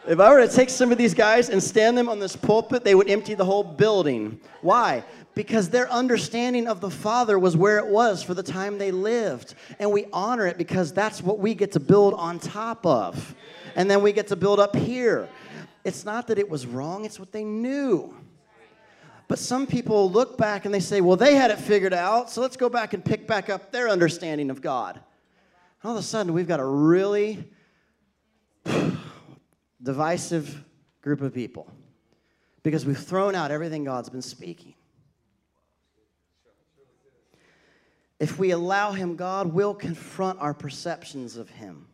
If 0.06 0.20
I 0.20 0.30
were 0.30 0.46
to 0.46 0.52
take 0.52 0.68
some 0.68 0.92
of 0.92 0.98
these 0.98 1.14
guys 1.14 1.48
and 1.48 1.62
stand 1.62 1.96
them 1.96 2.10
on 2.10 2.18
this 2.18 2.36
pulpit, 2.36 2.84
they 2.84 2.94
would 2.94 3.08
empty 3.08 3.32
the 3.34 3.44
whole 3.46 3.64
building. 3.64 4.38
Why? 4.60 5.02
Because 5.34 5.70
their 5.70 5.90
understanding 5.90 6.68
of 6.68 6.82
the 6.82 6.90
Father 6.90 7.38
was 7.38 7.56
where 7.56 7.78
it 7.78 7.86
was 7.86 8.22
for 8.22 8.34
the 8.34 8.42
time 8.42 8.76
they 8.76 8.90
lived. 8.90 9.54
And 9.78 9.90
we 9.90 10.04
honor 10.12 10.46
it 10.46 10.58
because 10.58 10.92
that's 10.92 11.22
what 11.22 11.38
we 11.38 11.54
get 11.54 11.72
to 11.72 11.80
build 11.80 12.12
on 12.14 12.38
top 12.38 12.84
of. 12.84 13.34
And 13.76 13.90
then 13.90 14.02
we 14.02 14.12
get 14.12 14.28
to 14.28 14.36
build 14.36 14.60
up 14.60 14.76
here. 14.76 15.26
It's 15.84 16.04
not 16.04 16.26
that 16.26 16.38
it 16.38 16.50
was 16.50 16.66
wrong, 16.66 17.06
it's 17.06 17.18
what 17.18 17.32
they 17.32 17.44
knew. 17.44 18.14
But 19.26 19.38
some 19.38 19.66
people 19.66 20.10
look 20.10 20.36
back 20.36 20.66
and 20.66 20.74
they 20.74 20.80
say, 20.80 21.00
well, 21.00 21.16
they 21.16 21.34
had 21.34 21.50
it 21.50 21.58
figured 21.58 21.94
out, 21.94 22.30
so 22.30 22.42
let's 22.42 22.58
go 22.58 22.68
back 22.68 22.92
and 22.92 23.02
pick 23.02 23.26
back 23.26 23.48
up 23.48 23.72
their 23.72 23.88
understanding 23.88 24.50
of 24.50 24.60
God. 24.60 24.96
And 24.96 25.02
all 25.90 25.92
of 25.92 25.98
a 25.98 26.02
sudden, 26.02 26.34
we've 26.34 26.46
got 26.46 26.60
a 26.60 26.64
really 26.64 27.42
divisive 29.84 30.64
group 31.02 31.20
of 31.20 31.34
people 31.34 31.70
because 32.62 32.86
we've 32.86 32.98
thrown 32.98 33.34
out 33.34 33.50
everything 33.50 33.84
God's 33.84 34.08
been 34.08 34.22
speaking. 34.22 34.74
If 38.18 38.38
we 38.38 38.52
allow 38.52 38.92
Him, 38.92 39.16
God 39.16 39.52
will 39.52 39.74
confront 39.74 40.40
our 40.40 40.54
perceptions 40.54 41.36
of 41.36 41.50
Him. 41.50 41.86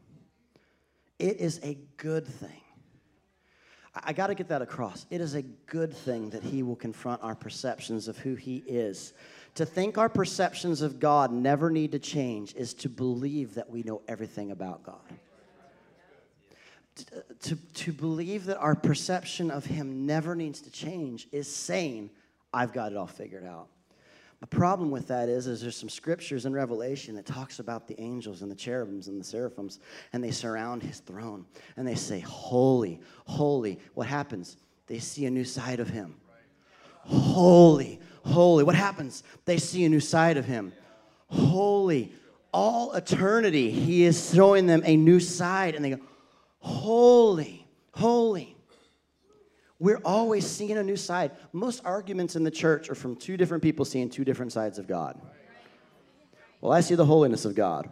It 1.19 1.39
is 1.39 1.61
a 1.65 1.77
good 1.97 2.27
thing. 2.27 2.61
I, 3.93 4.13
got 4.13 4.29
to 4.29 4.37
get 4.37 4.49
that 4.49 4.63
across. 4.63 5.07
It 5.11 5.21
is 5.21 5.35
a 5.35 5.43
good 5.43 5.93
thing 5.93 6.31
that 6.31 6.45
He 6.45 6.63
will 6.63 6.77
confront 6.77 7.23
our 7.23 7.35
perceptions 7.35 8.07
of 8.07 8.17
who 8.19 8.37
He 8.37 8.59
is. 8.67 9.13
To 9.57 9.67
think 9.67 9.99
our 9.99 10.09
perceptions 10.09 10.81
of 10.81 11.01
God 11.01 11.33
never 11.33 11.71
need 11.71 11.91
to 11.93 11.99
change 11.99 12.55
is 12.55 12.73
to 12.75 12.89
believe 12.89 13.55
that 13.55 13.69
we 13.69 13.83
know 13.83 14.03
everything 14.07 14.53
about 14.53 14.85
God 14.85 15.01
to, 17.43 17.57
to 17.57 17.93
believe 17.93 18.45
that 18.47 18.59
our 18.59 18.75
perception 18.75 19.51
of 19.51 19.65
him 19.65 20.07
never 20.07 20.35
needs 20.35 20.61
to 20.63 20.71
change 20.71 21.29
is 21.33 21.53
saying, 21.53 22.11
I've 22.53 22.73
got 22.73 22.93
it 22.93 22.99
all 22.99 23.07
figured 23.07 23.45
out. 23.45 23.69
The 24.41 24.47
problem 24.47 24.91
with 24.91 25.09
that 25.09 25.29
is, 25.29 25.47
is 25.47 25.61
there's 25.61 25.77
some 25.77 25.91
scriptures 25.91 26.47
in 26.47 26.55
Revelation 26.55 27.15
that 27.17 27.27
talks 27.27 27.59
about 27.59 27.87
the 27.87 28.01
angels 28.01 28.41
and 28.41 28.51
the 28.51 28.55
cherubims 28.55 29.09
and 29.09 29.21
the 29.21 29.25
seraphims, 29.25 29.81
and 30.15 30.25
they 30.25 30.31
surround 30.31 30.83
his 30.83 31.01
throne, 31.01 31.45
and 31.77 31.87
they 31.87 31.95
say, 31.95 32.21
Holy, 32.21 33.01
holy. 33.27 33.79
What 33.93 34.07
happens? 34.07 34.57
They 34.87 34.99
see 34.99 35.27
a 35.27 35.31
new 35.31 35.45
side 35.45 35.79
of 35.79 35.91
him. 35.91 36.17
Holy, 37.05 38.01
holy. 38.25 38.65
What 38.65 38.75
happens? 38.75 39.23
They 39.45 39.59
see 39.59 39.85
a 39.85 39.91
new 39.91 40.01
side 40.01 40.39
of 40.39 40.47
him. 40.47 40.73
Holy. 41.29 42.13
All 42.53 42.93
eternity, 42.95 43.71
he 43.71 44.05
is 44.05 44.33
showing 44.35 44.67
them 44.67 44.83
a 44.85 44.97
new 44.97 45.21
side, 45.21 45.75
and 45.75 45.85
they 45.85 45.91
go, 45.91 46.01
holy, 46.61 47.67
holy. 47.93 48.57
We're 49.79 50.01
always 50.05 50.47
seeing 50.47 50.77
a 50.77 50.83
new 50.83 50.97
side. 50.97 51.33
Most 51.53 51.83
arguments 51.85 52.37
in 52.37 52.45
the 52.45 52.51
church 52.51 52.91
are 52.91 52.95
from 52.95 53.17
two 53.17 53.37
different 53.39 53.63
people 53.63 53.85
seeing 53.85 54.11
two 54.11 54.25
different 54.25 54.53
sides 54.53 54.79
of 54.79 54.87
God. 54.87 55.21
Well, 56.61 56.73
I 56.73 56.81
see 56.81 56.95
the 56.95 57.07
holiness 57.07 57.47
of 57.47 57.55
God. 57.55 57.91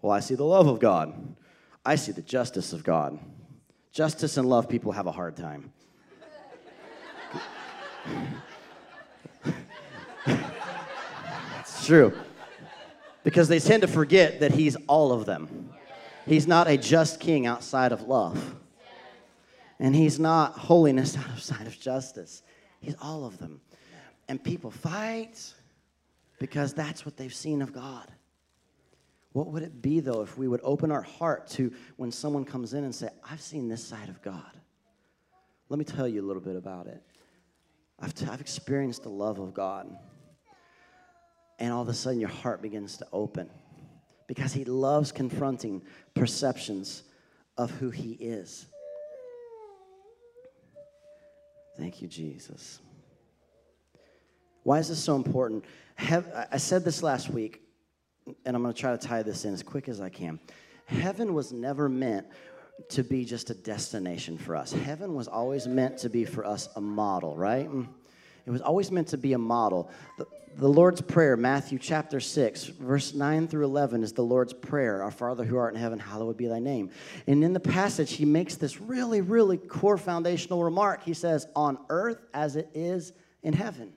Well, 0.00 0.12
I 0.12 0.20
see 0.20 0.34
the 0.34 0.44
love 0.44 0.66
of 0.66 0.80
God. 0.80 1.36
I 1.84 1.96
see 1.96 2.12
the 2.12 2.22
justice 2.22 2.72
of 2.72 2.84
God. 2.84 3.18
Justice 3.92 4.38
and 4.38 4.48
love 4.48 4.68
people 4.68 4.92
have 4.92 5.06
a 5.06 5.12
hard 5.12 5.36
time. 5.36 5.72
it's 11.60 11.86
true. 11.86 12.12
Because 13.24 13.48
they 13.48 13.58
tend 13.58 13.82
to 13.82 13.88
forget 13.88 14.40
that 14.40 14.52
He's 14.52 14.76
all 14.86 15.12
of 15.12 15.26
them. 15.26 15.57
He's 16.28 16.46
not 16.46 16.68
a 16.68 16.76
just 16.76 17.20
king 17.20 17.46
outside 17.46 17.90
of 17.90 18.02
love. 18.02 18.54
And 19.80 19.96
he's 19.96 20.20
not 20.20 20.52
holiness 20.52 21.16
outside 21.32 21.66
of 21.66 21.80
justice. 21.80 22.42
He's 22.80 22.94
all 23.00 23.24
of 23.24 23.38
them. 23.38 23.62
And 24.28 24.42
people 24.42 24.70
fight 24.70 25.40
because 26.38 26.74
that's 26.74 27.06
what 27.06 27.16
they've 27.16 27.34
seen 27.34 27.62
of 27.62 27.72
God. 27.72 28.12
What 29.32 29.46
would 29.48 29.62
it 29.62 29.80
be, 29.80 30.00
though, 30.00 30.20
if 30.20 30.36
we 30.36 30.48
would 30.48 30.60
open 30.62 30.90
our 30.90 31.02
heart 31.02 31.48
to 31.50 31.72
when 31.96 32.12
someone 32.12 32.44
comes 32.44 32.74
in 32.74 32.84
and 32.84 32.94
say, 32.94 33.08
I've 33.30 33.40
seen 33.40 33.68
this 33.68 33.82
side 33.82 34.10
of 34.10 34.20
God? 34.20 34.52
Let 35.70 35.78
me 35.78 35.84
tell 35.84 36.06
you 36.06 36.22
a 36.22 36.26
little 36.26 36.42
bit 36.42 36.56
about 36.56 36.88
it. 36.88 37.02
I've, 37.98 38.14
t- 38.14 38.26
I've 38.26 38.40
experienced 38.40 39.02
the 39.02 39.10
love 39.10 39.38
of 39.38 39.54
God. 39.54 39.96
And 41.58 41.72
all 41.72 41.82
of 41.82 41.88
a 41.88 41.94
sudden, 41.94 42.20
your 42.20 42.28
heart 42.28 42.60
begins 42.60 42.98
to 42.98 43.06
open 43.12 43.48
because 44.28 44.52
he 44.52 44.64
loves 44.64 45.10
confronting 45.10 45.82
perceptions 46.14 47.02
of 47.56 47.72
who 47.72 47.90
he 47.90 48.12
is. 48.12 48.66
Thank 51.76 52.00
you, 52.00 52.06
Jesus. 52.06 52.80
Why 54.62 54.78
is 54.78 54.88
this 54.88 55.02
so 55.02 55.16
important? 55.16 55.64
I 55.98 56.58
said 56.58 56.84
this 56.84 57.02
last 57.02 57.30
week, 57.30 57.62
and 58.44 58.54
I'm 58.54 58.62
going 58.62 58.74
to 58.74 58.80
try 58.80 58.96
to 58.96 58.98
tie 58.98 59.22
this 59.22 59.44
in 59.44 59.54
as 59.54 59.64
quick 59.64 59.88
as 59.88 60.00
I 60.00 60.10
can. 60.10 60.38
Heaven 60.86 61.34
was 61.34 61.52
never 61.52 61.88
meant 61.88 62.26
to 62.90 63.02
be 63.02 63.24
just 63.24 63.50
a 63.50 63.54
destination 63.54 64.38
for 64.38 64.54
us. 64.54 64.72
Heaven 64.72 65.14
was 65.14 65.26
always 65.26 65.66
meant 65.66 65.98
to 65.98 66.08
be 66.08 66.24
for 66.24 66.44
us 66.44 66.68
a 66.76 66.80
model, 66.80 67.34
right? 67.36 67.68
It 68.48 68.50
was 68.50 68.62
always 68.62 68.90
meant 68.90 69.08
to 69.08 69.18
be 69.18 69.34
a 69.34 69.38
model. 69.38 69.90
The, 70.16 70.26
the 70.56 70.68
Lord's 70.68 71.02
Prayer, 71.02 71.36
Matthew 71.36 71.78
chapter 71.78 72.18
6, 72.18 72.64
verse 72.64 73.12
9 73.12 73.46
through 73.46 73.66
11, 73.66 74.02
is 74.02 74.14
the 74.14 74.22
Lord's 74.22 74.54
Prayer 74.54 75.02
Our 75.02 75.10
Father 75.10 75.44
who 75.44 75.58
art 75.58 75.74
in 75.74 75.78
heaven, 75.78 75.98
hallowed 75.98 76.38
be 76.38 76.46
thy 76.46 76.58
name. 76.58 76.88
And 77.26 77.44
in 77.44 77.52
the 77.52 77.60
passage, 77.60 78.14
he 78.14 78.24
makes 78.24 78.54
this 78.54 78.80
really, 78.80 79.20
really 79.20 79.58
core 79.58 79.98
foundational 79.98 80.64
remark. 80.64 81.02
He 81.02 81.12
says, 81.12 81.46
On 81.54 81.76
earth 81.90 82.24
as 82.32 82.56
it 82.56 82.70
is 82.72 83.12
in 83.42 83.52
heaven. 83.52 83.92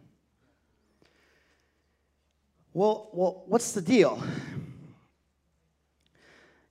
Well, 2.73 3.09
well 3.13 3.45
what's 3.47 3.71
the 3.71 3.81
deal? 3.81 4.21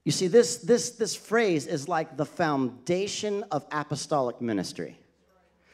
You 0.05 0.13
see, 0.13 0.27
this, 0.27 0.59
this, 0.59 0.91
this 0.91 1.17
phrase 1.17 1.67
is 1.67 1.89
like 1.89 2.19
the 2.19 2.27
foundation 2.27 3.43
of 3.51 3.65
apostolic 3.73 4.43
ministry. 4.43 4.99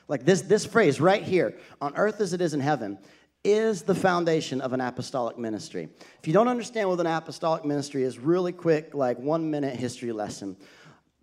Like 0.08 0.24
this, 0.24 0.42
this 0.42 0.64
phrase 0.64 1.00
right 1.00 1.22
here, 1.22 1.58
on 1.80 1.96
earth 1.96 2.20
as 2.20 2.32
it 2.32 2.40
is 2.40 2.54
in 2.54 2.60
heaven, 2.60 2.98
is 3.44 3.82
the 3.82 3.94
foundation 3.94 4.60
of 4.60 4.72
an 4.72 4.80
apostolic 4.80 5.38
ministry. 5.38 5.88
If 6.20 6.26
you 6.26 6.32
don't 6.32 6.48
understand 6.48 6.88
what 6.88 6.98
an 6.98 7.06
apostolic 7.06 7.64
ministry 7.64 8.02
is, 8.02 8.18
really 8.18 8.52
quick, 8.52 8.94
like 8.94 9.18
one 9.18 9.50
minute 9.50 9.76
history 9.76 10.12
lesson. 10.12 10.56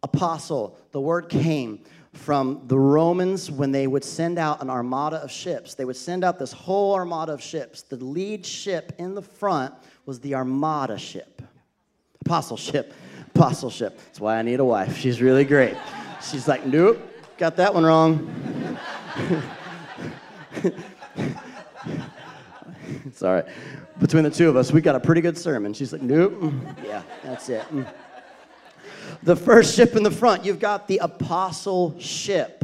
Apostle, 0.03 0.77
the 0.91 1.01
word 1.01 1.29
came 1.29 1.83
from 2.13 2.61
the 2.67 2.77
Romans 2.77 3.49
when 3.49 3.71
they 3.71 3.87
would 3.87 4.03
send 4.03 4.37
out 4.37 4.61
an 4.61 4.69
armada 4.69 5.17
of 5.17 5.31
ships. 5.31 5.75
They 5.75 5.85
would 5.85 5.95
send 5.95 6.23
out 6.23 6.39
this 6.39 6.51
whole 6.51 6.93
armada 6.93 7.33
of 7.33 7.41
ships. 7.41 7.81
The 7.81 7.97
lead 7.97 8.45
ship 8.45 8.93
in 8.99 9.15
the 9.15 9.21
front 9.21 9.73
was 10.05 10.19
the 10.19 10.35
armada 10.35 10.97
ship. 10.97 11.41
Apostleship. 12.21 12.93
Apostleship. 13.35 13.97
That's 13.97 14.19
why 14.19 14.37
I 14.37 14.43
need 14.43 14.59
a 14.59 14.65
wife. 14.65 14.97
She's 14.97 15.21
really 15.21 15.43
great. 15.43 15.75
She's 16.21 16.47
like, 16.47 16.65
nope, 16.65 17.01
got 17.37 17.57
that 17.57 17.73
one 17.73 17.83
wrong. 17.83 18.52
It's 23.06 23.21
all 23.21 23.34
right. 23.34 23.45
Between 23.99 24.23
the 24.23 24.30
two 24.30 24.49
of 24.49 24.56
us, 24.56 24.71
we 24.71 24.82
got 24.82 24.95
a 24.95 24.99
pretty 24.99 25.21
good 25.21 25.38
sermon. 25.38 25.73
She's 25.73 25.93
like, 25.93 26.02
nope. 26.02 26.54
Yeah, 26.84 27.04
that's 27.23 27.49
it. 27.49 27.62
Mm. 27.71 27.88
The 29.23 29.36
first 29.36 29.76
ship 29.76 29.95
in 29.95 30.04
the 30.04 30.12
front, 30.12 30.43
you've 30.43 30.60
got 30.60 30.88
the 30.88 30.97
apostle 30.97 31.97
ship. 31.99 32.63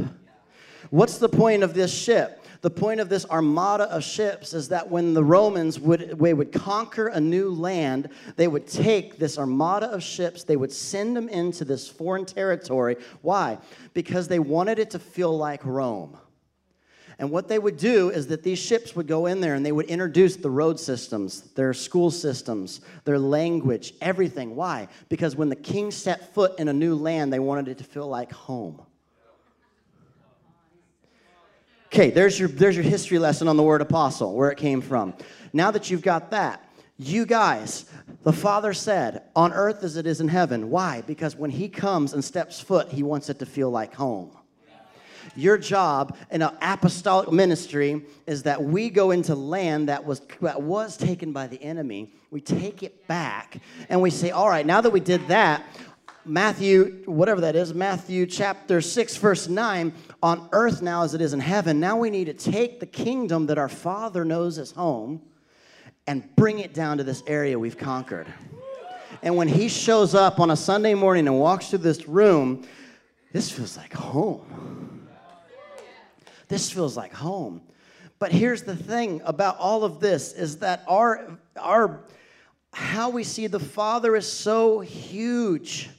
What's 0.89 1.17
the 1.17 1.29
point 1.29 1.63
of 1.63 1.73
this 1.73 1.93
ship? 1.93 2.43
The 2.61 2.69
point 2.69 2.99
of 2.99 3.07
this 3.07 3.25
armada 3.25 3.85
of 3.85 4.03
ships 4.03 4.53
is 4.53 4.67
that 4.67 4.89
when 4.89 5.13
the 5.13 5.23
Romans 5.23 5.79
would, 5.79 6.19
they 6.19 6.33
would 6.33 6.51
conquer 6.51 7.07
a 7.07 7.19
new 7.19 7.51
land, 7.51 8.09
they 8.35 8.49
would 8.49 8.67
take 8.67 9.17
this 9.17 9.37
armada 9.37 9.85
of 9.91 10.03
ships, 10.03 10.43
they 10.43 10.57
would 10.57 10.73
send 10.73 11.15
them 11.15 11.29
into 11.29 11.63
this 11.63 11.87
foreign 11.87 12.25
territory. 12.25 12.97
Why? 13.21 13.59
Because 13.93 14.27
they 14.27 14.39
wanted 14.39 14.77
it 14.77 14.89
to 14.91 14.99
feel 14.99 15.37
like 15.37 15.63
Rome. 15.63 16.17
And 17.19 17.29
what 17.31 17.49
they 17.49 17.59
would 17.59 17.75
do 17.75 18.09
is 18.09 18.27
that 18.27 18.43
these 18.43 18.57
ships 18.57 18.95
would 18.95 19.05
go 19.05 19.25
in 19.25 19.41
there 19.41 19.53
and 19.53 19.65
they 19.65 19.73
would 19.73 19.87
introduce 19.87 20.37
the 20.37 20.49
road 20.49 20.79
systems, 20.79 21.41
their 21.51 21.73
school 21.73 22.11
systems, 22.11 22.79
their 23.03 23.19
language, 23.19 23.93
everything. 23.99 24.55
Why? 24.55 24.87
Because 25.09 25.35
when 25.35 25.49
the 25.49 25.57
king 25.57 25.91
set 25.91 26.33
foot 26.33 26.57
in 26.57 26.69
a 26.69 26.73
new 26.73 26.95
land, 26.95 27.33
they 27.33 27.39
wanted 27.39 27.67
it 27.67 27.77
to 27.79 27.83
feel 27.83 28.07
like 28.07 28.31
home. 28.31 28.81
Okay, 31.87 32.09
there's 32.09 32.39
your, 32.39 32.47
there's 32.47 32.77
your 32.77 32.85
history 32.85 33.19
lesson 33.19 33.49
on 33.49 33.57
the 33.57 33.63
word 33.63 33.81
apostle, 33.81 34.33
where 34.33 34.51
it 34.51 34.57
came 34.57 34.79
from. 34.79 35.13
Now 35.51 35.71
that 35.71 35.89
you've 35.89 36.03
got 36.03 36.31
that, 36.31 36.63
you 36.97 37.25
guys, 37.25 37.85
the 38.23 38.31
Father 38.31 38.73
said, 38.73 39.23
on 39.35 39.51
earth 39.51 39.83
as 39.83 39.97
it 39.97 40.05
is 40.05 40.21
in 40.21 40.27
heaven. 40.29 40.69
Why? 40.69 41.01
Because 41.01 41.35
when 41.35 41.49
He 41.49 41.67
comes 41.67 42.13
and 42.13 42.23
steps 42.23 42.61
foot, 42.61 42.89
He 42.89 43.03
wants 43.03 43.29
it 43.29 43.39
to 43.39 43.45
feel 43.45 43.71
like 43.71 43.93
home. 43.95 44.31
Your 45.35 45.57
job 45.57 46.17
in 46.31 46.41
an 46.41 46.55
apostolic 46.61 47.31
ministry 47.31 48.03
is 48.27 48.43
that 48.43 48.63
we 48.63 48.89
go 48.89 49.11
into 49.11 49.35
land 49.35 49.89
that 49.89 50.03
was, 50.03 50.21
that 50.41 50.61
was 50.61 50.97
taken 50.97 51.31
by 51.31 51.47
the 51.47 51.61
enemy. 51.61 52.13
We 52.31 52.41
take 52.41 52.83
it 52.83 53.07
back 53.07 53.57
and 53.89 54.01
we 54.01 54.09
say, 54.09 54.31
all 54.31 54.49
right, 54.49 54.65
now 54.65 54.81
that 54.81 54.91
we 54.91 54.99
did 54.99 55.27
that, 55.27 55.63
Matthew, 56.25 57.01
whatever 57.05 57.41
that 57.41 57.55
is, 57.55 57.73
Matthew 57.73 58.25
chapter 58.25 58.81
6, 58.81 59.15
verse 59.17 59.47
9, 59.47 59.93
on 60.21 60.49
earth 60.51 60.81
now 60.81 61.03
as 61.03 61.13
it 61.13 61.21
is 61.21 61.33
in 61.33 61.39
heaven, 61.39 61.79
now 61.79 61.97
we 61.97 62.09
need 62.09 62.25
to 62.25 62.33
take 62.33 62.79
the 62.79 62.85
kingdom 62.85 63.47
that 63.47 63.57
our 63.57 63.69
Father 63.69 64.25
knows 64.25 64.57
as 64.57 64.71
home 64.71 65.21
and 66.07 66.35
bring 66.35 66.59
it 66.59 66.73
down 66.73 66.97
to 66.97 67.03
this 67.03 67.23
area 67.25 67.57
we've 67.57 67.77
conquered. 67.77 68.27
And 69.21 69.35
when 69.35 69.47
he 69.47 69.69
shows 69.69 70.13
up 70.15 70.39
on 70.39 70.51
a 70.51 70.55
Sunday 70.55 70.93
morning 70.93 71.27
and 71.27 71.39
walks 71.39 71.69
through 71.69 71.79
this 71.79 72.07
room, 72.07 72.67
this 73.31 73.51
feels 73.51 73.77
like 73.77 73.93
home. 73.93 74.98
This 76.49 76.69
feels 76.69 76.97
like 76.97 77.13
home. 77.13 77.61
But 78.19 78.33
here's 78.33 78.63
the 78.63 78.75
thing 78.75 79.21
about 79.23 79.57
all 79.57 79.85
of 79.85 80.01
this 80.01 80.33
is 80.33 80.57
that 80.57 80.83
our, 80.87 81.39
our 81.57 82.01
how 82.73 83.09
we 83.09 83.23
see 83.23 83.47
the 83.47 83.59
Father 83.59 84.15
is 84.15 84.29
so 84.29 84.81
huge. 84.81 85.89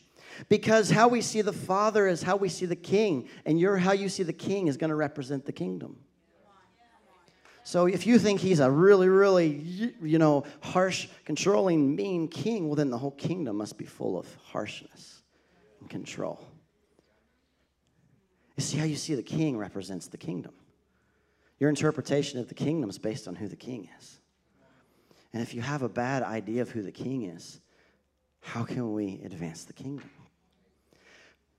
Because 0.48 0.90
how 0.90 1.08
we 1.08 1.22
see 1.22 1.40
the 1.42 1.52
Father 1.52 2.06
is 2.06 2.22
how 2.22 2.36
we 2.36 2.48
see 2.48 2.66
the 2.66 2.76
King, 2.76 3.28
and 3.44 3.58
your 3.58 3.76
how 3.76 3.92
you 3.92 4.08
see 4.08 4.22
the 4.22 4.32
King 4.32 4.68
is 4.68 4.76
going 4.76 4.90
to 4.90 4.96
represent 4.96 5.46
the 5.46 5.52
kingdom. 5.52 5.96
So 7.62 7.86
if 7.86 8.06
you 8.06 8.18
think 8.18 8.40
he's 8.40 8.58
a 8.60 8.70
really, 8.70 9.08
really, 9.08 9.48
you 10.02 10.18
know, 10.18 10.44
harsh, 10.60 11.08
controlling, 11.24 11.94
mean 11.94 12.26
king, 12.26 12.66
well, 12.66 12.74
then 12.74 12.90
the 12.90 12.98
whole 12.98 13.12
kingdom 13.12 13.56
must 13.56 13.78
be 13.78 13.84
full 13.84 14.18
of 14.18 14.26
harshness 14.46 15.22
and 15.80 15.88
control. 15.88 16.49
You 18.60 18.66
see 18.66 18.76
how 18.76 18.84
you 18.84 18.96
see 18.96 19.14
the 19.14 19.22
king 19.22 19.56
represents 19.56 20.08
the 20.08 20.18
kingdom. 20.18 20.52
Your 21.58 21.70
interpretation 21.70 22.38
of 22.38 22.48
the 22.48 22.54
kingdom 22.54 22.90
is 22.90 22.98
based 22.98 23.26
on 23.26 23.34
who 23.34 23.48
the 23.48 23.56
king 23.56 23.88
is. 23.98 24.20
And 25.32 25.42
if 25.42 25.54
you 25.54 25.62
have 25.62 25.80
a 25.80 25.88
bad 25.88 26.22
idea 26.22 26.60
of 26.60 26.68
who 26.68 26.82
the 26.82 26.92
king 26.92 27.22
is, 27.22 27.58
how 28.42 28.64
can 28.64 28.92
we 28.92 29.18
advance 29.24 29.64
the 29.64 29.72
kingdom? 29.72 30.10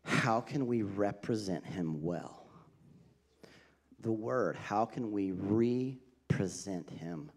How 0.04 0.42
can 0.42 0.68
we 0.68 0.84
represent 0.84 1.66
him 1.66 2.04
well? 2.04 2.46
The 4.02 4.12
word, 4.12 4.56
how 4.56 4.86
can 4.86 5.10
we 5.12 5.32
represent 5.32 6.88
him 6.88 7.32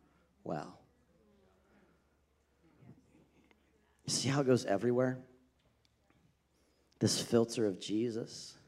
well? 0.45 0.79
You 4.05 4.13
see 4.13 4.29
how 4.29 4.43
it 4.43 4.47
goes 4.47 4.67
everywhere? 4.67 5.21
This 6.99 7.19
filter 7.19 7.65
of 7.65 7.81
Jesus 7.81 8.59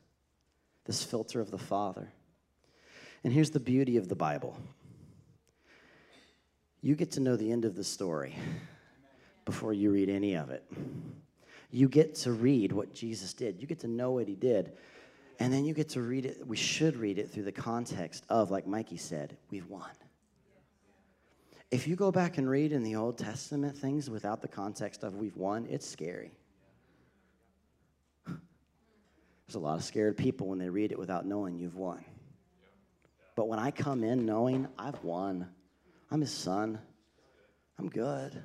this 0.86 1.02
filter 1.02 1.40
of 1.40 1.50
the 1.50 1.58
Father. 1.58 2.12
And 3.24 3.32
here's 3.32 3.50
the 3.50 3.60
beauty 3.60 3.96
of 3.96 4.08
the 4.08 4.14
Bible 4.14 4.56
you 6.82 6.94
get 6.94 7.12
to 7.12 7.20
know 7.20 7.36
the 7.36 7.50
end 7.50 7.64
of 7.64 7.74
the 7.74 7.82
story 7.82 8.36
before 9.44 9.72
you 9.72 9.90
read 9.90 10.08
any 10.08 10.34
of 10.34 10.50
it. 10.50 10.62
You 11.70 11.88
get 11.88 12.14
to 12.16 12.32
read 12.32 12.70
what 12.70 12.94
Jesus 12.94 13.34
did, 13.34 13.60
you 13.60 13.66
get 13.66 13.80
to 13.80 13.88
know 13.88 14.12
what 14.12 14.28
he 14.28 14.36
did. 14.36 14.72
And 15.38 15.52
then 15.52 15.66
you 15.66 15.74
get 15.74 15.90
to 15.90 16.00
read 16.00 16.24
it. 16.24 16.46
We 16.46 16.56
should 16.56 16.96
read 16.96 17.18
it 17.18 17.30
through 17.30 17.42
the 17.42 17.52
context 17.52 18.24
of, 18.30 18.50
like 18.50 18.66
Mikey 18.66 18.96
said, 18.96 19.36
we've 19.50 19.68
won. 19.68 19.90
If 21.70 21.86
you 21.86 21.96
go 21.96 22.10
back 22.10 22.38
and 22.38 22.48
read 22.48 22.72
in 22.72 22.82
the 22.82 22.96
Old 22.96 23.18
Testament 23.18 23.76
things 23.76 24.08
without 24.08 24.40
the 24.40 24.48
context 24.48 25.02
of 25.02 25.16
we've 25.16 25.36
won, 25.36 25.66
it's 25.68 25.86
scary. 25.86 26.30
There's 29.46 29.56
a 29.56 29.60
lot 29.60 29.76
of 29.76 29.84
scared 29.84 30.16
people 30.16 30.48
when 30.48 30.58
they 30.58 30.68
read 30.68 30.90
it 30.92 30.98
without 30.98 31.24
knowing 31.24 31.56
you've 31.58 31.76
won. 31.76 32.04
But 33.36 33.48
when 33.48 33.58
I 33.58 33.70
come 33.70 34.02
in 34.02 34.26
knowing 34.26 34.66
I've 34.78 35.02
won, 35.04 35.48
I'm 36.10 36.20
his 36.20 36.32
son, 36.32 36.78
I'm 37.78 37.88
good. 37.88 38.42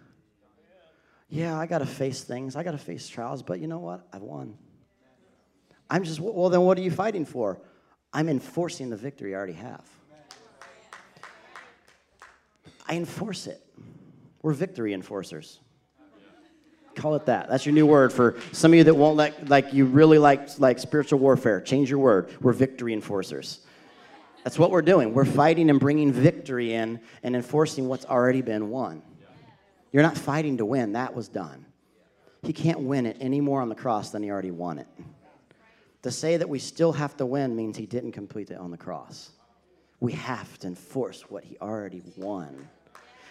Yeah, 1.29 1.57
I 1.57 1.65
got 1.65 1.79
to 1.79 1.85
face 1.85 2.23
things, 2.23 2.55
I 2.55 2.63
got 2.63 2.71
to 2.71 2.77
face 2.77 3.07
trials, 3.07 3.41
but 3.41 3.59
you 3.59 3.67
know 3.67 3.79
what? 3.79 4.05
I've 4.11 4.21
won. 4.21 4.57
I'm 5.89 6.03
just, 6.03 6.19
well, 6.19 6.49
then 6.49 6.61
what 6.61 6.77
are 6.77 6.81
you 6.81 6.91
fighting 6.91 7.25
for? 7.25 7.61
I'm 8.13 8.29
enforcing 8.29 8.89
the 8.89 8.97
victory 8.97 9.33
I 9.33 9.37
already 9.37 9.53
have. 9.53 9.85
I 12.87 12.95
enforce 12.95 13.47
it. 13.47 13.65
We're 14.41 14.53
victory 14.53 14.93
enforcers. 14.93 15.59
Call 16.95 17.15
it 17.15 17.25
that. 17.27 17.49
That's 17.49 17.65
your 17.65 17.73
new 17.73 17.85
word 17.85 18.11
for 18.11 18.37
some 18.51 18.73
of 18.73 18.77
you 18.77 18.83
that 18.83 18.93
won't 18.93 19.17
like, 19.17 19.49
like 19.49 19.73
you 19.73 19.85
really 19.85 20.17
like, 20.17 20.59
like 20.59 20.79
spiritual 20.79 21.19
warfare. 21.19 21.61
Change 21.61 21.89
your 21.89 21.99
word. 21.99 22.35
We're 22.41 22.53
victory 22.53 22.93
enforcers. 22.93 23.59
That's 24.43 24.57
what 24.57 24.71
we're 24.71 24.81
doing. 24.81 25.13
We're 25.13 25.25
fighting 25.25 25.69
and 25.69 25.79
bringing 25.79 26.11
victory 26.11 26.73
in 26.73 26.99
and 27.23 27.35
enforcing 27.35 27.87
what's 27.87 28.05
already 28.05 28.41
been 28.41 28.69
won. 28.69 29.03
You're 29.91 30.03
not 30.03 30.17
fighting 30.17 30.57
to 30.57 30.65
win, 30.65 30.93
that 30.93 31.13
was 31.13 31.27
done. 31.27 31.65
He 32.41 32.53
can't 32.53 32.79
win 32.79 33.05
it 33.05 33.17
any 33.19 33.39
more 33.39 33.61
on 33.61 33.69
the 33.69 33.75
cross 33.75 34.09
than 34.09 34.23
he 34.23 34.31
already 34.31 34.51
won 34.51 34.79
it. 34.79 34.87
To 36.03 36.11
say 36.11 36.37
that 36.37 36.49
we 36.49 36.57
still 36.57 36.93
have 36.93 37.15
to 37.17 37.25
win 37.25 37.55
means 37.55 37.77
he 37.77 37.85
didn't 37.85 38.13
complete 38.13 38.49
it 38.49 38.57
on 38.57 38.71
the 38.71 38.77
cross. 38.77 39.31
We 39.99 40.13
have 40.13 40.57
to 40.59 40.67
enforce 40.67 41.29
what 41.29 41.43
he 41.43 41.57
already 41.61 42.01
won. 42.17 42.67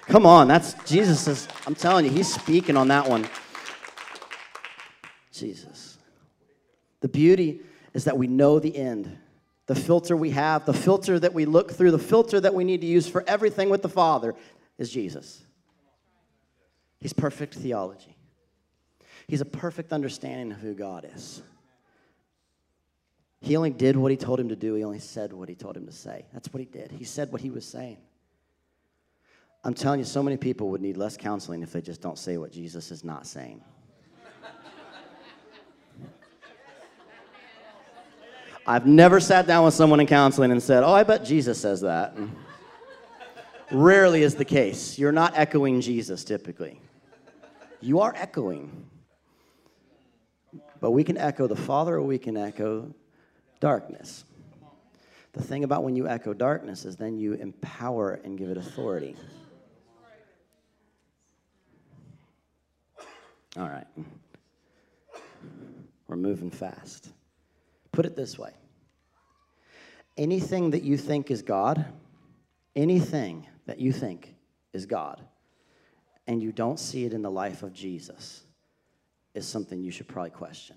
Come 0.03 0.27
on, 0.27 0.47
that's 0.47 0.75
Jesus 0.89 1.49
I'm 1.67 1.75
telling 1.75 2.05
you, 2.05 2.11
he's 2.11 2.33
speaking 2.33 2.77
on 2.77 2.89
that 2.89 3.09
one. 3.09 3.29
Jesus. 5.33 5.99
The 7.01 7.09
beauty 7.09 7.61
is 7.95 8.05
that 8.05 8.19
we 8.19 8.27
know 8.27 8.59
the 8.59 8.77
end. 8.77 9.19
The 9.67 9.75
filter 9.75 10.17
we 10.17 10.31
have, 10.31 10.67
the 10.67 10.75
filter 10.75 11.19
that 11.19 11.33
we 11.33 11.45
look 11.45 11.73
through, 11.73 11.93
the 11.93 11.99
filter 11.99 12.41
that 12.41 12.55
we 12.55 12.65
need 12.65 12.81
to 12.81 12.87
use 12.87 13.09
for 13.09 13.25
everything 13.27 13.71
with 13.71 13.83
the 13.83 13.89
Father 13.89 14.35
is 14.79 14.91
Jesus. 14.91 15.43
He's 16.99 17.13
perfect 17.13 17.55
theology. 17.55 18.17
He's 19.29 19.41
a 19.41 19.47
perfect 19.47 19.93
understanding 19.93 20.53
of 20.53 20.59
who 20.59 20.75
God 20.75 21.09
is. 21.15 21.43
He 23.41 23.57
only 23.57 23.71
did 23.71 23.97
what 23.97 24.11
he 24.11 24.17
told 24.17 24.39
him 24.39 24.49
to 24.51 24.57
do, 24.57 24.75
he 24.75 24.85
only 24.85 24.99
said 24.99 25.33
what 25.33 25.49
he 25.49 25.55
told 25.55 25.77
him 25.77 25.87
to 25.87 25.93
say. 25.93 26.27
That's 26.33 26.53
what 26.53 26.61
he 26.61 26.67
did. 26.67 26.91
He 26.93 27.05
said 27.05 27.33
what 27.33 27.41
he 27.41 27.51
was 27.51 27.65
saying. 27.65 27.97
I'm 29.63 29.75
telling 29.75 30.01
you, 30.01 30.05
so 30.05 30.23
many 30.23 30.37
people 30.37 30.69
would 30.71 30.81
need 30.81 30.97
less 30.97 31.17
counseling 31.17 31.63
if 31.63 31.73
they 31.73 31.81
just 31.81 32.01
don't 32.01 32.19
say 32.19 32.39
what 32.39 32.53
Jesus 32.53 32.91
is 32.91 33.05
not 33.05 33.27
saying. 33.27 33.63
I've 38.71 38.87
never 38.87 39.19
sat 39.19 39.49
down 39.49 39.65
with 39.65 39.75
someone 39.75 39.99
in 39.99 40.07
counseling 40.07 40.53
and 40.53 40.63
said, 40.63 40.85
Oh, 40.85 40.93
I 40.93 41.03
bet 41.03 41.25
Jesus 41.25 41.61
says 41.61 41.81
that. 41.81 42.17
Rarely 43.73 44.23
is 44.23 44.37
the 44.37 44.45
case. 44.45 44.97
You're 44.97 45.11
not 45.11 45.37
echoing 45.37 45.81
Jesus 45.81 46.23
typically. 46.23 46.81
You 47.81 47.99
are 47.99 48.15
echoing. 48.15 48.87
But 50.79 50.93
we 50.93 51.03
can 51.03 51.19
echo 51.19 51.49
the 51.49 51.57
Father 51.57 51.97
or 51.97 52.03
we 52.03 52.17
can 52.17 52.37
echo 52.37 52.95
darkness. 53.59 54.25
The 55.33 55.43
thing 55.43 55.65
about 55.65 55.83
when 55.83 55.97
you 55.97 56.07
echo 56.07 56.33
darkness 56.33 56.85
is 56.85 56.95
then 56.95 57.19
you 57.19 57.33
empower 57.33 58.21
and 58.23 58.39
give 58.39 58.51
it 58.51 58.57
authority. 58.57 59.17
All 63.57 63.69
right. 63.69 63.89
We're 66.07 66.15
moving 66.15 66.53
fast. 66.53 67.09
Put 67.91 68.07
it 68.07 68.15
this 68.15 68.39
way 68.39 68.53
anything 70.17 70.71
that 70.71 70.83
you 70.83 70.97
think 70.97 71.31
is 71.31 71.43
God, 71.43 71.85
anything 72.77 73.47
that 73.67 73.79
you 73.79 73.93
think 73.93 74.35
is 74.73 74.87
God, 74.87 75.21
and 76.27 76.43
you 76.43 76.53
don't 76.53 76.79
see 76.79 77.05
it 77.05 77.13
in 77.13 77.23
the 77.23 77.31
life 77.31 77.63
of 77.63 77.73
Jesus, 77.73 78.43
is 79.35 79.47
something 79.47 79.83
you 79.83 79.91
should 79.91 80.09
probably 80.09 80.31
question. 80.31 80.77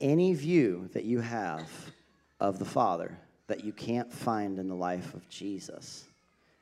Any 0.00 0.34
view 0.34 0.90
that 0.92 1.04
you 1.04 1.20
have 1.20 1.68
of 2.38 2.58
the 2.58 2.64
Father 2.64 3.16
that 3.46 3.64
you 3.64 3.72
can't 3.72 4.12
find 4.12 4.58
in 4.58 4.68
the 4.68 4.74
life 4.74 5.14
of 5.14 5.28
Jesus 5.28 6.04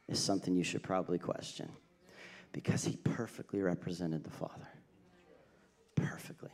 is 0.08 0.18
something 0.18 0.54
you 0.54 0.64
should 0.64 0.82
probably 0.82 1.18
question 1.18 1.68
because 2.52 2.84
he 2.84 2.96
perfectly 2.96 3.60
represented 3.60 4.22
the 4.22 4.30
Father. 4.30 4.68
Perfectly. 5.96 6.50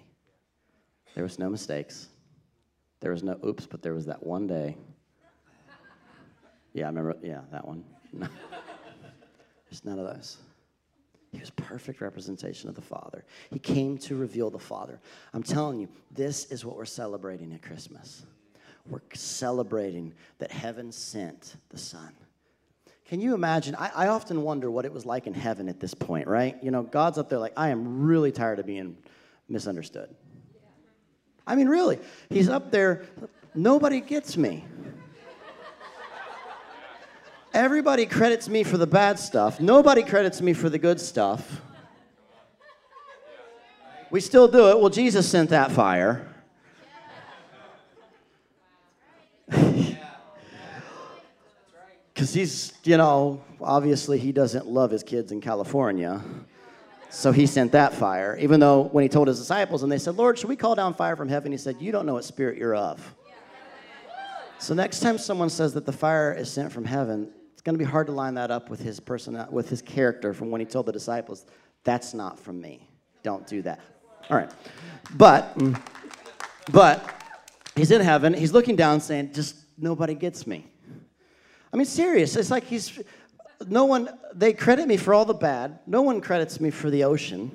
There 1.15 1.25
was 1.25 1.39
no 1.39 1.51
mistakes. 1.51 2.09
There 3.01 3.13
was 3.13 3.23
no 3.23 3.39
oops, 3.45 3.67
but 3.67 3.83
there 3.83 3.95
was 3.95 4.07
that 4.07 4.25
one 4.25 4.47
day. 4.47 4.77
Yeah, 6.73 6.85
I 6.85 6.89
remember. 6.89 7.17
Yeah, 7.23 7.41
that 7.51 7.67
one. 7.67 7.85
There's 8.13 9.85
none 9.85 9.99
of 9.99 10.07
those. 10.07 10.39
He 11.33 11.39
was 11.39 11.51
perfect 11.51 12.01
representation 12.01 12.69
of 12.69 12.75
the 12.75 12.83
Father. 12.83 13.25
He 13.51 13.59
came 13.59 13.99
to 13.99 14.17
reveal 14.17 14.51
the 14.51 14.59
Father. 14.59 15.01
I'm 15.33 15.45
telling 15.45 15.79
you, 15.79 15.89
this 16.11 16.47
is 16.47 16.65
what 16.65 16.77
we're 16.77 16.85
celebrating 16.85 17.53
at 17.53 17.63
Christmas. 17.63 18.25
We're 18.89 19.01
celebrating 19.15 20.13
that 20.39 20.51
heaven 20.51 20.91
sent 20.91 21.55
the 21.69 21.79
Son. 21.79 22.13
Can 23.05 23.21
you 23.21 23.35
imagine? 23.35 23.77
I, 23.77 23.91
I, 23.95 24.07
often 24.09 24.43
wonder 24.43 24.71
what 24.71 24.85
it 24.85 24.93
was 24.93 25.05
like 25.05 25.27
in 25.27 25.35
heaven 25.35 25.69
at 25.69 25.81
this 25.81 25.95
point, 25.95 26.29
right? 26.29 26.57
You 26.63 26.71
know, 26.71 26.83
God's 26.83 27.19
up 27.19 27.29
there 27.29 27.41
like, 27.41 27.53
I 27.57 27.71
am 27.71 28.03
really 28.03 28.31
tired 28.31 28.61
of 28.61 28.67
being 28.67 28.97
misunderstood. 29.49 30.15
I 31.51 31.57
mean, 31.57 31.69
really. 31.69 31.99
He's 32.29 32.49
up 32.49 32.71
there, 32.71 33.03
nobody 33.57 34.01
gets 34.01 34.37
me. 34.37 34.65
Everybody 37.53 38.07
credits 38.07 38.49
me 38.49 38.63
for 38.63 38.79
the 38.79 38.87
bad 38.87 39.19
stuff. 39.19 39.59
Nobody 39.59 40.05
credits 40.05 40.41
me 40.41 40.53
for 40.53 40.69
the 40.69 40.79
good 40.79 41.01
stuff. 41.01 41.61
We 44.13 44.21
still 44.21 44.47
do 44.47 44.69
it. 44.69 44.79
Well, 44.79 44.91
Jesus 44.91 45.29
sent 45.29 45.51
that 45.51 45.73
fire. 45.73 46.27
Because 52.13 52.35
he's, 52.35 52.75
you 52.85 52.99
know, 52.99 53.43
obviously 53.63 54.19
he 54.19 54.31
doesn't 54.31 54.67
love 54.67 54.91
his 54.91 55.03
kids 55.03 55.33
in 55.33 55.41
California. 55.41 56.21
So 57.11 57.33
he 57.33 57.47
sent 57.47 57.73
that 57.73 57.93
fire, 57.93 58.39
even 58.41 58.61
though 58.61 58.83
when 58.83 59.03
he 59.03 59.09
told 59.09 59.29
his 59.29 59.39
disciples 59.39 59.83
and 59.83 59.91
they 59.91 59.99
said, 59.99 60.17
Lord, 60.17 60.39
should 60.39 60.49
we 60.49 60.57
call 60.57 60.75
down 60.77 60.95
fire 60.95 61.17
from 61.17 61.29
heaven? 61.29 61.51
He 61.51 61.59
said, 61.59 61.77
You 61.81 61.91
don't 61.93 62.07
know 62.07 62.15
what 62.15 62.25
spirit 62.25 62.57
you're 62.57 62.75
of. 62.75 63.15
So 64.59 64.75
next 64.75 65.01
time 65.01 65.19
someone 65.19 65.51
says 65.51 65.75
that 65.75 65.87
the 65.87 65.93
fire 65.93 66.33
is 66.33 66.53
sent 66.53 66.71
from 66.71 66.85
heaven, 66.85 67.31
it's 67.53 67.63
going 67.63 67.75
to 67.75 67.79
be 67.79 67.91
hard 67.91 68.07
to 68.07 68.13
line 68.13 68.35
that 68.35 68.51
up 68.51 68.71
with 68.71 68.81
his 68.81 69.01
person, 69.01 69.43
with 69.51 69.69
his 69.69 69.83
character 69.83 70.33
from 70.33 70.51
when 70.51 70.61
he 70.61 70.67
told 70.67 70.87
the 70.87 70.93
disciples, 70.93 71.47
"That's 71.83 72.15
not 72.15 72.39
from 72.39 72.61
me. 72.61 72.89
Don't 73.23 73.47
do 73.47 73.63
that." 73.63 73.81
All 74.29 74.37
right, 74.37 74.51
but 75.17 75.59
but 76.71 77.05
he's 77.75 77.91
in 77.91 78.01
heaven. 78.03 78.35
He's 78.35 78.53
looking 78.53 78.77
down, 78.77 79.01
saying, 79.01 79.33
"Just 79.33 79.57
nobody 79.77 80.15
gets 80.15 80.47
me." 80.47 80.67
I 81.73 81.77
mean, 81.77 81.87
serious. 81.87 82.37
It's 82.37 82.51
like 82.51 82.65
he's 82.65 83.01
no 83.69 83.85
one. 83.85 84.09
They 84.35 84.53
credit 84.53 84.87
me 84.87 84.97
for 84.97 85.15
all 85.15 85.25
the 85.25 85.35
bad. 85.35 85.79
No 85.87 86.03
one 86.03 86.21
credits 86.21 86.61
me 86.61 86.71
for 86.71 86.91
the 86.91 87.05
ocean, 87.05 87.51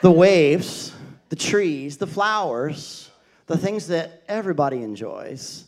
the 0.00 0.10
waves, 0.10 0.92
the 1.28 1.36
trees, 1.36 1.96
the 1.96 2.06
flowers, 2.06 3.10
the 3.46 3.56
things 3.56 3.88
that 3.88 4.22
everybody 4.28 4.82
enjoys. 4.82 5.64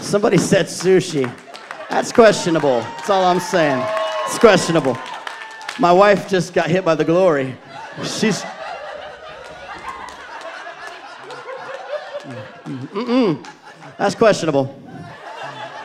Somebody 0.00 0.36
said 0.36 0.66
sushi. 0.66 1.32
That's 1.88 2.12
questionable. 2.12 2.80
That's 2.80 3.10
all 3.10 3.24
I'm 3.24 3.40
saying. 3.40 3.84
It's 4.26 4.38
questionable. 4.38 4.96
My 5.78 5.92
wife 5.92 6.28
just 6.28 6.54
got 6.54 6.70
hit 6.70 6.84
by 6.84 6.94
the 6.94 7.04
glory. 7.04 7.56
She's. 8.04 8.42
That's 14.02 14.16
questionable. 14.16 14.74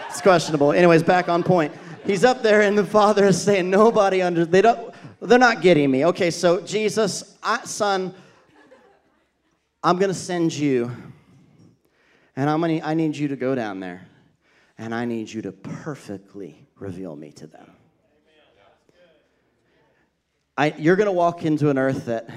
It's 0.10 0.22
questionable. 0.22 0.72
Anyways, 0.72 1.04
back 1.04 1.30
on 1.30 1.44
point. 1.44 1.72
He's 2.04 2.24
up 2.24 2.42
there, 2.42 2.62
and 2.62 2.76
the 2.76 2.84
father 2.84 3.26
is 3.26 3.40
saying, 3.40 3.70
"Nobody 3.70 4.24
under. 4.24 4.44
They 4.44 4.64
don't. 4.64 4.92
They're 5.22 5.38
not 5.38 5.62
getting 5.62 5.92
me." 5.92 6.04
Okay, 6.04 6.32
so 6.32 6.60
Jesus, 6.62 7.38
I, 7.44 7.64
son, 7.66 8.16
I'm 9.84 10.00
gonna 10.00 10.16
send 10.16 10.52
you 10.52 10.92
and 12.36 12.50
I'm 12.50 12.60
gonna, 12.60 12.82
I 12.84 12.96
need 12.96 13.16
you 13.16 13.28
to 13.28 13.36
go 13.36 13.54
down 13.54 13.80
there 13.80 14.08
and 14.80 14.96
I 14.96 15.06
need 15.06 15.32
you 15.32 15.44
to 15.44 15.52
perfectly 15.52 16.68
reveal 16.76 17.16
me 17.16 17.32
to 17.34 17.46
them. 17.46 17.70
I, 20.58 20.74
you're 20.80 20.96
to 20.96 21.12
walk 21.12 21.46
into 21.46 21.70
an 21.70 21.78
earth 21.78 22.06
that 22.06 22.28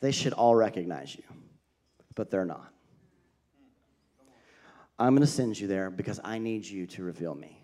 they 0.00 0.10
should 0.10 0.32
all 0.32 0.56
recognize 0.56 1.14
you, 1.14 1.22
but 2.16 2.32
they're 2.32 2.44
not. 2.44 2.72
I'm 4.98 5.14
going 5.14 5.26
to 5.26 5.32
send 5.32 5.58
you 5.58 5.66
there 5.66 5.90
because 5.90 6.20
I 6.24 6.38
need 6.38 6.64
you 6.64 6.86
to 6.86 7.02
reveal 7.02 7.34
me. 7.34 7.60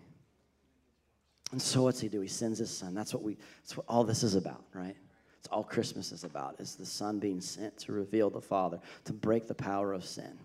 And 1.51 1.61
so 1.61 1.83
what's 1.83 1.99
he 1.99 2.09
do? 2.09 2.21
He 2.21 2.27
sends 2.27 2.59
his 2.59 2.75
son. 2.75 2.93
That's 2.93 3.13
what 3.13 3.23
we 3.23 3.37
that's 3.61 3.77
what 3.77 3.85
all 3.87 4.03
this 4.03 4.23
is 4.23 4.35
about, 4.35 4.63
right? 4.73 4.95
It's 5.39 5.47
all 5.49 5.63
Christmas 5.63 6.11
is 6.11 6.23
about. 6.23 6.59
Is 6.59 6.75
the 6.75 6.85
son 6.85 7.19
being 7.19 7.41
sent 7.41 7.77
to 7.79 7.91
reveal 7.91 8.29
the 8.29 8.41
Father, 8.41 8.79
to 9.05 9.13
break 9.13 9.47
the 9.47 9.53
power 9.53 9.93
of 9.93 10.05
sin. 10.05 10.39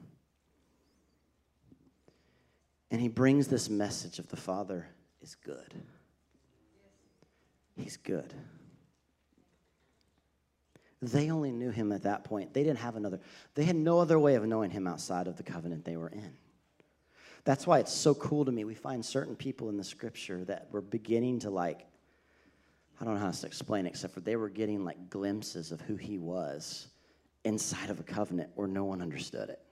And 2.91 3.01
he 3.01 3.09
brings 3.09 3.49
this 3.49 3.69
message 3.71 4.19
of 4.19 4.29
the 4.29 4.37
Father 4.37 4.87
is 5.23 5.35
good. 5.35 5.75
He's 7.77 7.97
good. 7.97 8.35
They 11.01 11.31
only 11.31 11.53
knew 11.53 11.71
him 11.71 11.93
at 11.93 12.03
that 12.03 12.25
point. 12.25 12.53
They 12.53 12.65
didn't 12.65 12.81
have 12.81 12.97
another, 12.97 13.21
they 13.55 13.65
had 13.65 13.77
no 13.77 14.01
other 14.01 14.19
way 14.19 14.35
of 14.35 14.45
knowing 14.47 14.71
him 14.71 14.87
outside 14.87 15.29
of 15.29 15.37
the 15.37 15.45
covenant 15.45 15.85
they 15.85 15.97
were 15.97 16.09
in. 16.09 16.33
That's 17.49 17.67
why 17.67 17.79
it's 17.79 17.95
so 17.95 18.13
cool 18.13 18.45
to 18.45 18.53
me. 18.53 18.65
We 18.65 18.75
find 18.75 19.03
certain 19.03 19.35
people 19.35 19.71
in 19.71 19.79
the 19.79 19.83
scripture 19.83 20.45
that 20.45 20.69
were 20.71 20.83
beginning 20.83 21.39
to 21.39 21.49
like, 21.49 21.87
I 23.01 23.07
don't 23.07 23.15
know 23.15 23.21
how 23.21 23.31
to 23.31 23.47
explain 23.47 23.87
it, 23.87 23.89
except 23.89 24.13
for 24.13 24.21
they 24.21 24.37
were 24.37 24.51
getting 24.51 24.85
like 24.85 25.09
glimpses 25.09 25.73
of 25.73 25.81
who 25.81 25.97
he 25.97 26.19
was 26.19 26.89
inside 27.45 27.89
of 27.89 28.01
a 28.01 28.03
covenant 28.03 28.51
where 28.55 28.69
no 28.69 28.85
one 28.85 29.01
understood 29.01 29.49
it. 29.49 29.63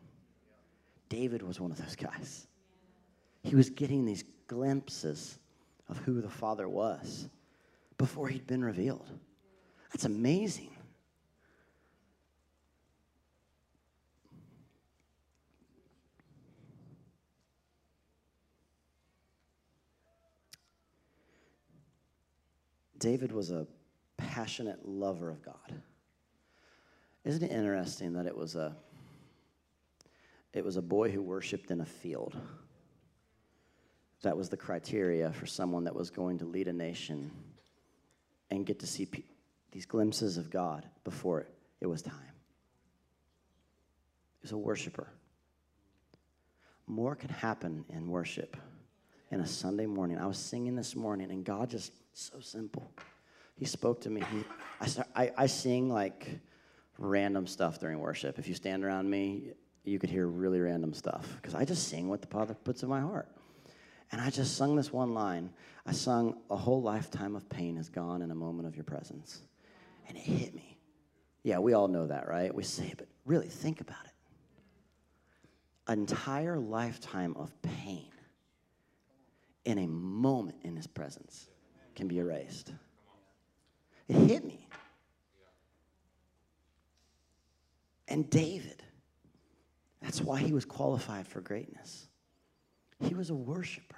David 1.10 1.42
was 1.42 1.60
one 1.60 1.70
of 1.70 1.76
those 1.76 1.96
guys. 1.96 2.46
He 3.42 3.54
was 3.54 3.68
getting 3.68 4.06
these 4.06 4.24
glimpses 4.46 5.38
of 5.90 5.98
who 5.98 6.22
the 6.22 6.30
Father 6.30 6.70
was 6.70 7.28
before 7.98 8.28
he'd 8.28 8.46
been 8.46 8.64
revealed. 8.64 9.11
That's 9.92 10.07
amazing. 10.07 10.70
David 22.99 23.32
was 23.32 23.51
a 23.51 23.66
passionate 24.16 24.86
lover 24.88 25.30
of 25.30 25.42
God. 25.42 25.82
Isn't 27.24 27.42
it 27.42 27.51
interesting 27.51 28.12
that 28.14 28.26
it 28.26 28.36
was 28.36 28.55
a 28.55 28.76
it 30.53 30.64
was 30.64 30.76
a 30.76 30.82
boy 30.82 31.11
who 31.11 31.22
worshiped 31.22 31.70
in 31.70 31.80
a 31.80 31.86
field? 31.86 32.36
That 34.22 34.36
was 34.36 34.49
the 34.49 34.57
criteria 34.57 35.32
for 35.32 35.47
someone 35.47 35.84
that 35.84 35.94
was 35.94 36.11
going 36.11 36.38
to 36.38 36.47
lead 36.47 36.68
a 36.68 36.72
nation 36.72 37.30
and 38.51 38.64
get 38.64 38.80
to 38.80 38.86
see 38.86 39.07
pe- 39.07 39.22
these 39.72 39.84
glimpses 39.84 40.38
of 40.38 40.51
God 40.51 40.86
before 41.05 41.47
it 41.80 41.86
was 41.86 42.01
time. 42.01 42.14
He 44.38 44.42
was 44.42 44.53
a 44.53 44.57
worshiper. 44.57 45.09
More 46.86 47.14
can 47.14 47.28
happen 47.28 47.84
in 47.90 48.09
worship 48.09 48.57
in 49.30 49.40
a 49.40 49.47
Sunday 49.47 49.86
morning. 49.86 50.18
I 50.18 50.26
was 50.26 50.38
singing 50.38 50.76
this 50.76 50.97
morning, 50.97 51.30
and 51.30 51.44
God 51.44 51.70
just 51.70 51.92
so 52.16 52.40
simple. 52.40 52.90
He 53.58 53.66
spoke 53.66 54.00
to 54.02 54.10
me. 54.10 54.22
He, 54.32 54.44
I, 54.80 54.86
start, 54.86 55.08
I, 55.14 55.32
I 55.36 55.46
sing 55.46 55.90
like 55.90 56.40
random 56.98 57.46
stuff 57.46 57.78
during 57.78 58.00
worship. 58.00 58.38
If 58.38 58.48
you 58.48 58.54
stand 58.54 58.84
around 58.84 59.08
me, 59.08 59.52
you 59.84 59.98
could 59.98 60.10
hear 60.10 60.26
really 60.26 60.60
random 60.60 60.94
stuff 60.94 61.28
because 61.36 61.54
I 61.54 61.64
just 61.64 61.88
sing 61.88 62.08
what 62.08 62.22
the 62.22 62.26
Father 62.26 62.54
puts 62.54 62.82
in 62.82 62.88
my 62.88 63.00
heart. 63.00 63.28
And 64.12 64.20
I 64.20 64.30
just 64.30 64.56
sung 64.56 64.76
this 64.76 64.92
one 64.92 65.14
line. 65.14 65.50
I 65.84 65.92
sung, 65.92 66.38
A 66.50 66.56
whole 66.56 66.80
lifetime 66.80 67.36
of 67.36 67.48
pain 67.48 67.76
is 67.76 67.88
gone 67.88 68.22
in 68.22 68.30
a 68.30 68.34
moment 68.34 68.66
of 68.66 68.76
your 68.76 68.84
presence. 68.84 69.42
And 70.08 70.16
it 70.16 70.22
hit 70.22 70.54
me. 70.54 70.78
Yeah, 71.42 71.58
we 71.58 71.74
all 71.74 71.88
know 71.88 72.06
that, 72.06 72.28
right? 72.28 72.54
We 72.54 72.62
say 72.62 72.86
it, 72.86 72.98
but 72.98 73.08
really 73.24 73.48
think 73.48 73.80
about 73.80 74.04
it. 74.04 74.12
An 75.88 76.00
entire 76.00 76.58
lifetime 76.58 77.34
of 77.36 77.52
pain 77.62 78.10
in 79.64 79.78
a 79.78 79.86
moment 79.86 80.58
in 80.62 80.76
his 80.76 80.86
presence 80.86 81.48
can 81.97 82.07
be 82.07 82.18
erased. 82.18 82.72
It 84.07 84.14
hit 84.14 84.44
me. 84.44 84.68
And 88.07 88.30
David, 88.30 88.82
that's 90.01 90.20
why 90.20 90.38
he 90.38 90.53
was 90.53 90.64
qualified 90.64 91.26
for 91.26 91.40
greatness. 91.40 92.07
He 93.01 93.14
was 93.14 93.30
a 93.30 93.34
worshiper. 93.34 93.97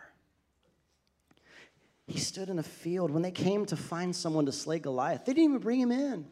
He 2.07 2.19
stood 2.19 2.49
in 2.49 2.59
a 2.59 2.63
field. 2.63 3.11
When 3.11 3.23
they 3.23 3.31
came 3.31 3.67
to 3.67 3.77
find 3.77 4.17
someone 4.17 4.47
to 4.47 4.53
slay 4.53 4.79
Goliath, 4.79 5.27
they 5.27 5.35
didn't 5.35 5.51
even 5.51 5.59
bring 5.59 5.79
him 5.79 5.93
in. 5.93 6.27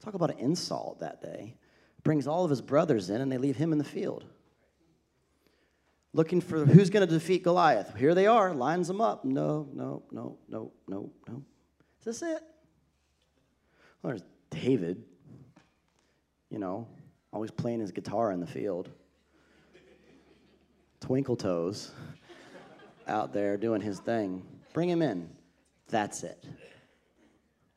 Talk 0.00 0.14
about 0.14 0.32
an 0.32 0.38
insult 0.38 0.98
that 0.98 1.22
day. 1.22 1.54
Brings 2.02 2.26
all 2.26 2.42
of 2.42 2.50
his 2.50 2.60
brothers 2.60 3.08
in, 3.08 3.20
and 3.20 3.30
they 3.30 3.38
leave 3.38 3.56
him 3.56 3.70
in 3.70 3.78
the 3.78 3.84
field. 3.84 4.24
Looking 6.14 6.40
for 6.40 6.66
who's 6.66 6.90
going 6.90 7.06
to 7.06 7.12
defeat 7.12 7.42
Goliath. 7.42 7.96
Here 7.96 8.14
they 8.14 8.26
are, 8.26 8.52
lines 8.52 8.86
them 8.86 9.00
up. 9.00 9.24
No, 9.24 9.68
no, 9.72 10.02
no, 10.10 10.36
no, 10.48 10.72
no, 10.86 11.10
no. 11.26 11.42
Is 12.00 12.04
this 12.04 12.22
it? 12.22 12.42
Well, 14.02 14.10
there's 14.10 14.22
David, 14.50 15.02
you 16.50 16.58
know, 16.58 16.86
always 17.32 17.50
playing 17.50 17.80
his 17.80 17.92
guitar 17.92 18.32
in 18.32 18.40
the 18.40 18.46
field. 18.46 18.90
Twinkle 21.00 21.36
Toes 21.36 21.92
out 23.08 23.32
there 23.32 23.56
doing 23.56 23.80
his 23.80 23.98
thing. 23.98 24.46
Bring 24.74 24.88
him 24.88 25.02
in. 25.02 25.30
That's 25.88 26.22
it. 26.22 26.44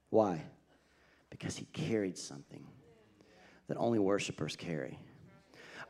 Why? 0.09 0.41
Because 1.29 1.55
he 1.55 1.65
carried 1.65 2.17
something 2.17 2.65
that 3.67 3.77
only 3.77 3.99
worshipers 3.99 4.55
carry. 4.55 4.99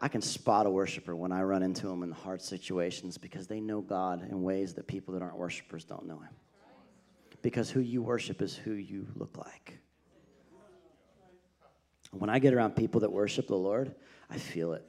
I 0.02 0.08
can 0.08 0.22
spot 0.22 0.66
a 0.66 0.70
worshiper 0.70 1.16
when 1.16 1.32
I 1.32 1.44
run 1.44 1.64
into 1.64 1.88
them 1.88 2.04
in 2.04 2.12
hard 2.12 2.42
situations 2.42 3.18
because 3.18 3.48
they 3.48 3.60
know 3.60 3.82
God 3.82 4.28
in 4.30 4.44
ways 4.44 4.74
that 4.74 4.88
people 4.88 5.14
that 5.14 5.24
aren't 5.24 5.38
worshipers 5.38 5.86
don't 5.86 6.06
know 6.06 6.20
Him. 6.20 6.34
Because 7.42 7.70
who 7.70 7.80
you 7.80 8.02
worship 8.02 8.42
is 8.42 8.56
who 8.56 8.74
you 8.74 9.08
look 9.16 9.38
like. 9.38 9.78
When 12.12 12.30
I 12.30 12.40
get 12.40 12.54
around 12.54 12.76
people 12.76 13.02
that 13.02 13.12
worship 13.12 13.48
the 13.48 13.56
Lord, 13.56 13.94
I 14.30 14.38
feel 14.38 14.74
it. 14.74 14.86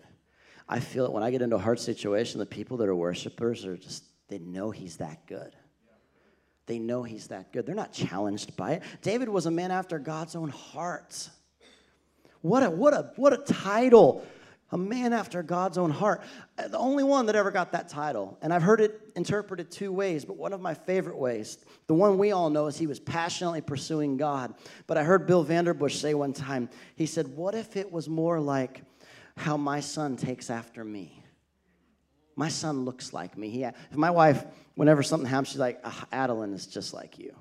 I 0.68 0.80
feel 0.80 1.04
it 1.04 1.12
when 1.12 1.22
I 1.22 1.30
get 1.30 1.42
into 1.42 1.56
a 1.56 1.60
hard 1.60 1.78
situation. 1.78 2.38
The 2.38 2.46
people 2.46 2.76
that 2.78 2.88
are 2.88 2.94
worshipers 2.94 3.64
are 3.64 3.76
just, 3.76 4.04
they 4.28 4.38
know 4.38 4.70
He's 4.70 4.96
that 4.96 5.26
good. 5.26 5.54
They 6.66 6.78
know 6.80 7.04
he's 7.04 7.28
that 7.28 7.52
good. 7.52 7.64
They're 7.64 7.74
not 7.74 7.92
challenged 7.92 8.56
by 8.56 8.72
it. 8.72 8.82
David 9.00 9.28
was 9.28 9.46
a 9.46 9.50
man 9.50 9.70
after 9.70 9.98
God's 9.98 10.34
own 10.34 10.48
heart. 10.50 11.30
What 12.42 12.62
a, 12.62 12.70
what 12.70 12.92
a, 12.92 13.12
what 13.16 13.32
a 13.32 13.38
title. 13.38 14.26
A 14.72 14.78
man 14.78 15.12
after 15.12 15.42
God's 15.42 15.78
own 15.78 15.90
heart. 15.90 16.22
Uh, 16.58 16.68
the 16.68 16.78
only 16.78 17.04
one 17.04 17.26
that 17.26 17.36
ever 17.36 17.52
got 17.52 17.72
that 17.72 17.88
title. 17.88 18.36
And 18.42 18.52
I've 18.52 18.62
heard 18.62 18.80
it 18.80 19.00
interpreted 19.14 19.70
two 19.70 19.92
ways, 19.92 20.24
but 20.24 20.36
one 20.36 20.52
of 20.52 20.60
my 20.60 20.74
favorite 20.74 21.16
ways, 21.16 21.58
the 21.86 21.94
one 21.94 22.18
we 22.18 22.32
all 22.32 22.50
know, 22.50 22.66
is 22.66 22.76
he 22.76 22.88
was 22.88 22.98
passionately 22.98 23.60
pursuing 23.60 24.16
God. 24.16 24.54
But 24.86 24.98
I 24.98 25.04
heard 25.04 25.26
Bill 25.26 25.44
Vanderbush 25.44 25.92
say 25.92 26.14
one 26.14 26.32
time, 26.32 26.68
he 26.96 27.06
said, 27.06 27.28
What 27.28 27.54
if 27.54 27.76
it 27.76 27.92
was 27.92 28.08
more 28.08 28.40
like 28.40 28.82
how 29.36 29.56
my 29.56 29.80
son 29.80 30.16
takes 30.16 30.50
after 30.50 30.84
me? 30.84 31.22
My 32.36 32.48
son 32.48 32.84
looks 32.84 33.12
like 33.12 33.38
me. 33.38 33.48
He, 33.48 33.66
my 33.92 34.10
wife, 34.10 34.44
whenever 34.74 35.02
something 35.02 35.28
happens, 35.28 35.48
she's 35.48 35.58
like, 35.58 35.80
ah, 35.84 36.06
Adeline 36.12 36.52
is 36.52 36.66
just 36.66 36.92
like 36.92 37.18
you. 37.18 37.34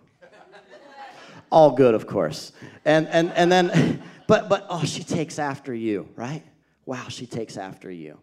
All 1.51 1.71
good, 1.71 1.93
of 1.93 2.07
course. 2.07 2.53
And, 2.85 3.07
and, 3.09 3.31
and 3.33 3.51
then, 3.51 4.01
but, 4.27 4.49
but, 4.49 4.65
oh, 4.69 4.83
she 4.83 5.03
takes 5.03 5.37
after 5.37 5.73
you, 5.73 6.07
right? 6.15 6.43
Wow, 6.85 7.07
she 7.09 7.25
takes 7.25 7.57
after 7.57 7.89
you. 7.89 8.19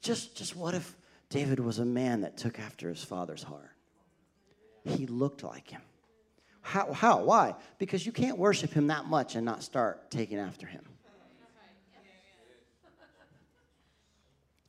Just, 0.00 0.36
just 0.36 0.56
what 0.56 0.74
if 0.74 0.96
David 1.28 1.60
was 1.60 1.78
a 1.78 1.84
man 1.84 2.22
that 2.22 2.36
took 2.36 2.58
after 2.58 2.88
his 2.88 3.02
father's 3.02 3.42
heart? 3.42 3.70
He 4.84 5.06
looked 5.06 5.44
like 5.44 5.68
him. 5.68 5.82
How? 6.60 6.92
How? 6.92 7.22
Why? 7.22 7.54
Because 7.78 8.04
you 8.04 8.12
can't 8.12 8.38
worship 8.38 8.72
him 8.72 8.88
that 8.88 9.06
much 9.06 9.34
and 9.34 9.44
not 9.44 9.62
start 9.62 10.10
taking 10.10 10.38
after 10.38 10.66
him. 10.66 10.84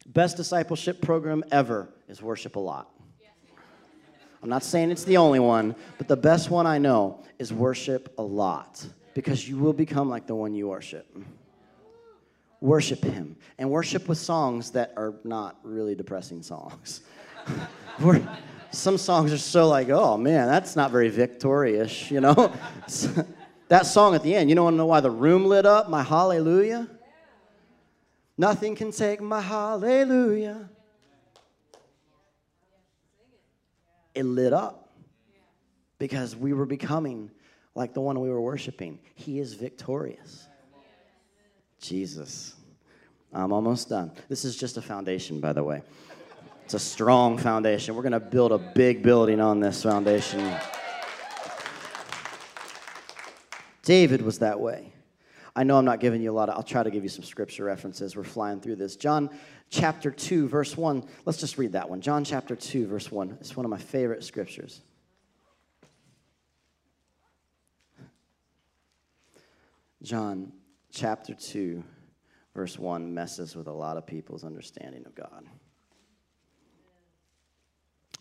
Best 0.05 0.37
discipleship 0.37 1.01
program 1.01 1.43
ever 1.51 1.89
is 2.09 2.21
worship 2.21 2.55
a 2.55 2.59
lot. 2.59 2.89
I'm 4.41 4.49
not 4.49 4.63
saying 4.63 4.91
it's 4.91 5.05
the 5.05 5.15
only 5.17 5.39
one, 5.39 5.73
but 5.97 6.09
the 6.09 6.17
best 6.17 6.49
one 6.49 6.67
I 6.67 6.77
know 6.77 7.23
is 7.39 7.53
worship 7.53 8.13
a 8.17 8.21
lot 8.21 8.85
because 9.13 9.47
you 9.47 9.57
will 9.57 9.71
become 9.71 10.09
like 10.09 10.27
the 10.27 10.35
one 10.35 10.53
you 10.53 10.67
worship. 10.67 11.07
Worship 12.63 13.03
Him 13.03 13.35
and 13.57 13.69
worship 13.69 14.07
with 14.07 14.17
songs 14.17 14.71
that 14.71 14.93
are 14.95 15.15
not 15.25 15.59
really 15.63 15.95
depressing 15.95 16.41
songs. 16.41 17.01
Some 18.71 18.97
songs 18.97 19.33
are 19.33 19.37
so 19.37 19.67
like, 19.67 19.89
oh 19.89 20.15
man, 20.15 20.47
that's 20.47 20.73
not 20.77 20.89
very 20.89 21.09
victorious, 21.09 22.09
you 22.09 22.21
know? 22.21 22.53
that 23.67 23.85
song 23.85 24.15
at 24.15 24.23
the 24.23 24.33
end, 24.33 24.47
you 24.47 24.55
don't 24.55 24.63
want 24.63 24.75
to 24.75 24.77
know 24.77 24.85
why 24.85 25.01
the 25.01 25.11
room 25.11 25.43
lit 25.43 25.65
up? 25.65 25.89
My 25.89 26.03
hallelujah. 26.03 26.87
Nothing 28.37 28.77
can 28.77 28.91
take 28.91 29.19
my 29.19 29.41
hallelujah. 29.41 30.69
It 34.15 34.23
lit 34.23 34.53
up 34.53 34.89
because 35.99 36.33
we 36.33 36.53
were 36.53 36.65
becoming 36.65 37.29
like 37.75 37.93
the 37.93 37.99
one 37.99 38.21
we 38.21 38.29
were 38.29 38.39
worshiping. 38.39 38.99
He 39.15 39.41
is 39.41 39.53
victorious. 39.53 40.47
Jesus. 41.83 42.55
I'm 43.33 43.51
almost 43.51 43.89
done. 43.89 44.11
This 44.29 44.45
is 44.45 44.55
just 44.55 44.77
a 44.77 44.81
foundation, 44.81 45.39
by 45.39 45.51
the 45.53 45.63
way. 45.63 45.81
It's 46.63 46.73
a 46.73 46.79
strong 46.79 47.37
foundation. 47.37 47.93
We're 47.93 48.03
going 48.03 48.13
to 48.13 48.21
build 48.21 48.53
a 48.53 48.57
big 48.57 49.03
building 49.03 49.41
on 49.41 49.59
this 49.59 49.83
foundation. 49.83 50.55
David 53.83 54.21
was 54.21 54.39
that 54.39 54.59
way. 54.61 54.93
I 55.55 55.63
know 55.65 55.77
I'm 55.77 55.83
not 55.83 55.99
giving 55.99 56.21
you 56.21 56.31
a 56.31 56.33
lot 56.33 56.47
of, 56.47 56.55
I'll 56.55 56.63
try 56.63 56.83
to 56.83 56.89
give 56.89 57.03
you 57.03 57.09
some 57.09 57.25
scripture 57.25 57.65
references. 57.65 58.15
We're 58.15 58.23
flying 58.23 58.61
through 58.61 58.77
this. 58.77 58.95
John 58.95 59.29
chapter 59.69 60.09
2, 60.09 60.47
verse 60.47 60.77
1. 60.77 61.03
Let's 61.25 61.39
just 61.39 61.57
read 61.57 61.73
that 61.73 61.89
one. 61.89 61.99
John 61.99 62.23
chapter 62.23 62.55
2, 62.55 62.87
verse 62.87 63.11
1. 63.11 63.37
It's 63.41 63.57
one 63.57 63.65
of 63.65 63.69
my 63.69 63.77
favorite 63.77 64.23
scriptures. 64.23 64.81
John 70.01 70.53
chapter 70.93 71.33
2, 71.33 71.83
verse 72.55 72.77
1 72.77 73.13
messes 73.13 73.55
with 73.55 73.67
a 73.67 73.71
lot 73.71 73.97
of 73.97 74.05
people's 74.05 74.43
understanding 74.43 75.03
of 75.05 75.15
God. 75.15 75.43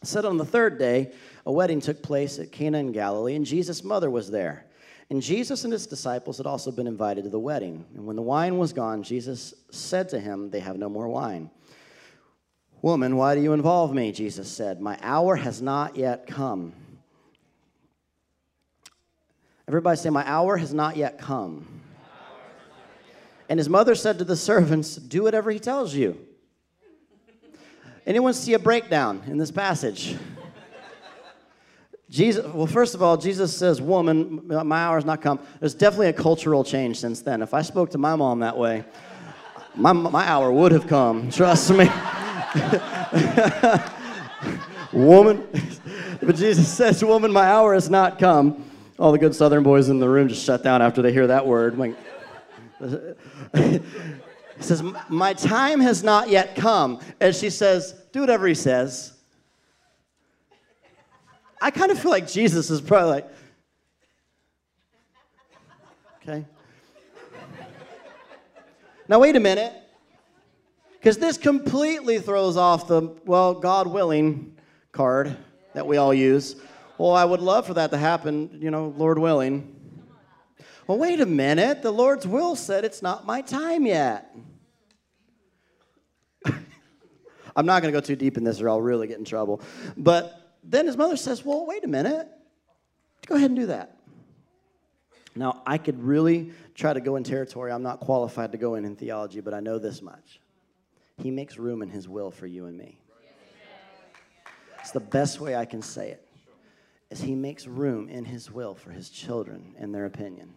It 0.00 0.08
said 0.08 0.24
on 0.24 0.38
the 0.38 0.44
third 0.44 0.78
day, 0.78 1.12
a 1.46 1.52
wedding 1.52 1.80
took 1.80 2.02
place 2.02 2.38
at 2.38 2.50
Cana 2.50 2.78
in 2.78 2.90
Galilee, 2.90 3.36
and 3.36 3.46
Jesus' 3.46 3.84
mother 3.84 4.10
was 4.10 4.30
there. 4.30 4.66
And 5.10 5.20
Jesus 5.20 5.64
and 5.64 5.72
his 5.72 5.86
disciples 5.86 6.38
had 6.38 6.46
also 6.46 6.70
been 6.70 6.86
invited 6.86 7.24
to 7.24 7.30
the 7.30 7.38
wedding. 7.38 7.84
And 7.94 8.06
when 8.06 8.16
the 8.16 8.22
wine 8.22 8.56
was 8.56 8.72
gone, 8.72 9.02
Jesus 9.02 9.52
said 9.70 10.08
to 10.08 10.18
him, 10.18 10.48
They 10.48 10.60
have 10.60 10.78
no 10.78 10.88
more 10.88 11.06
wine. 11.06 11.50
Woman, 12.80 13.16
why 13.16 13.34
do 13.34 13.42
you 13.42 13.52
involve 13.52 13.94
me? 13.94 14.10
Jesus 14.10 14.50
said, 14.50 14.80
My 14.80 14.98
hour 15.02 15.36
has 15.36 15.60
not 15.60 15.96
yet 15.96 16.26
come. 16.26 16.72
Everybody 19.68 19.98
say, 19.98 20.08
My 20.08 20.26
hour 20.26 20.56
has 20.56 20.72
not 20.72 20.96
yet 20.96 21.18
come. 21.18 21.81
And 23.52 23.58
his 23.58 23.68
mother 23.68 23.94
said 23.94 24.16
to 24.16 24.24
the 24.24 24.34
servants, 24.34 24.96
Do 24.96 25.24
whatever 25.24 25.50
he 25.50 25.58
tells 25.58 25.94
you. 25.94 26.18
Anyone 28.06 28.32
see 28.32 28.54
a 28.54 28.58
breakdown 28.58 29.22
in 29.26 29.36
this 29.36 29.50
passage? 29.50 30.16
Jesus, 32.08 32.46
well, 32.46 32.66
first 32.66 32.94
of 32.94 33.02
all, 33.02 33.18
Jesus 33.18 33.54
says, 33.54 33.78
Woman, 33.78 34.40
my 34.46 34.84
hour 34.84 34.94
has 34.94 35.04
not 35.04 35.20
come. 35.20 35.38
There's 35.60 35.74
definitely 35.74 36.08
a 36.08 36.14
cultural 36.14 36.64
change 36.64 36.98
since 36.98 37.20
then. 37.20 37.42
If 37.42 37.52
I 37.52 37.60
spoke 37.60 37.90
to 37.90 37.98
my 37.98 38.16
mom 38.16 38.40
that 38.40 38.56
way, 38.56 38.84
my, 39.74 39.92
my 39.92 40.26
hour 40.26 40.50
would 40.50 40.72
have 40.72 40.86
come. 40.86 41.30
Trust 41.30 41.72
me. 41.72 41.90
woman, 44.94 45.46
but 46.22 46.36
Jesus 46.36 46.68
says, 46.68 47.04
Woman, 47.04 47.30
my 47.30 47.44
hour 47.44 47.74
has 47.74 47.90
not 47.90 48.18
come. 48.18 48.64
All 48.98 49.12
the 49.12 49.18
good 49.18 49.34
southern 49.34 49.62
boys 49.62 49.90
in 49.90 50.00
the 50.00 50.08
room 50.08 50.28
just 50.28 50.42
shut 50.42 50.62
down 50.62 50.80
after 50.80 51.02
they 51.02 51.12
hear 51.12 51.26
that 51.26 51.46
word. 51.46 51.76
Like, 51.76 51.94
he 52.82 54.62
says, 54.62 54.82
My 55.08 55.34
time 55.34 55.80
has 55.80 56.02
not 56.02 56.28
yet 56.28 56.56
come. 56.56 57.00
And 57.20 57.34
she 57.34 57.50
says, 57.50 57.94
Do 58.12 58.20
whatever 58.20 58.46
he 58.46 58.54
says. 58.54 59.12
I 61.60 61.70
kind 61.70 61.92
of 61.92 61.98
feel 61.98 62.10
like 62.10 62.26
Jesus 62.26 62.70
is 62.70 62.80
probably 62.80 63.10
like, 63.10 63.28
okay? 66.20 66.44
now, 69.08 69.20
wait 69.20 69.36
a 69.36 69.40
minute. 69.40 69.72
Because 70.98 71.18
this 71.18 71.36
completely 71.36 72.18
throws 72.18 72.56
off 72.56 72.88
the, 72.88 73.14
well, 73.24 73.54
God 73.54 73.86
willing 73.86 74.56
card 74.90 75.36
that 75.74 75.86
we 75.86 75.96
all 75.96 76.14
use. 76.14 76.56
Well, 76.98 77.12
I 77.12 77.24
would 77.24 77.40
love 77.40 77.66
for 77.66 77.74
that 77.74 77.90
to 77.90 77.96
happen, 77.96 78.58
you 78.60 78.70
know, 78.70 78.94
Lord 78.96 79.18
willing. 79.18 79.81
Well, 80.86 80.98
wait 80.98 81.20
a 81.20 81.26
minute. 81.26 81.82
The 81.82 81.92
Lord's 81.92 82.26
will 82.26 82.56
said 82.56 82.84
it's 82.84 83.02
not 83.02 83.24
my 83.24 83.40
time 83.40 83.86
yet. 83.86 84.34
I'm 87.56 87.66
not 87.66 87.82
going 87.82 87.92
to 87.92 88.00
go 88.00 88.04
too 88.04 88.16
deep 88.16 88.36
in 88.36 88.44
this 88.44 88.60
or 88.60 88.68
I'll 88.68 88.80
really 88.80 89.06
get 89.06 89.18
in 89.18 89.24
trouble. 89.24 89.60
But 89.96 90.56
then 90.64 90.86
his 90.86 90.96
mother 90.96 91.16
says, 91.16 91.44
Well, 91.44 91.66
wait 91.66 91.84
a 91.84 91.88
minute. 91.88 92.28
Go 93.26 93.36
ahead 93.36 93.50
and 93.50 93.58
do 93.58 93.66
that. 93.66 93.96
Now, 95.34 95.62
I 95.66 95.78
could 95.78 96.02
really 96.02 96.52
try 96.74 96.92
to 96.92 97.00
go 97.00 97.16
in 97.16 97.24
territory 97.24 97.72
I'm 97.72 97.82
not 97.82 98.00
qualified 98.00 98.52
to 98.52 98.58
go 98.58 98.74
in 98.74 98.84
in 98.84 98.96
theology, 98.96 99.40
but 99.40 99.54
I 99.54 99.60
know 99.60 99.78
this 99.78 100.02
much. 100.02 100.40
He 101.16 101.30
makes 101.30 101.56
room 101.56 101.82
in 101.82 101.88
his 101.88 102.08
will 102.08 102.30
for 102.30 102.46
you 102.46 102.66
and 102.66 102.76
me. 102.76 102.98
It's 104.80 104.90
the 104.90 105.00
best 105.00 105.40
way 105.40 105.54
I 105.54 105.64
can 105.64 105.80
say 105.80 106.10
it. 106.10 106.26
Is 107.10 107.20
he 107.20 107.34
makes 107.34 107.66
room 107.66 108.08
in 108.08 108.24
his 108.24 108.50
will 108.50 108.74
for 108.74 108.90
his 108.90 109.10
children 109.10 109.74
and 109.78 109.94
their 109.94 110.06
opinion. 110.06 110.52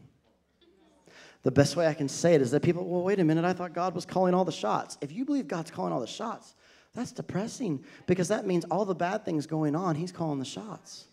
The 1.46 1.52
best 1.52 1.76
way 1.76 1.86
I 1.86 1.94
can 1.94 2.10
say 2.10 2.34
it 2.34 2.42
is 2.42 2.50
that 2.52 2.64
people, 2.64 2.84
well, 2.84 3.04
wait 3.04 3.20
a 3.20 3.24
minute, 3.24 3.46
I 3.46 3.54
thought 3.54 3.72
God 3.72 3.94
was 3.94 4.04
calling 4.04 4.34
all 4.34 4.46
the 4.46 4.52
shots. 4.52 4.98
If 5.00 5.12
you 5.12 5.26
believe 5.26 5.48
God's 5.48 5.70
calling 5.70 5.94
all 5.94 6.00
the 6.00 6.08
shots, 6.08 6.56
that's 6.96 7.12
depressing 7.12 7.86
because 8.08 8.30
that 8.30 8.48
means 8.48 8.66
all 8.72 8.84
the 8.84 8.96
bad 8.96 9.26
things 9.26 9.46
going 9.46 9.76
on, 9.76 9.94
he's 9.94 10.12
calling 10.12 10.40
the 10.40 10.46
shots. 10.46 11.06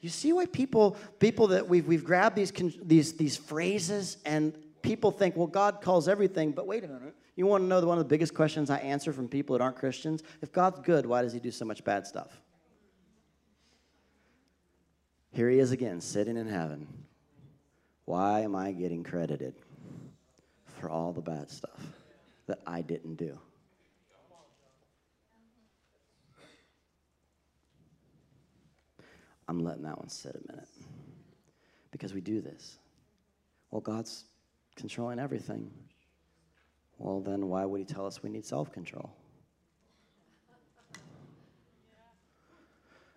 You 0.00 0.08
see 0.08 0.32
why 0.32 0.46
people 0.46 0.96
people 1.20 1.46
that 1.46 1.68
we've 1.68 1.86
we've 1.86 2.04
grabbed 2.04 2.34
these 2.34 2.52
these 2.82 3.12
these 3.12 3.36
phrases 3.36 4.16
and 4.26 4.52
people 4.82 5.12
think, 5.12 5.36
well, 5.36 5.46
God 5.46 5.80
calls 5.80 6.08
everything, 6.08 6.50
but 6.50 6.66
wait 6.66 6.82
a 6.82 6.88
minute. 6.88 7.14
You 7.36 7.46
want 7.46 7.62
to 7.62 7.68
know 7.68 7.80
one 7.86 7.98
of 7.98 8.04
the 8.04 8.08
biggest 8.08 8.34
questions 8.34 8.68
I 8.68 8.78
answer 8.78 9.12
from 9.12 9.28
people 9.28 9.56
that 9.56 9.62
aren't 9.62 9.76
Christians? 9.76 10.24
If 10.42 10.50
God's 10.50 10.80
good, 10.80 11.06
why 11.06 11.22
does 11.22 11.32
he 11.32 11.38
do 11.38 11.52
so 11.52 11.64
much 11.64 11.84
bad 11.84 12.04
stuff? 12.04 12.36
Here 15.30 15.48
he 15.48 15.60
is 15.60 15.70
again, 15.70 16.00
sitting 16.00 16.36
in 16.36 16.48
heaven. 16.48 17.03
Why 18.04 18.40
am 18.40 18.54
I 18.54 18.72
getting 18.72 19.02
credited 19.02 19.54
for 20.78 20.90
all 20.90 21.12
the 21.12 21.22
bad 21.22 21.50
stuff 21.50 21.80
that 22.46 22.60
I 22.66 22.82
didn't 22.82 23.16
do? 23.16 23.38
I'm 29.48 29.58
letting 29.60 29.82
that 29.82 29.98
one 29.98 30.08
sit 30.08 30.34
a 30.34 30.52
minute. 30.52 30.68
Because 31.90 32.14
we 32.14 32.20
do 32.20 32.40
this. 32.40 32.78
Well, 33.70 33.80
God's 33.80 34.24
controlling 34.74 35.18
everything. 35.18 35.70
Well, 36.98 37.20
then 37.20 37.48
why 37.48 37.64
would 37.64 37.78
He 37.78 37.84
tell 37.84 38.06
us 38.06 38.22
we 38.22 38.30
need 38.30 38.44
self 38.44 38.72
control? 38.72 39.10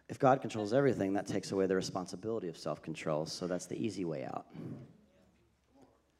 If 0.09 0.19
God 0.19 0.41
controls 0.41 0.73
everything, 0.73 1.13
that 1.13 1.27
takes 1.27 1.51
away 1.51 1.65
the 1.65 1.75
responsibility 1.75 2.47
of 2.47 2.57
self 2.57 2.81
control, 2.81 3.25
so 3.25 3.47
that's 3.47 3.65
the 3.65 3.75
easy 3.75 4.05
way 4.05 4.25
out. 4.25 4.45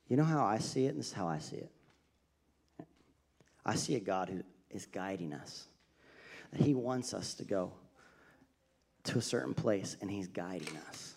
You 0.08 0.18
know 0.18 0.24
how 0.24 0.46
I 0.46 0.60
see 0.60 0.86
it, 0.86 0.90
and 0.90 1.00
this 1.00 1.08
is 1.08 1.14
how 1.14 1.28
I 1.28 1.40
see 1.40 1.58
it. 1.58 1.72
I 3.66 3.76
see 3.76 3.96
a 3.96 4.00
God 4.00 4.30
who 4.30 4.42
is 4.72 4.86
guiding 4.86 5.34
us, 5.34 5.68
that 6.52 6.62
He 6.62 6.74
wants 6.74 7.14
us 7.14 7.34
to 7.36 7.44
go 7.44 7.74
to 9.08 9.18
a 9.18 9.22
certain 9.22 9.54
place 9.54 9.98
and 10.02 10.12
he's 10.12 10.28
guiding 10.28 10.76
us. 10.90 11.16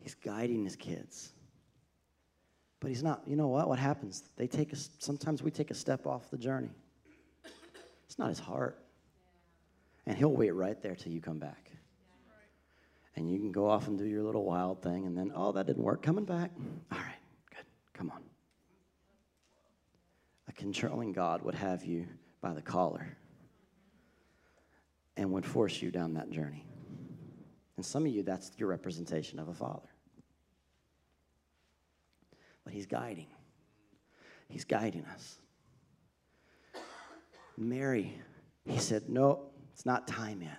He's 0.00 0.14
guiding 0.14 0.64
his 0.64 0.76
kids. 0.76 1.30
But 2.80 2.88
he's 2.88 3.02
not, 3.02 3.22
you 3.26 3.34
know 3.34 3.48
what? 3.48 3.68
What 3.68 3.78
happens? 3.78 4.22
They 4.36 4.46
take 4.46 4.72
a, 4.72 4.76
sometimes 4.98 5.42
we 5.42 5.50
take 5.50 5.70
a 5.70 5.74
step 5.74 6.06
off 6.06 6.30
the 6.30 6.38
journey. 6.38 6.70
It's 8.06 8.18
not 8.18 8.28
his 8.28 8.38
heart. 8.38 8.78
And 10.06 10.16
he'll 10.16 10.32
wait 10.32 10.52
right 10.54 10.80
there 10.80 10.94
till 10.94 11.12
you 11.12 11.20
come 11.20 11.38
back. 11.38 11.72
And 13.16 13.28
you 13.28 13.38
can 13.38 13.50
go 13.50 13.68
off 13.68 13.88
and 13.88 13.98
do 13.98 14.04
your 14.04 14.22
little 14.22 14.44
wild 14.44 14.80
thing, 14.80 15.04
and 15.04 15.18
then, 15.18 15.32
oh, 15.34 15.50
that 15.50 15.66
didn't 15.66 15.82
work. 15.82 16.02
Coming 16.02 16.24
back. 16.24 16.52
All 16.92 16.98
right, 16.98 17.18
good. 17.50 17.64
Come 17.92 18.12
on. 18.12 18.22
A 20.46 20.47
controlling 20.58 21.12
God 21.12 21.40
would 21.42 21.54
have 21.54 21.84
you 21.84 22.06
by 22.42 22.52
the 22.52 22.60
collar 22.60 23.16
and 25.16 25.32
would 25.32 25.46
force 25.46 25.80
you 25.80 25.90
down 25.90 26.14
that 26.14 26.30
journey. 26.30 26.66
And 27.76 27.86
some 27.86 28.04
of 28.04 28.12
you, 28.12 28.24
that's 28.24 28.50
your 28.58 28.68
representation 28.68 29.38
of 29.38 29.48
a 29.48 29.54
father. 29.54 29.88
But 32.64 32.72
he's 32.74 32.86
guiding, 32.86 33.28
he's 34.48 34.64
guiding 34.64 35.04
us. 35.06 35.38
Mary, 37.56 38.12
he 38.64 38.78
said, 38.78 39.08
No, 39.08 39.46
it's 39.72 39.86
not 39.86 40.06
time 40.06 40.42
yet. 40.42 40.58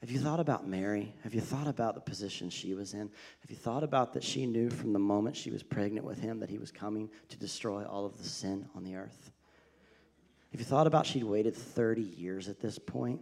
Have 0.00 0.10
you 0.12 0.20
thought 0.20 0.38
about 0.38 0.66
Mary? 0.66 1.12
Have 1.24 1.34
you 1.34 1.40
thought 1.40 1.66
about 1.66 1.96
the 1.96 2.00
position 2.00 2.50
she 2.50 2.72
was 2.74 2.94
in? 2.94 3.10
Have 3.40 3.50
you 3.50 3.56
thought 3.56 3.82
about 3.82 4.12
that 4.12 4.22
she 4.22 4.46
knew 4.46 4.70
from 4.70 4.92
the 4.92 4.98
moment 4.98 5.36
she 5.36 5.50
was 5.50 5.62
pregnant 5.62 6.06
with 6.06 6.20
him 6.20 6.38
that 6.38 6.48
he 6.48 6.58
was 6.58 6.70
coming 6.70 7.10
to 7.28 7.36
destroy 7.36 7.84
all 7.84 8.06
of 8.06 8.16
the 8.16 8.24
sin 8.24 8.68
on 8.76 8.84
the 8.84 8.94
earth? 8.94 9.32
Have 10.52 10.60
you 10.60 10.64
thought 10.64 10.86
about 10.86 11.04
she'd 11.04 11.24
waited 11.24 11.56
30 11.56 12.00
years 12.00 12.48
at 12.48 12.60
this 12.60 12.78
point? 12.78 13.20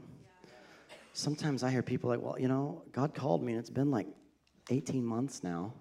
Sometimes 1.14 1.62
I 1.62 1.70
hear 1.70 1.82
people 1.82 2.10
like, 2.10 2.20
well, 2.20 2.38
you 2.38 2.46
know, 2.46 2.82
God 2.92 3.14
called 3.14 3.42
me 3.42 3.52
and 3.52 3.58
it's 3.58 3.70
been 3.70 3.90
like 3.90 4.06
18 4.68 5.04
months 5.04 5.42
now. 5.42 5.72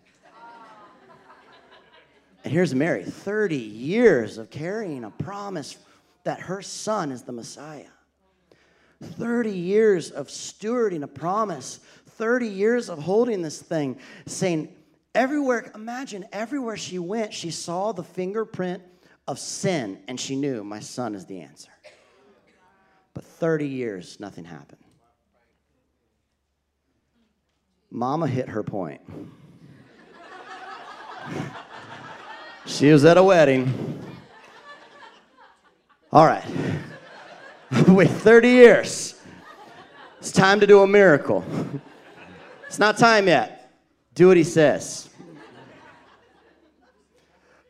And 2.45 2.53
here's 2.53 2.73
Mary 2.73 3.03
30 3.03 3.57
years 3.57 4.37
of 4.37 4.49
carrying 4.49 5.03
a 5.03 5.11
promise 5.11 5.77
that 6.23 6.39
her 6.41 6.61
son 6.61 7.11
is 7.11 7.23
the 7.23 7.31
Messiah. 7.31 7.87
30 9.01 9.51
years 9.51 10.11
of 10.11 10.27
stewarding 10.27 11.03
a 11.03 11.07
promise, 11.07 11.79
30 12.07 12.47
years 12.47 12.89
of 12.89 12.99
holding 12.99 13.41
this 13.41 13.61
thing, 13.61 13.99
saying, 14.25 14.73
everywhere, 15.13 15.71
imagine 15.75 16.25
everywhere 16.31 16.77
she 16.77 16.99
went, 16.99 17.33
she 17.33 17.51
saw 17.51 17.91
the 17.91 18.03
fingerprint 18.03 18.81
of 19.27 19.39
sin, 19.39 19.99
and 20.07 20.19
she 20.19 20.35
knew 20.35 20.63
my 20.63 20.79
son 20.79 21.15
is 21.15 21.25
the 21.25 21.41
answer. 21.41 21.71
But 23.13 23.23
30 23.23 23.67
years, 23.67 24.19
nothing 24.19 24.45
happened. 24.45 24.81
Mama 27.89 28.27
hit 28.27 28.49
her 28.49 28.61
point. 28.61 29.01
she 32.65 32.91
was 32.91 33.05
at 33.05 33.17
a 33.17 33.23
wedding. 33.23 34.01
All 36.11 36.25
right. 36.25 36.45
Wait 37.87 38.09
30 38.09 38.47
years. 38.47 39.21
It's 40.19 40.31
time 40.31 40.59
to 40.59 40.67
do 40.67 40.81
a 40.81 40.87
miracle. 40.87 41.43
It's 42.67 42.79
not 42.79 42.97
time 42.97 43.27
yet. 43.27 43.71
Do 44.13 44.27
what 44.27 44.37
he 44.37 44.43
says 44.43 45.09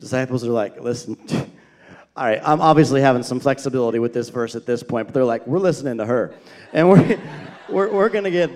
disciples 0.05 0.45
are 0.45 0.51
like, 0.51 0.79
listen, 0.79 1.17
all 2.15 2.25
right, 2.25 2.39
I'm 2.43 2.61
obviously 2.61 3.01
having 3.01 3.23
some 3.23 3.39
flexibility 3.39 3.97
with 3.97 4.13
this 4.13 4.29
verse 4.29 4.55
at 4.55 4.63
this 4.63 4.83
point, 4.83 5.07
but 5.07 5.15
they're 5.15 5.25
like, 5.25 5.47
we're 5.47 5.57
listening 5.57 5.97
to 5.97 6.05
her. 6.05 6.35
And 6.73 6.87
we're, 6.87 7.19
we're, 7.69 7.91
we're 7.91 8.09
going 8.09 8.23
to 8.23 8.31
get 8.31 8.51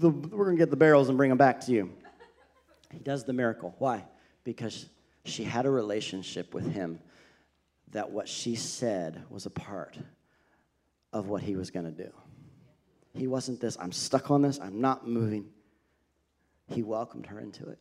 the, 0.00 0.10
we're 0.10 0.44
going 0.44 0.56
to 0.56 0.62
get 0.62 0.70
the 0.70 0.76
barrels 0.76 1.08
and 1.08 1.16
bring 1.16 1.30
them 1.30 1.38
back 1.38 1.60
to 1.62 1.72
you. 1.72 1.90
He 2.92 3.00
does 3.00 3.24
the 3.24 3.32
miracle. 3.32 3.74
Why? 3.78 4.04
Because 4.44 4.86
she 5.24 5.42
had 5.42 5.66
a 5.66 5.70
relationship 5.70 6.54
with 6.54 6.72
him 6.72 7.00
that 7.90 8.10
what 8.10 8.28
she 8.28 8.54
said 8.54 9.24
was 9.30 9.46
a 9.46 9.50
part 9.50 9.98
of 11.14 11.28
what 11.28 11.42
he 11.42 11.56
was 11.56 11.70
going 11.70 11.86
to 11.86 11.92
do. 11.92 12.12
He 13.14 13.28
wasn't 13.28 13.60
this, 13.60 13.78
I'm 13.80 13.92
stuck 13.92 14.30
on 14.30 14.42
this, 14.42 14.58
I'm 14.58 14.80
not 14.80 15.06
moving. 15.08 15.46
He 16.68 16.82
welcomed 16.82 17.26
her 17.26 17.38
into 17.38 17.68
it. 17.68 17.78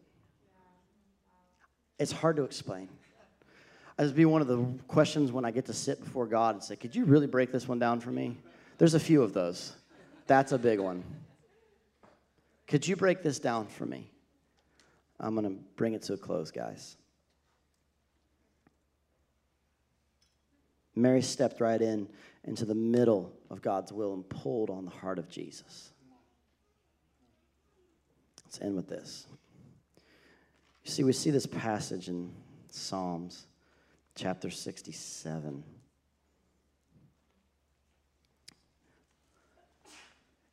It's 1.98 2.12
hard 2.12 2.38
to 2.38 2.44
explain. 2.44 2.88
Would 3.98 4.16
be 4.16 4.26
one 4.26 4.42
of 4.42 4.48
the 4.48 4.64
questions 4.88 5.32
when 5.32 5.46
I 5.46 5.52
get 5.52 5.66
to 5.66 5.74
sit 5.74 6.04
before 6.04 6.28
God 6.28 6.56
and 6.56 6.64
say, 6.64 6.76
Could 6.76 6.96
you 6.96 7.06
really 7.06 7.28
break 7.28 7.52
this 7.52 7.68
one 7.68 7.80
down 7.80 8.00
for 8.00 8.12
me? 8.12 8.38
There's 8.78 8.96
a 8.96 9.00
few 9.00 9.22
of 9.22 9.34
those. 9.34 9.74
That's 10.28 10.52
a 10.52 10.58
big 10.58 10.80
one. 10.80 11.04
Could 12.68 12.88
you 12.88 12.96
break 12.96 13.24
this 13.24 13.40
down 13.40 13.68
for 13.68 13.86
me? 13.86 14.10
I'm 15.20 15.36
going 15.36 15.48
to 15.48 15.62
bring 15.76 15.94
it 15.94 16.02
to 16.04 16.14
a 16.14 16.18
close, 16.18 16.52
guys. 16.52 16.98
Mary 20.96 21.22
stepped 21.22 21.62
right 21.62 21.82
in 21.82 22.08
into 22.46 22.66
the 22.66 22.76
middle 22.76 23.32
of 23.50 23.62
God's 23.62 23.92
will 23.92 24.14
and 24.14 24.28
pulled 24.28 24.70
on 24.70 24.86
the 24.86 24.92
heart 24.92 25.20
of 25.20 25.30
Jesus. 25.30 25.92
Let's 28.46 28.62
end 28.62 28.76
with 28.76 28.88
this. 28.88 29.26
You 30.84 30.92
see, 30.92 31.04
we 31.04 31.14
see 31.14 31.32
this 31.32 31.46
passage 31.46 32.10
in 32.10 32.32
Psalms 32.70 33.48
chapter 34.16 34.50
67. 34.50 35.64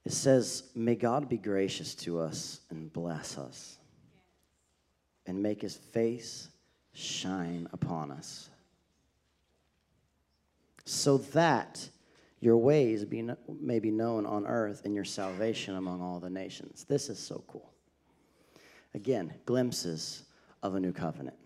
It 0.05 0.13
says, 0.13 0.65
May 0.75 0.95
God 0.95 1.29
be 1.29 1.37
gracious 1.37 1.95
to 1.97 2.21
us 2.21 2.61
and 2.71 2.93
bless 2.93 3.37
us, 3.37 3.79
and 5.27 5.43
make 5.43 5.63
his 5.63 5.77
face 5.77 6.49
shine 6.93 7.69
upon 7.73 8.11
us, 8.11 8.49
so 10.91 11.19
that 11.19 11.89
your 12.41 12.57
ways 12.57 13.05
be, 13.05 13.25
may 13.61 13.79
be 13.79 13.93
known 13.93 14.27
on 14.27 14.45
earth 14.45 14.83
and 14.85 14.93
your 14.93 15.05
salvation 15.05 15.77
among 15.77 16.03
all 16.03 16.19
the 16.19 16.29
nations. 16.29 16.85
This 16.89 17.09
is 17.09 17.17
so 17.17 17.45
cool. 17.47 17.71
Again, 18.95 19.33
glimpses 19.47 20.25
of 20.65 20.75
a 20.75 20.81
new 20.81 20.93
covenant. 20.93 21.37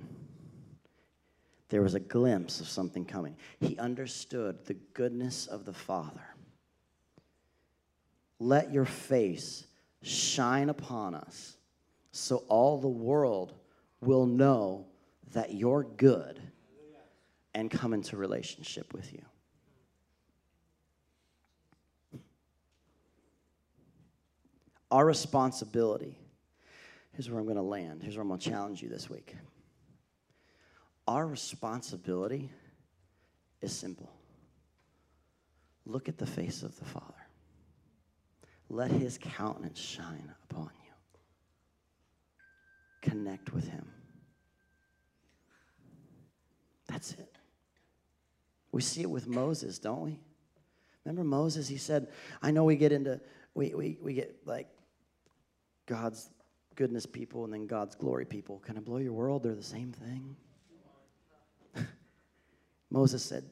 There 1.68 1.82
was 1.82 1.95
a 1.95 2.01
glimpse 2.01 2.61
of 2.61 2.68
something 2.68 3.05
coming. 3.05 3.36
He 3.61 3.76
understood 3.76 4.64
the 4.64 4.74
goodness 4.95 5.47
of 5.47 5.66
the 5.66 5.74
Father. 5.74 6.34
Let 8.38 8.72
your 8.72 8.86
face 8.86 9.66
shine 10.03 10.70
upon 10.70 11.14
us 11.14 11.59
so 12.12 12.45
all 12.49 12.78
the 12.78 12.88
world 12.88 13.53
will 14.01 14.24
know 14.24 14.86
that 15.32 15.53
you're 15.53 15.84
good 15.84 16.40
and 17.55 17.70
come 17.70 17.92
into 17.92 18.16
relationship 18.16 18.95
with 18.95 19.12
you. 19.12 19.20
Our 24.95 25.05
responsibility, 25.05 26.16
here's 27.14 27.28
where 27.28 27.40
I'm 27.40 27.47
going 27.47 27.57
to 27.57 27.62
land. 27.62 28.01
Here's 28.01 28.14
where 28.14 28.22
I'm 28.22 28.28
going 28.28 28.38
to 28.38 28.49
challenge 28.49 28.80
you 28.80 28.88
this 28.88 29.11
week. 29.11 29.34
Our 31.09 31.26
responsibility 31.26 32.49
is 33.61 33.76
simple 33.76 34.09
look 35.84 36.09
at 36.09 36.16
the 36.16 36.26
face 36.26 36.62
of 36.62 36.78
the 36.78 36.84
Father, 36.84 37.26
let 38.70 38.92
his 38.92 39.18
countenance 39.20 39.80
shine 39.80 40.32
upon 40.49 40.70
you, 40.84 40.92
connect 43.03 43.53
with 43.53 43.66
him. 43.66 43.90
That's 46.86 47.14
it. 47.14 47.36
We 48.70 48.80
see 48.80 49.01
it 49.01 49.11
with 49.11 49.26
Moses, 49.26 49.80
don't 49.80 50.03
we? 50.03 50.20
Remember 51.05 51.24
Moses? 51.24 51.66
He 51.66 51.78
said, 51.78 52.07
I 52.40 52.53
know 52.53 52.62
we 52.62 52.76
get 52.76 52.92
into, 52.92 53.20
we, 53.55 53.74
we, 53.74 53.99
we 54.01 54.14
get 54.14 54.36
like 54.47 54.68
God's 55.87 56.30
goodness 56.76 57.07
people 57.07 57.45
and 57.45 57.53
then 57.53 57.66
God's 57.66 57.95
glory 57.95 58.24
people. 58.24 58.59
Can 58.61 58.76
I 58.76 58.80
blow 58.80 58.99
your 58.99 59.12
world? 59.12 59.43
They're 59.43 59.55
the 59.55 59.62
same 59.62 59.93
thing. 59.93 60.37
Moses 62.91 63.22
said, 63.22 63.45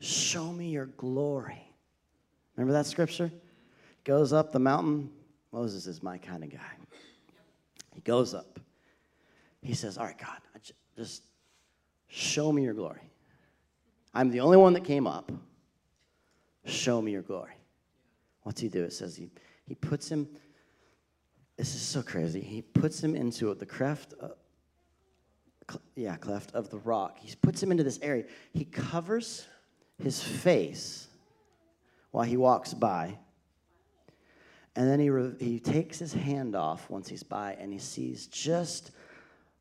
Show 0.00 0.52
me 0.52 0.70
your 0.70 0.86
glory. 0.86 1.62
Remember 2.56 2.72
that 2.72 2.86
scripture? 2.86 3.30
Goes 4.04 4.32
up 4.32 4.52
the 4.52 4.58
mountain. 4.58 5.10
Moses 5.52 5.86
is 5.86 6.02
my 6.02 6.18
kind 6.18 6.42
of 6.42 6.50
guy. 6.50 6.72
He 7.94 8.00
goes 8.00 8.34
up. 8.34 8.58
He 9.62 9.74
says, 9.74 9.96
All 9.96 10.04
right, 10.04 10.18
God, 10.18 10.38
just 10.96 11.22
show 12.08 12.52
me 12.52 12.64
your 12.64 12.74
glory. 12.74 13.00
I'm 14.14 14.30
the 14.30 14.40
only 14.40 14.56
one 14.56 14.72
that 14.74 14.84
came 14.84 15.06
up. 15.06 15.32
Show 16.64 17.00
me 17.00 17.12
your 17.12 17.22
glory. 17.22 17.54
What's 18.42 18.60
he 18.60 18.68
do? 18.68 18.84
It 18.84 18.92
says 18.92 19.16
he, 19.16 19.30
he 19.64 19.74
puts 19.74 20.08
him, 20.08 20.28
this 21.62 21.76
is 21.76 21.80
so 21.80 22.02
crazy. 22.02 22.40
He 22.40 22.60
puts 22.60 23.00
him 23.00 23.14
into 23.14 23.54
the 23.54 23.64
cleft, 23.64 24.14
uh, 24.20 24.30
cl- 25.70 25.82
yeah, 25.94 26.16
cleft 26.16 26.52
of 26.56 26.70
the 26.70 26.78
rock. 26.78 27.20
He 27.20 27.32
puts 27.36 27.62
him 27.62 27.70
into 27.70 27.84
this 27.84 28.00
area. 28.02 28.24
He 28.52 28.64
covers 28.64 29.46
his 30.02 30.20
face 30.20 31.06
while 32.10 32.24
he 32.24 32.36
walks 32.36 32.74
by. 32.74 33.16
And 34.74 34.90
then 34.90 34.98
he, 34.98 35.08
re- 35.08 35.36
he 35.38 35.60
takes 35.60 36.00
his 36.00 36.12
hand 36.12 36.56
off 36.56 36.90
once 36.90 37.08
he's 37.08 37.22
by 37.22 37.54
and 37.60 37.72
he 37.72 37.78
sees 37.78 38.26
just 38.26 38.90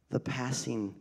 the 0.10 0.20
passing 0.20 0.96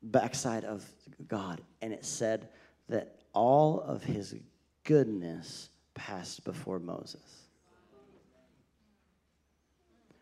backside 0.00 0.64
of 0.64 0.88
God. 1.26 1.60
And 1.82 1.92
it 1.92 2.04
said 2.04 2.50
that 2.88 3.16
all 3.32 3.80
of 3.80 4.04
his 4.04 4.36
goodness 4.84 5.70
passed 5.94 6.44
before 6.44 6.78
Moses. 6.78 7.39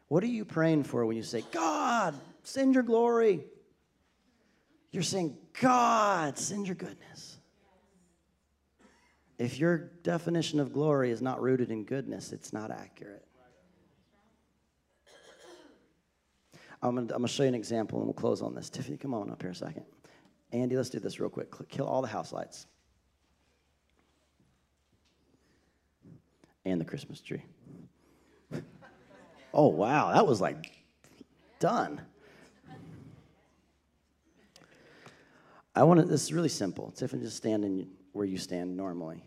What 0.09 0.23
are 0.25 0.29
you 0.29 0.45
praying 0.45 0.85
for 0.85 1.05
when 1.05 1.17
you 1.17 1.23
say, 1.23 1.45
God, 1.53 2.15
send 2.43 2.75
your 2.75 2.83
glory? 2.83 3.45
You're 4.91 5.03
saying, 5.03 5.37
God, 5.61 6.39
send 6.39 6.67
your 6.67 6.77
goodness. 6.77 7.39
If 9.39 9.59
your 9.59 9.91
definition 10.03 10.59
of 10.61 10.73
glory 10.73 11.11
is 11.11 11.23
not 11.23 11.41
rooted 11.41 11.71
in 11.71 11.85
goodness, 11.85 12.33
it's 12.33 12.53
not 12.53 12.71
accurate. 12.71 13.25
I'm 16.83 16.95
going 16.95 17.09
to 17.09 17.29
show 17.29 17.43
you 17.43 17.49
an 17.49 17.55
example 17.55 17.99
and 17.99 18.07
we'll 18.07 18.15
close 18.15 18.41
on 18.41 18.55
this. 18.55 18.71
Tiffany, 18.71 18.97
come 18.97 19.13
on 19.13 19.31
up 19.31 19.43
here 19.43 19.51
a 19.51 19.55
second. 19.55 19.85
Andy, 20.53 20.77
let's 20.77 20.91
do 20.91 20.99
this 21.01 21.21
real 21.21 21.29
quick. 21.29 21.49
Kill 21.69 21.87
all 21.87 22.01
the 22.01 22.09
house 22.09 22.33
lights 22.33 22.67
and 26.65 26.81
the 26.81 26.85
Christmas 26.85 27.21
tree. 27.21 27.43
Oh, 29.53 29.69
wow, 29.69 30.13
that 30.13 30.27
was 30.27 30.41
like 30.41 30.73
done. 31.59 32.01
I 35.75 35.85
want 35.85 36.01
to, 36.01 36.07
this 36.07 36.25
is 36.25 36.33
really 36.33 36.49
simple. 36.49 36.91
Tiffany, 36.91 37.23
just 37.23 37.37
stand 37.37 37.65
in 37.65 37.89
where 38.13 38.27
you 38.27 38.37
stand 38.37 38.77
normally. 38.77 39.25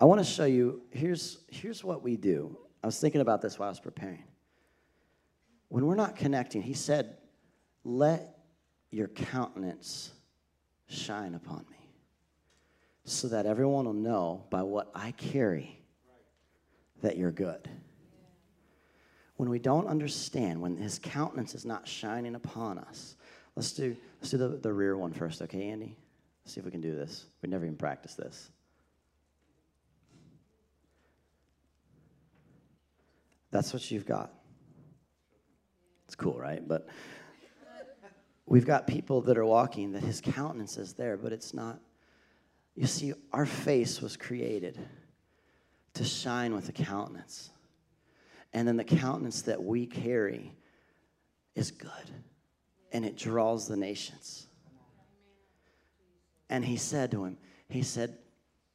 I 0.00 0.06
want 0.06 0.18
to 0.18 0.24
show 0.24 0.46
you, 0.46 0.82
here's, 0.90 1.40
here's 1.48 1.84
what 1.84 2.02
we 2.02 2.16
do. 2.16 2.56
I 2.82 2.86
was 2.86 2.98
thinking 2.98 3.20
about 3.20 3.42
this 3.42 3.58
while 3.58 3.68
I 3.68 3.70
was 3.70 3.80
preparing. 3.80 4.24
When 5.68 5.86
we're 5.86 5.94
not 5.94 6.16
connecting, 6.16 6.62
he 6.62 6.74
said, 6.74 7.18
let 7.84 8.38
your 8.90 9.08
countenance 9.08 10.12
shine 10.88 11.34
upon 11.34 11.64
me 11.70 11.88
so 13.04 13.28
that 13.28 13.46
everyone 13.46 13.84
will 13.84 13.92
know 13.92 14.44
by 14.50 14.62
what 14.62 14.90
I 14.94 15.12
carry 15.12 15.78
that 17.02 17.16
you're 17.16 17.32
good. 17.32 17.68
When 19.42 19.50
we 19.50 19.58
don't 19.58 19.88
understand, 19.88 20.60
when 20.60 20.76
his 20.76 21.00
countenance 21.00 21.56
is 21.56 21.64
not 21.64 21.88
shining 21.88 22.36
upon 22.36 22.78
us, 22.78 23.16
let's 23.56 23.72
do, 23.72 23.96
let's 24.20 24.30
do 24.30 24.36
the, 24.36 24.50
the 24.50 24.72
rear 24.72 24.96
one 24.96 25.12
first, 25.12 25.42
okay, 25.42 25.70
Andy? 25.70 25.96
Let's 26.44 26.54
see 26.54 26.60
if 26.60 26.64
we 26.64 26.70
can 26.70 26.80
do 26.80 26.94
this. 26.94 27.26
We 27.42 27.48
never 27.48 27.64
even 27.64 27.76
practiced 27.76 28.18
this. 28.18 28.52
That's 33.50 33.72
what 33.72 33.90
you've 33.90 34.06
got. 34.06 34.32
It's 36.06 36.14
cool, 36.14 36.38
right? 36.38 36.62
But 36.68 36.86
we've 38.46 38.64
got 38.64 38.86
people 38.86 39.22
that 39.22 39.36
are 39.36 39.44
walking 39.44 39.90
that 39.90 40.04
his 40.04 40.20
countenance 40.20 40.76
is 40.76 40.92
there, 40.92 41.16
but 41.16 41.32
it's 41.32 41.52
not. 41.52 41.80
You 42.76 42.86
see, 42.86 43.12
our 43.32 43.46
face 43.46 44.00
was 44.00 44.16
created 44.16 44.78
to 45.94 46.04
shine 46.04 46.54
with 46.54 46.68
a 46.68 46.72
countenance. 46.72 47.50
And 48.52 48.68
then 48.68 48.76
the 48.76 48.84
countenance 48.84 49.42
that 49.42 49.62
we 49.62 49.86
carry 49.86 50.52
is 51.54 51.70
good, 51.70 51.90
and 52.92 53.04
it 53.04 53.16
draws 53.16 53.66
the 53.66 53.76
nations. 53.76 54.46
And 56.50 56.64
he 56.64 56.76
said 56.76 57.10
to 57.12 57.24
him, 57.24 57.38
He 57.68 57.82
said, 57.82 58.18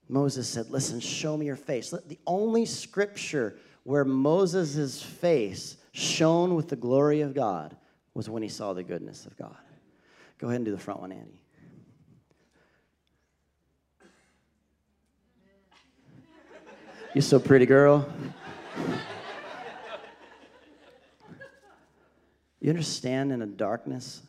Moses 0.09 0.47
said, 0.47 0.69
Listen, 0.69 0.99
show 0.99 1.37
me 1.37 1.45
your 1.45 1.55
face. 1.55 1.91
The 1.91 2.19
only 2.25 2.65
scripture 2.65 3.57
where 3.83 4.03
Moses' 4.03 5.01
face 5.01 5.77
shone 5.91 6.55
with 6.55 6.69
the 6.69 6.75
glory 6.75 7.21
of 7.21 7.33
God 7.33 7.75
was 8.13 8.29
when 8.29 8.41
he 8.41 8.49
saw 8.49 8.73
the 8.73 8.83
goodness 8.83 9.25
of 9.25 9.37
God. 9.37 9.55
Go 10.39 10.47
ahead 10.47 10.57
and 10.57 10.65
do 10.65 10.71
the 10.71 10.77
front 10.77 10.99
one, 10.99 11.11
Andy. 11.11 11.39
You're 17.13 17.21
so 17.21 17.39
pretty, 17.39 17.65
girl. 17.65 18.07
You 22.59 22.69
understand 22.69 23.31
in 23.31 23.41
a 23.41 23.45
darkness? 23.45 24.21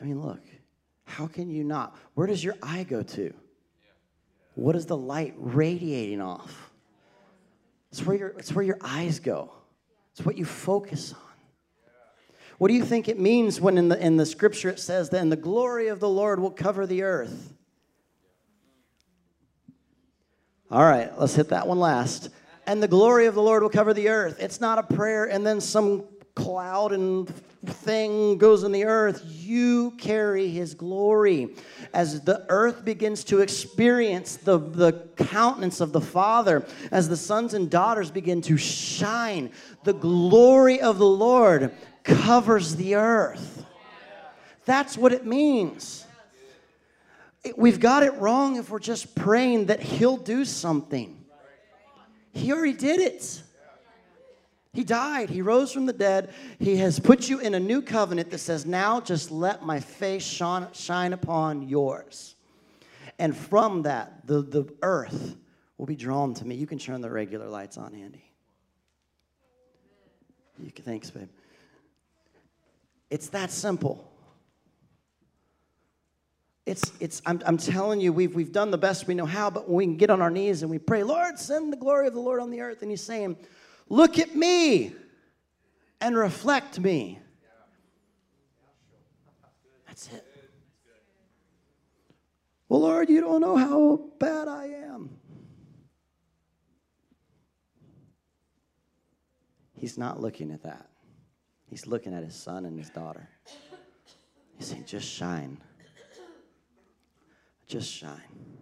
I 0.00 0.04
mean, 0.04 0.20
look, 0.20 0.42
how 1.04 1.26
can 1.26 1.50
you 1.50 1.64
not? 1.64 1.96
Where 2.14 2.26
does 2.26 2.42
your 2.42 2.54
eye 2.62 2.84
go 2.84 3.02
to? 3.02 3.34
What 4.54 4.76
is 4.76 4.86
the 4.86 4.96
light 4.96 5.34
radiating 5.36 6.20
off? 6.20 6.70
It's 7.90 8.04
where 8.04 8.16
your, 8.16 8.28
it's 8.30 8.52
where 8.52 8.64
your 8.64 8.78
eyes 8.80 9.18
go. 9.20 9.52
It's 10.12 10.24
what 10.24 10.36
you 10.36 10.44
focus 10.44 11.12
on. 11.12 11.18
What 12.58 12.68
do 12.68 12.74
you 12.74 12.84
think 12.84 13.08
it 13.08 13.18
means 13.18 13.60
when 13.60 13.76
in 13.76 13.88
the, 13.88 13.98
in 13.98 14.16
the 14.16 14.26
scripture 14.26 14.68
it 14.68 14.78
says, 14.78 15.10
then 15.10 15.30
the 15.30 15.36
glory 15.36 15.88
of 15.88 16.00
the 16.00 16.08
Lord 16.08 16.38
will 16.38 16.50
cover 16.50 16.86
the 16.86 17.02
earth? 17.02 17.52
All 20.70 20.84
right, 20.84 21.10
let's 21.18 21.34
hit 21.34 21.48
that 21.48 21.66
one 21.66 21.80
last. 21.80 22.30
And 22.66 22.82
the 22.82 22.88
glory 22.88 23.26
of 23.26 23.34
the 23.34 23.42
Lord 23.42 23.62
will 23.62 23.70
cover 23.70 23.92
the 23.92 24.08
earth. 24.08 24.36
It's 24.38 24.60
not 24.60 24.78
a 24.78 24.82
prayer 24.82 25.24
and 25.24 25.44
then 25.46 25.60
some 25.60 26.04
cloud 26.34 26.92
and 26.92 27.28
thing 27.64 28.38
goes 28.38 28.64
in 28.64 28.72
the 28.72 28.84
earth, 28.84 29.22
you 29.24 29.92
carry 29.92 30.48
his 30.48 30.74
glory. 30.74 31.54
As 31.92 32.22
the 32.22 32.44
earth 32.48 32.84
begins 32.84 33.22
to 33.24 33.40
experience 33.40 34.36
the, 34.36 34.58
the 34.58 34.92
countenance 35.16 35.80
of 35.80 35.92
the 35.92 36.00
Father, 36.00 36.66
as 36.90 37.08
the 37.08 37.16
sons 37.16 37.54
and 37.54 37.70
daughters 37.70 38.10
begin 38.10 38.40
to 38.42 38.56
shine, 38.56 39.50
the 39.84 39.92
glory 39.92 40.80
of 40.80 40.98
the 40.98 41.06
Lord 41.06 41.72
covers 42.02 42.76
the 42.76 42.96
earth. 42.96 43.64
That's 44.64 44.96
what 44.96 45.12
it 45.12 45.26
means. 45.26 46.06
We've 47.56 47.80
got 47.80 48.04
it 48.04 48.14
wrong 48.14 48.56
if 48.56 48.70
we're 48.70 48.78
just 48.78 49.14
praying 49.14 49.66
that 49.66 49.80
he'll 49.80 50.16
do 50.16 50.44
something. 50.44 51.24
He 52.32 52.52
already 52.52 52.72
did 52.72 53.00
it. 53.00 53.42
He 54.72 54.84
died. 54.84 55.28
He 55.28 55.42
rose 55.42 55.70
from 55.70 55.84
the 55.84 55.92
dead. 55.92 56.32
He 56.58 56.76
has 56.76 56.98
put 56.98 57.28
you 57.28 57.40
in 57.40 57.54
a 57.54 57.60
new 57.60 57.82
covenant 57.82 58.30
that 58.30 58.38
says, 58.38 58.64
Now 58.64 59.00
just 59.00 59.30
let 59.30 59.62
my 59.64 59.80
face 59.80 60.24
shine 60.24 61.12
upon 61.12 61.68
yours. 61.68 62.36
And 63.18 63.36
from 63.36 63.82
that, 63.82 64.26
the, 64.26 64.40
the 64.40 64.72
earth 64.82 65.36
will 65.76 65.86
be 65.86 65.96
drawn 65.96 66.32
to 66.34 66.46
me. 66.46 66.54
You 66.54 66.66
can 66.66 66.78
turn 66.78 67.02
the 67.02 67.10
regular 67.10 67.48
lights 67.48 67.76
on, 67.76 67.94
Andy. 67.94 68.24
You 70.58 70.72
can, 70.72 70.84
thanks, 70.84 71.10
babe. 71.10 71.28
It's 73.10 73.28
that 73.28 73.50
simple. 73.50 74.10
It's, 76.64 76.92
it's, 76.98 77.20
I'm, 77.26 77.42
I'm 77.44 77.58
telling 77.58 78.00
you, 78.00 78.12
we've, 78.12 78.34
we've 78.34 78.52
done 78.52 78.70
the 78.70 78.78
best 78.78 79.06
we 79.06 79.14
know 79.14 79.26
how, 79.26 79.50
but 79.50 79.68
we 79.68 79.84
can 79.84 79.96
get 79.96 80.08
on 80.08 80.22
our 80.22 80.30
knees 80.30 80.62
and 80.62 80.70
we 80.70 80.78
pray, 80.78 81.02
Lord, 81.02 81.38
send 81.38 81.72
the 81.72 81.76
glory 81.76 82.06
of 82.06 82.14
the 82.14 82.20
Lord 82.20 82.40
on 82.40 82.50
the 82.50 82.60
earth. 82.60 82.80
And 82.82 82.90
He's 82.90 83.02
saying, 83.02 83.36
Look 83.88 84.18
at 84.18 84.34
me 84.34 84.94
and 86.00 86.16
reflect 86.16 86.80
me. 86.80 87.18
That's 89.86 90.08
it. 90.08 90.26
Well, 92.68 92.80
Lord, 92.80 93.10
you 93.10 93.20
don't 93.20 93.42
know 93.42 93.56
how 93.56 94.00
bad 94.18 94.48
I 94.48 94.66
am. 94.66 95.10
He's 99.74 99.98
not 99.98 100.20
looking 100.20 100.50
at 100.52 100.62
that. 100.62 100.88
He's 101.66 101.86
looking 101.86 102.14
at 102.14 102.22
his 102.22 102.34
son 102.34 102.64
and 102.64 102.78
his 102.78 102.88
daughter. 102.88 103.28
He's 104.56 104.68
saying, 104.68 104.84
just 104.86 105.08
shine. 105.08 105.58
Just 107.66 107.90
shine. 107.90 108.61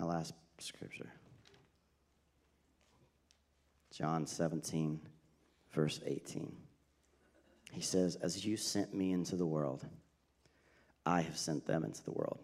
My 0.00 0.06
last 0.06 0.32
scripture 0.56 1.12
John 3.92 4.26
17, 4.26 4.98
verse 5.72 6.00
18. 6.06 6.56
He 7.70 7.82
says, 7.82 8.16
As 8.16 8.46
you 8.46 8.56
sent 8.56 8.94
me 8.94 9.12
into 9.12 9.36
the 9.36 9.44
world, 9.44 9.84
I 11.04 11.20
have 11.20 11.36
sent 11.36 11.66
them 11.66 11.84
into 11.84 12.02
the 12.02 12.12
world. 12.12 12.38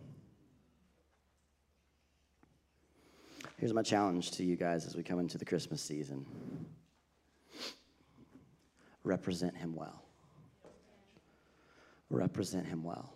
Here's 3.57 3.73
my 3.73 3.83
challenge 3.83 4.33
to 4.33 4.45
you 4.45 4.57
guys 4.57 4.85
as 4.85 4.95
we 4.95 5.03
come 5.03 5.19
into 5.19 5.39
the 5.39 5.47
Christmas 5.47 5.81
season 5.81 6.27
represent 9.03 9.57
him 9.57 9.75
well. 9.75 10.03
Represent 12.11 12.67
him 12.67 12.85
well. 12.85 13.16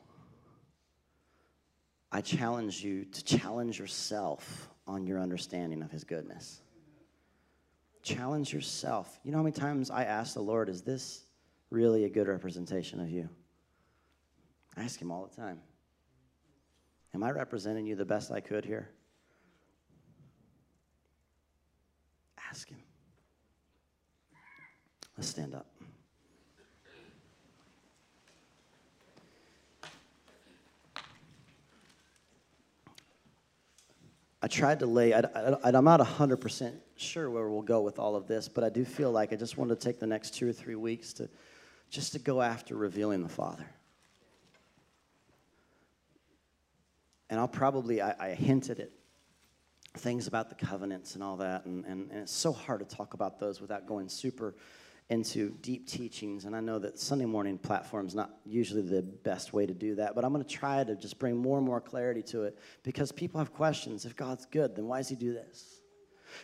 I 2.12 2.20
challenge 2.20 2.82
you 2.82 3.04
to 3.04 3.24
challenge 3.24 3.78
yourself 3.78 4.68
on 4.86 5.06
your 5.06 5.20
understanding 5.20 5.82
of 5.82 5.90
his 5.90 6.02
goodness. 6.02 6.60
Challenge 8.02 8.52
yourself. 8.52 9.20
You 9.22 9.30
know 9.30 9.38
how 9.38 9.44
many 9.44 9.54
times 9.54 9.90
I 9.90 10.04
ask 10.04 10.34
the 10.34 10.40
Lord, 10.40 10.68
is 10.68 10.82
this 10.82 11.24
really 11.70 12.04
a 12.04 12.08
good 12.08 12.26
representation 12.26 12.98
of 13.00 13.08
you? 13.10 13.28
I 14.76 14.82
ask 14.82 15.00
him 15.00 15.12
all 15.12 15.26
the 15.26 15.36
time. 15.40 15.60
Am 17.14 17.22
I 17.22 17.30
representing 17.30 17.86
you 17.86 17.94
the 17.94 18.04
best 18.04 18.30
I 18.30 18.40
could 18.40 18.64
here? 18.64 18.90
Ask 22.48 22.68
him. 22.68 22.78
Let's 25.16 25.28
stand 25.28 25.54
up. 25.54 25.69
I 34.42 34.48
tried 34.48 34.78
to 34.78 34.86
lay, 34.86 35.12
I, 35.12 35.20
am 35.64 35.84
not 35.84 36.00
100% 36.00 36.72
sure 36.96 37.30
where 37.30 37.50
we'll 37.50 37.60
go 37.60 37.82
with 37.82 37.98
all 37.98 38.16
of 38.16 38.26
this, 38.26 38.48
but 38.48 38.64
I 38.64 38.70
do 38.70 38.84
feel 38.86 39.12
like 39.12 39.32
I 39.32 39.36
just 39.36 39.58
want 39.58 39.68
to 39.68 39.76
take 39.76 40.00
the 40.00 40.06
next 40.06 40.34
two 40.34 40.48
or 40.48 40.52
three 40.52 40.76
weeks 40.76 41.12
to 41.14 41.28
just 41.90 42.12
to 42.12 42.18
go 42.18 42.40
after 42.40 42.74
revealing 42.74 43.22
the 43.22 43.28
Father. 43.28 43.66
And 47.28 47.38
I'll 47.38 47.48
probably, 47.48 48.00
I, 48.00 48.14
I 48.18 48.34
hinted 48.34 48.80
at 48.80 48.90
things 49.94 50.26
about 50.26 50.48
the 50.48 50.54
covenants 50.54 51.14
and 51.14 51.22
all 51.22 51.36
that, 51.36 51.66
and, 51.66 51.84
and, 51.84 52.10
and 52.10 52.20
it's 52.20 52.32
so 52.32 52.52
hard 52.52 52.80
to 52.80 52.96
talk 52.96 53.12
about 53.12 53.38
those 53.40 53.60
without 53.60 53.86
going 53.86 54.08
super 54.08 54.54
into 55.10 55.50
deep 55.60 55.88
teachings. 55.88 56.44
And 56.44 56.54
I 56.54 56.60
know 56.60 56.78
that 56.78 56.98
Sunday 56.98 57.24
morning 57.24 57.58
platform 57.58 58.06
is 58.06 58.14
not 58.14 58.30
usually 58.46 58.82
the 58.82 59.02
best 59.02 59.52
way 59.52 59.66
to 59.66 59.74
do 59.74 59.96
that, 59.96 60.14
but 60.14 60.24
I'm 60.24 60.32
going 60.32 60.44
to 60.44 60.48
try 60.48 60.82
to 60.84 60.94
just 60.94 61.18
bring 61.18 61.36
more 61.36 61.58
and 61.58 61.66
more 61.66 61.80
clarity 61.80 62.22
to 62.22 62.44
it 62.44 62.56
because 62.84 63.10
people 63.10 63.38
have 63.38 63.52
questions. 63.52 64.04
If 64.04 64.16
God's 64.16 64.46
good, 64.46 64.76
then 64.76 64.86
why 64.86 64.98
does 64.98 65.08
He 65.08 65.16
do 65.16 65.32
this? 65.32 65.80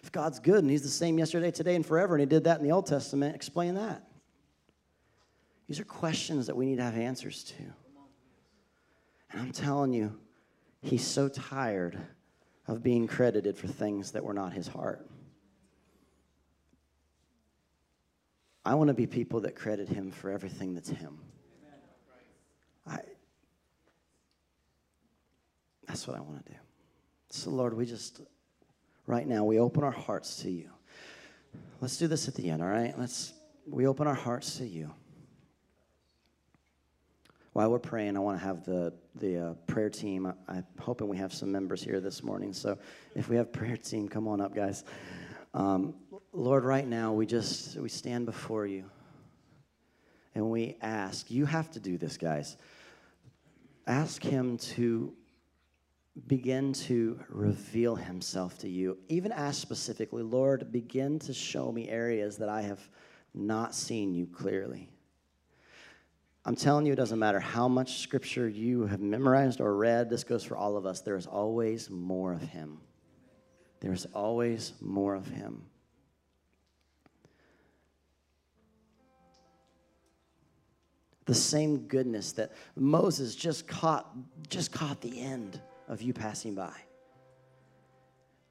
If 0.03 0.11
God's 0.11 0.41
good 0.41 0.59
and 0.59 0.71
He's 0.71 0.83
the 0.83 0.89
same 0.89 1.17
yesterday, 1.17 1.53
today, 1.53 1.77
and 1.77 1.87
forever, 1.87 2.17
and 2.17 2.21
He 2.21 2.27
did 2.27 2.45
that 2.45 2.59
in 2.59 2.65
the 2.65 2.73
Old 2.73 2.87
Testament, 2.87 3.37
explain 3.37 3.77
that. 3.77 4.03
These 5.69 5.79
are 5.79 5.85
questions 5.85 6.49
that 6.49 6.57
we 6.57 6.67
need 6.67 6.77
to 6.77 6.83
have 6.83 6.97
answers 6.97 7.45
to. 7.45 7.63
And 9.31 9.43
I'm 9.43 9.53
telling 9.53 9.93
you, 9.93 10.19
He's 10.83 11.07
so 11.07 11.29
tired 11.29 11.99
of 12.67 12.83
being 12.83 13.07
credited 13.07 13.57
for 13.57 13.69
things 13.69 14.11
that 14.11 14.25
were 14.25 14.35
not 14.35 14.53
His 14.53 14.67
heart. 14.67 15.09
I 18.67 18.75
want 18.75 18.89
to 18.89 18.95
be 18.95 19.07
people 19.07 19.43
that 19.43 19.55
credit 19.55 19.89
him 19.89 20.11
for 20.11 20.29
everything 20.29 20.75
that's 20.75 20.89
him. 20.89 21.21
I, 22.85 22.99
that's 25.87 26.09
what 26.09 26.17
I 26.17 26.21
want 26.21 26.45
to 26.45 26.53
do. 26.53 26.59
So, 27.31 27.51
Lord, 27.51 27.75
we 27.75 27.87
just, 27.87 28.23
right 29.07 29.25
now, 29.25 29.45
we 29.45 29.61
open 29.61 29.85
our 29.85 29.93
hearts 29.93 30.43
to 30.43 30.51
you. 30.51 30.69
Let's 31.81 31.97
do 31.97 32.09
this 32.09 32.27
at 32.27 32.35
the 32.35 32.51
end, 32.51 32.61
all 32.61 32.69
right? 32.69 32.93
Let's, 32.99 33.35
we 33.69 33.87
open 33.87 34.09
our 34.09 34.15
hearts 34.15 34.59
to 34.59 34.67
you. 34.67 34.93
While 37.53 37.71
we're 37.71 37.79
praying, 37.79 38.17
I 38.17 38.21
want 38.21 38.41
to 38.41 38.45
have 38.45 38.65
the, 38.65 38.93
the 39.15 39.51
uh, 39.51 39.55
prayer 39.69 39.91
team. 39.91 40.27
I, 40.27 40.33
I'm 40.49 40.67
hoping 40.81 41.07
we 41.07 41.19
have 41.19 41.33
some 41.33 41.53
members 41.53 41.85
here 41.85 42.01
this 42.01 42.25
morning. 42.25 42.53
So, 42.53 42.79
if 43.15 43.29
we 43.29 43.37
have 43.37 43.53
prayer 43.53 43.77
team, 43.77 44.09
come 44.09 44.27
on 44.27 44.41
up, 44.41 44.57
guys. 44.57 44.83
Um, 45.55 45.95
Lord, 46.37 46.65
right 46.65 46.87
now 46.87 47.15
we 47.15 47.25
just 47.25 47.77
we 47.79 47.89
stand 47.89 48.27
before 48.27 48.67
you 48.67 48.85
and 50.35 50.51
we 50.51 50.77
ask, 50.83 51.31
you 51.31 51.47
have 51.47 51.71
to 51.71 51.81
do 51.81 51.97
this, 51.97 52.19
guys. 52.19 52.59
Ask 53.87 54.23
him 54.23 54.59
to 54.59 55.15
begin 56.27 56.75
to 56.75 57.19
reveal 57.31 57.97
himself 57.97 58.59
to 58.59 58.69
you. 58.69 58.99
Even 59.09 59.33
ask 59.33 59.63
specifically, 59.63 60.23
Lord, 60.23 60.71
begin 60.71 61.19
to 61.21 61.33
show 61.33 61.73
me 61.73 61.89
areas 61.89 62.37
that 62.37 62.51
I 62.51 62.61
have 62.63 62.87
not 63.33 63.75
seen 63.75 64.13
you 64.13 64.27
clearly. 64.27 64.91
I'm 66.45 66.55
telling 66.55 66.85
you, 66.85 66.93
it 66.93 66.97
doesn't 66.97 67.19
matter 67.19 67.41
how 67.41 67.67
much 67.67 68.01
scripture 68.01 68.47
you 68.47 68.85
have 68.87 69.01
memorized 69.01 69.63
or 69.63 69.75
read, 69.75 70.11
this 70.11 70.23
goes 70.23 70.45
for 70.45 70.59
all 70.59 70.77
of 70.77 70.85
us. 70.85 71.01
There 71.01 71.17
is 71.17 71.27
always 71.27 71.89
more 71.89 72.35
of 72.35 72.43
him. 72.43 72.79
There's 73.81 74.05
always 74.15 74.75
more 74.83 75.15
of 75.15 75.27
him. 75.29 75.63
The 81.27 81.35
same 81.35 81.79
goodness 81.89 82.33
that 82.33 82.53
Moses 82.77 83.35
just 83.35 83.67
caught 83.67 84.09
just 84.49 84.73
caught 84.73 85.01
the 85.01 85.21
end 85.21 85.61
of 85.89 86.01
you 86.01 86.13
passing 86.13 86.55
by. 86.55 86.73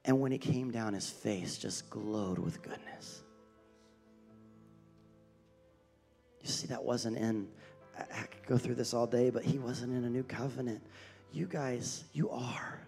And 0.04 0.20
when 0.20 0.30
it 0.32 0.38
came 0.38 0.70
down, 0.70 0.94
his 0.94 1.10
face 1.10 1.58
just 1.58 1.90
glowed 1.90 2.38
with 2.38 2.62
goodness. 2.62 3.22
You 6.42 6.48
see, 6.48 6.68
that 6.68 6.84
wasn't 6.84 7.16
in, 7.16 7.48
I, 7.98 8.02
I 8.02 8.22
could 8.26 8.46
go 8.46 8.56
through 8.56 8.76
this 8.76 8.94
all 8.94 9.06
day, 9.06 9.30
but 9.30 9.42
he 9.42 9.58
wasn't 9.58 9.92
in 9.92 10.04
a 10.04 10.10
new 10.10 10.22
covenant. 10.22 10.80
You 11.32 11.46
guys, 11.46 12.04
you 12.12 12.30
are. 12.30 12.80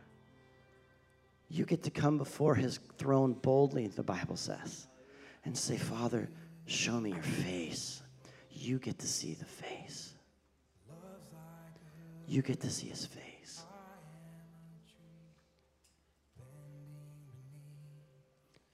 You 1.49 1.65
get 1.65 1.83
to 1.85 1.91
come 1.91 2.19
before 2.19 2.55
his 2.55 2.79
throne 2.99 3.33
boldly, 3.33 3.89
the 3.89 4.03
Bible 4.05 4.37
says, 4.37 4.87
and 5.45 5.57
say, 5.59 5.77
Father, 5.77 6.29
show 6.67 7.01
me 7.01 7.11
your 7.11 7.23
face 7.23 8.03
you 8.59 8.79
get 8.79 8.99
to 8.99 9.07
see 9.07 9.35
the 9.35 9.45
face. 9.45 10.13
You 12.27 12.43
get 12.43 12.61
to 12.61 12.71
see 12.71 12.89
his 12.89 13.07
face. 13.07 13.65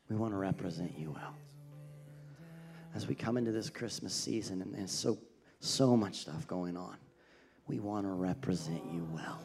We 0.08 0.16
want 0.16 0.32
to 0.32 0.38
represent 0.38 0.98
you 0.98 1.12
well. 1.12 1.34
As 2.94 3.06
we 3.06 3.14
come 3.14 3.36
into 3.36 3.52
this 3.52 3.70
Christmas 3.70 4.14
season 4.14 4.62
and 4.62 4.74
there's 4.74 4.92
so 4.92 5.18
so 5.60 5.96
much 5.96 6.16
stuff 6.16 6.46
going 6.46 6.76
on, 6.76 6.96
we 7.66 7.80
want 7.80 8.06
to 8.06 8.12
represent 8.12 8.82
you 8.92 9.08
well. 9.12 9.40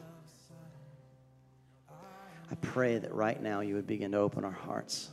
I 2.51 2.55
pray 2.55 2.97
that 2.97 3.13
right 3.13 3.41
now 3.41 3.61
you 3.61 3.75
would 3.75 3.87
begin 3.87 4.11
to 4.11 4.17
open 4.17 4.43
our 4.43 4.51
hearts. 4.51 5.09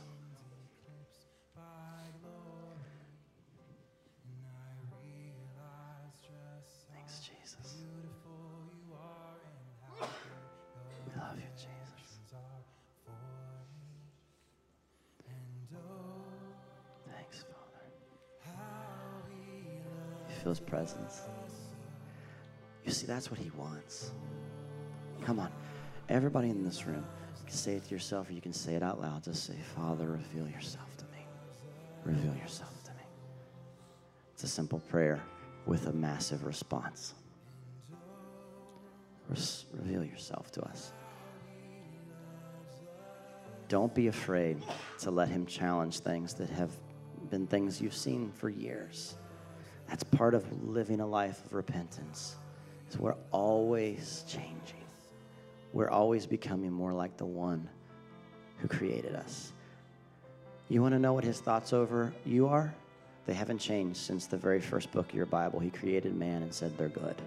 See, 23.07 23.13
that's 23.13 23.31
what 23.31 23.39
he 23.39 23.49
wants. 23.57 24.11
Come 25.23 25.39
on. 25.39 25.51
Everybody 26.09 26.49
in 26.49 26.63
this 26.63 26.85
room, 26.85 27.05
can 27.45 27.55
say 27.55 27.75
it 27.75 27.85
to 27.85 27.91
yourself 27.91 28.29
or 28.29 28.33
you 28.33 28.41
can 28.41 28.53
say 28.53 28.75
it 28.75 28.83
out 28.83 28.99
loud. 29.01 29.23
Just 29.23 29.45
say, 29.45 29.55
Father, 29.75 30.07
reveal 30.07 30.47
yourself 30.49 30.95
to 30.97 31.05
me. 31.05 31.25
Reveal 32.03 32.35
yourself 32.35 32.83
to 32.83 32.91
me. 32.91 33.03
It's 34.33 34.43
a 34.43 34.47
simple 34.47 34.79
prayer 34.79 35.21
with 35.65 35.87
a 35.87 35.93
massive 35.93 36.45
response. 36.45 37.13
Res- 39.29 39.65
reveal 39.73 40.03
yourself 40.03 40.51
to 40.53 40.61
us. 40.63 40.91
Don't 43.69 43.93
be 43.93 44.07
afraid 44.07 44.61
to 44.99 45.11
let 45.11 45.27
him 45.27 45.45
challenge 45.45 45.99
things 45.99 46.33
that 46.35 46.49
have 46.49 46.71
been 47.29 47.47
things 47.47 47.81
you've 47.81 47.95
seen 47.95 48.31
for 48.31 48.49
years. 48.49 49.15
That's 49.89 50.03
part 50.03 50.33
of 50.33 50.45
living 50.63 51.01
a 51.01 51.07
life 51.07 51.45
of 51.45 51.53
repentance. 51.53 52.35
Is 52.89 52.97
we're 52.97 53.15
always 53.31 54.23
changing. 54.27 54.83
We're 55.73 55.89
always 55.89 56.25
becoming 56.25 56.71
more 56.71 56.93
like 56.93 57.17
the 57.17 57.25
one 57.25 57.69
who 58.57 58.67
created 58.67 59.15
us. 59.15 59.51
You 60.69 60.81
want 60.81 60.93
to 60.93 60.99
know 60.99 61.13
what 61.13 61.23
his 61.23 61.39
thoughts 61.39 61.73
over 61.73 62.13
you 62.25 62.47
are? 62.47 62.73
They 63.25 63.33
haven't 63.33 63.59
changed 63.59 63.97
since 63.97 64.25
the 64.25 64.37
very 64.37 64.61
first 64.61 64.91
book 64.91 65.09
of 65.09 65.15
your 65.15 65.25
Bible. 65.25 65.59
He 65.59 65.69
created 65.69 66.15
man 66.15 66.43
and 66.43 66.53
said 66.53 66.77
they're 66.77 66.87
good. 66.87 67.21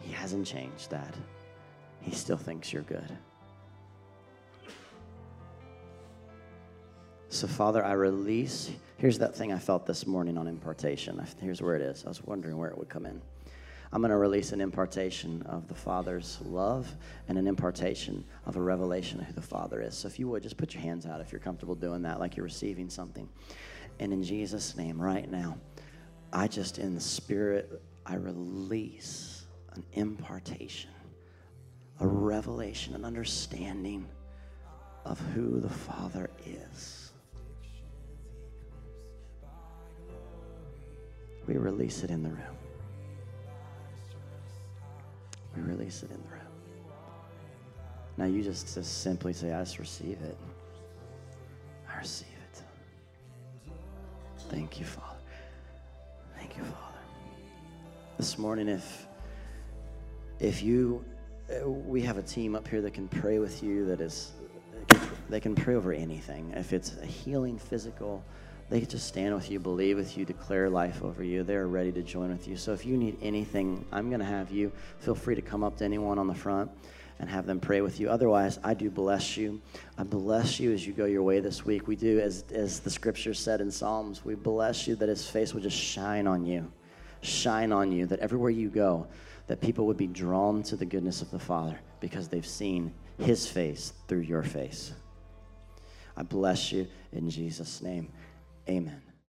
He 0.00 0.12
hasn't 0.12 0.46
changed 0.46 0.90
that. 0.90 1.14
He 2.00 2.12
still 2.12 2.36
thinks 2.36 2.72
you're 2.72 2.82
good. 2.82 3.16
So, 7.32 7.46
Father, 7.46 7.82
I 7.82 7.92
release. 7.92 8.70
Here's 8.98 9.18
that 9.20 9.34
thing 9.34 9.54
I 9.54 9.58
felt 9.58 9.86
this 9.86 10.06
morning 10.06 10.36
on 10.36 10.46
impartation. 10.46 11.18
Here's 11.40 11.62
where 11.62 11.76
it 11.76 11.80
is. 11.80 12.04
I 12.04 12.08
was 12.08 12.22
wondering 12.22 12.58
where 12.58 12.68
it 12.68 12.76
would 12.76 12.90
come 12.90 13.06
in. 13.06 13.22
I'm 13.90 14.02
going 14.02 14.10
to 14.10 14.18
release 14.18 14.52
an 14.52 14.60
impartation 14.60 15.40
of 15.46 15.66
the 15.66 15.74
Father's 15.74 16.38
love 16.44 16.94
and 17.28 17.38
an 17.38 17.46
impartation 17.46 18.22
of 18.44 18.56
a 18.56 18.60
revelation 18.60 19.18
of 19.18 19.24
who 19.24 19.32
the 19.32 19.40
Father 19.40 19.80
is. 19.80 19.96
So, 19.96 20.08
if 20.08 20.18
you 20.18 20.28
would, 20.28 20.42
just 20.42 20.58
put 20.58 20.74
your 20.74 20.82
hands 20.82 21.06
out 21.06 21.22
if 21.22 21.32
you're 21.32 21.40
comfortable 21.40 21.74
doing 21.74 22.02
that, 22.02 22.20
like 22.20 22.36
you're 22.36 22.44
receiving 22.44 22.90
something. 22.90 23.26
And 23.98 24.12
in 24.12 24.22
Jesus' 24.22 24.76
name, 24.76 25.00
right 25.00 25.30
now, 25.30 25.56
I 26.34 26.48
just, 26.48 26.76
in 26.76 26.94
the 26.94 27.00
Spirit, 27.00 27.80
I 28.04 28.16
release 28.16 29.46
an 29.72 29.82
impartation, 29.94 30.90
a 31.98 32.06
revelation, 32.06 32.94
an 32.94 33.06
understanding 33.06 34.06
of 35.06 35.18
who 35.34 35.60
the 35.60 35.70
Father 35.70 36.28
is. 36.44 37.01
We 41.52 41.58
release 41.58 42.02
it 42.02 42.08
in 42.08 42.22
the 42.22 42.30
room. 42.30 42.56
We 45.54 45.60
release 45.60 46.02
it 46.02 46.10
in 46.10 46.16
the 46.16 46.28
room. 46.30 46.40
Now 48.16 48.24
you 48.24 48.42
just, 48.42 48.74
just 48.74 49.02
simply 49.02 49.34
say, 49.34 49.52
I 49.52 49.60
just 49.60 49.78
receive 49.78 50.18
it. 50.22 50.38
I 51.92 51.98
receive 51.98 52.28
it. 52.28 52.62
Thank 54.48 54.80
you, 54.80 54.86
Father. 54.86 55.18
Thank 56.38 56.56
you, 56.56 56.62
Father. 56.62 57.02
This 58.16 58.38
morning, 58.38 58.68
if 58.68 59.06
if 60.40 60.62
you 60.62 61.04
uh, 61.50 61.68
we 61.68 62.00
have 62.00 62.16
a 62.16 62.22
team 62.22 62.54
up 62.54 62.66
here 62.66 62.80
that 62.80 62.94
can 62.94 63.08
pray 63.08 63.38
with 63.38 63.62
you 63.62 63.84
that 63.86 64.00
is 64.00 64.32
they 65.28 65.38
can 65.38 65.54
pray 65.54 65.74
over 65.74 65.92
anything 65.92 66.50
if 66.56 66.72
it's 66.72 66.96
a 67.02 67.06
healing 67.06 67.58
physical 67.58 68.24
they 68.72 68.80
just 68.80 69.06
stand 69.06 69.34
with 69.34 69.50
you, 69.50 69.60
believe 69.60 69.98
with 69.98 70.16
you, 70.16 70.24
declare 70.24 70.70
life 70.70 71.02
over 71.02 71.22
you. 71.22 71.42
They're 71.42 71.66
ready 71.66 71.92
to 71.92 72.02
join 72.02 72.30
with 72.30 72.48
you. 72.48 72.56
So 72.56 72.72
if 72.72 72.86
you 72.86 72.96
need 72.96 73.18
anything, 73.20 73.84
I'm 73.92 74.08
going 74.08 74.20
to 74.20 74.26
have 74.26 74.50
you 74.50 74.72
feel 74.98 75.14
free 75.14 75.34
to 75.34 75.42
come 75.42 75.62
up 75.62 75.76
to 75.76 75.84
anyone 75.84 76.18
on 76.18 76.26
the 76.26 76.34
front 76.34 76.70
and 77.18 77.28
have 77.28 77.44
them 77.44 77.60
pray 77.60 77.82
with 77.82 78.00
you. 78.00 78.08
Otherwise, 78.08 78.58
I 78.64 78.72
do 78.72 78.88
bless 78.88 79.36
you. 79.36 79.60
I 79.98 80.04
bless 80.04 80.58
you 80.58 80.72
as 80.72 80.86
you 80.86 80.94
go 80.94 81.04
your 81.04 81.22
way 81.22 81.38
this 81.40 81.66
week. 81.66 81.86
We 81.86 81.96
do, 81.96 82.18
as, 82.20 82.44
as 82.50 82.80
the 82.80 82.88
scripture 82.88 83.34
said 83.34 83.60
in 83.60 83.70
Psalms, 83.70 84.24
we 84.24 84.36
bless 84.36 84.88
you 84.88 84.96
that 84.96 85.08
his 85.10 85.28
face 85.28 85.52
will 85.52 85.60
just 85.60 85.76
shine 85.76 86.26
on 86.26 86.46
you, 86.46 86.72
shine 87.20 87.72
on 87.72 87.92
you, 87.92 88.06
that 88.06 88.20
everywhere 88.20 88.50
you 88.50 88.70
go, 88.70 89.06
that 89.48 89.60
people 89.60 89.84
would 89.84 89.98
be 89.98 90.06
drawn 90.06 90.62
to 90.62 90.76
the 90.76 90.86
goodness 90.86 91.20
of 91.20 91.30
the 91.30 91.38
Father 91.38 91.78
because 92.00 92.26
they've 92.26 92.46
seen 92.46 92.94
his 93.18 93.46
face 93.46 93.92
through 94.08 94.20
your 94.20 94.42
face. 94.42 94.94
I 96.16 96.22
bless 96.22 96.72
you 96.72 96.86
in 97.12 97.28
Jesus' 97.28 97.82
name. 97.82 98.10
Amen. 98.68 99.11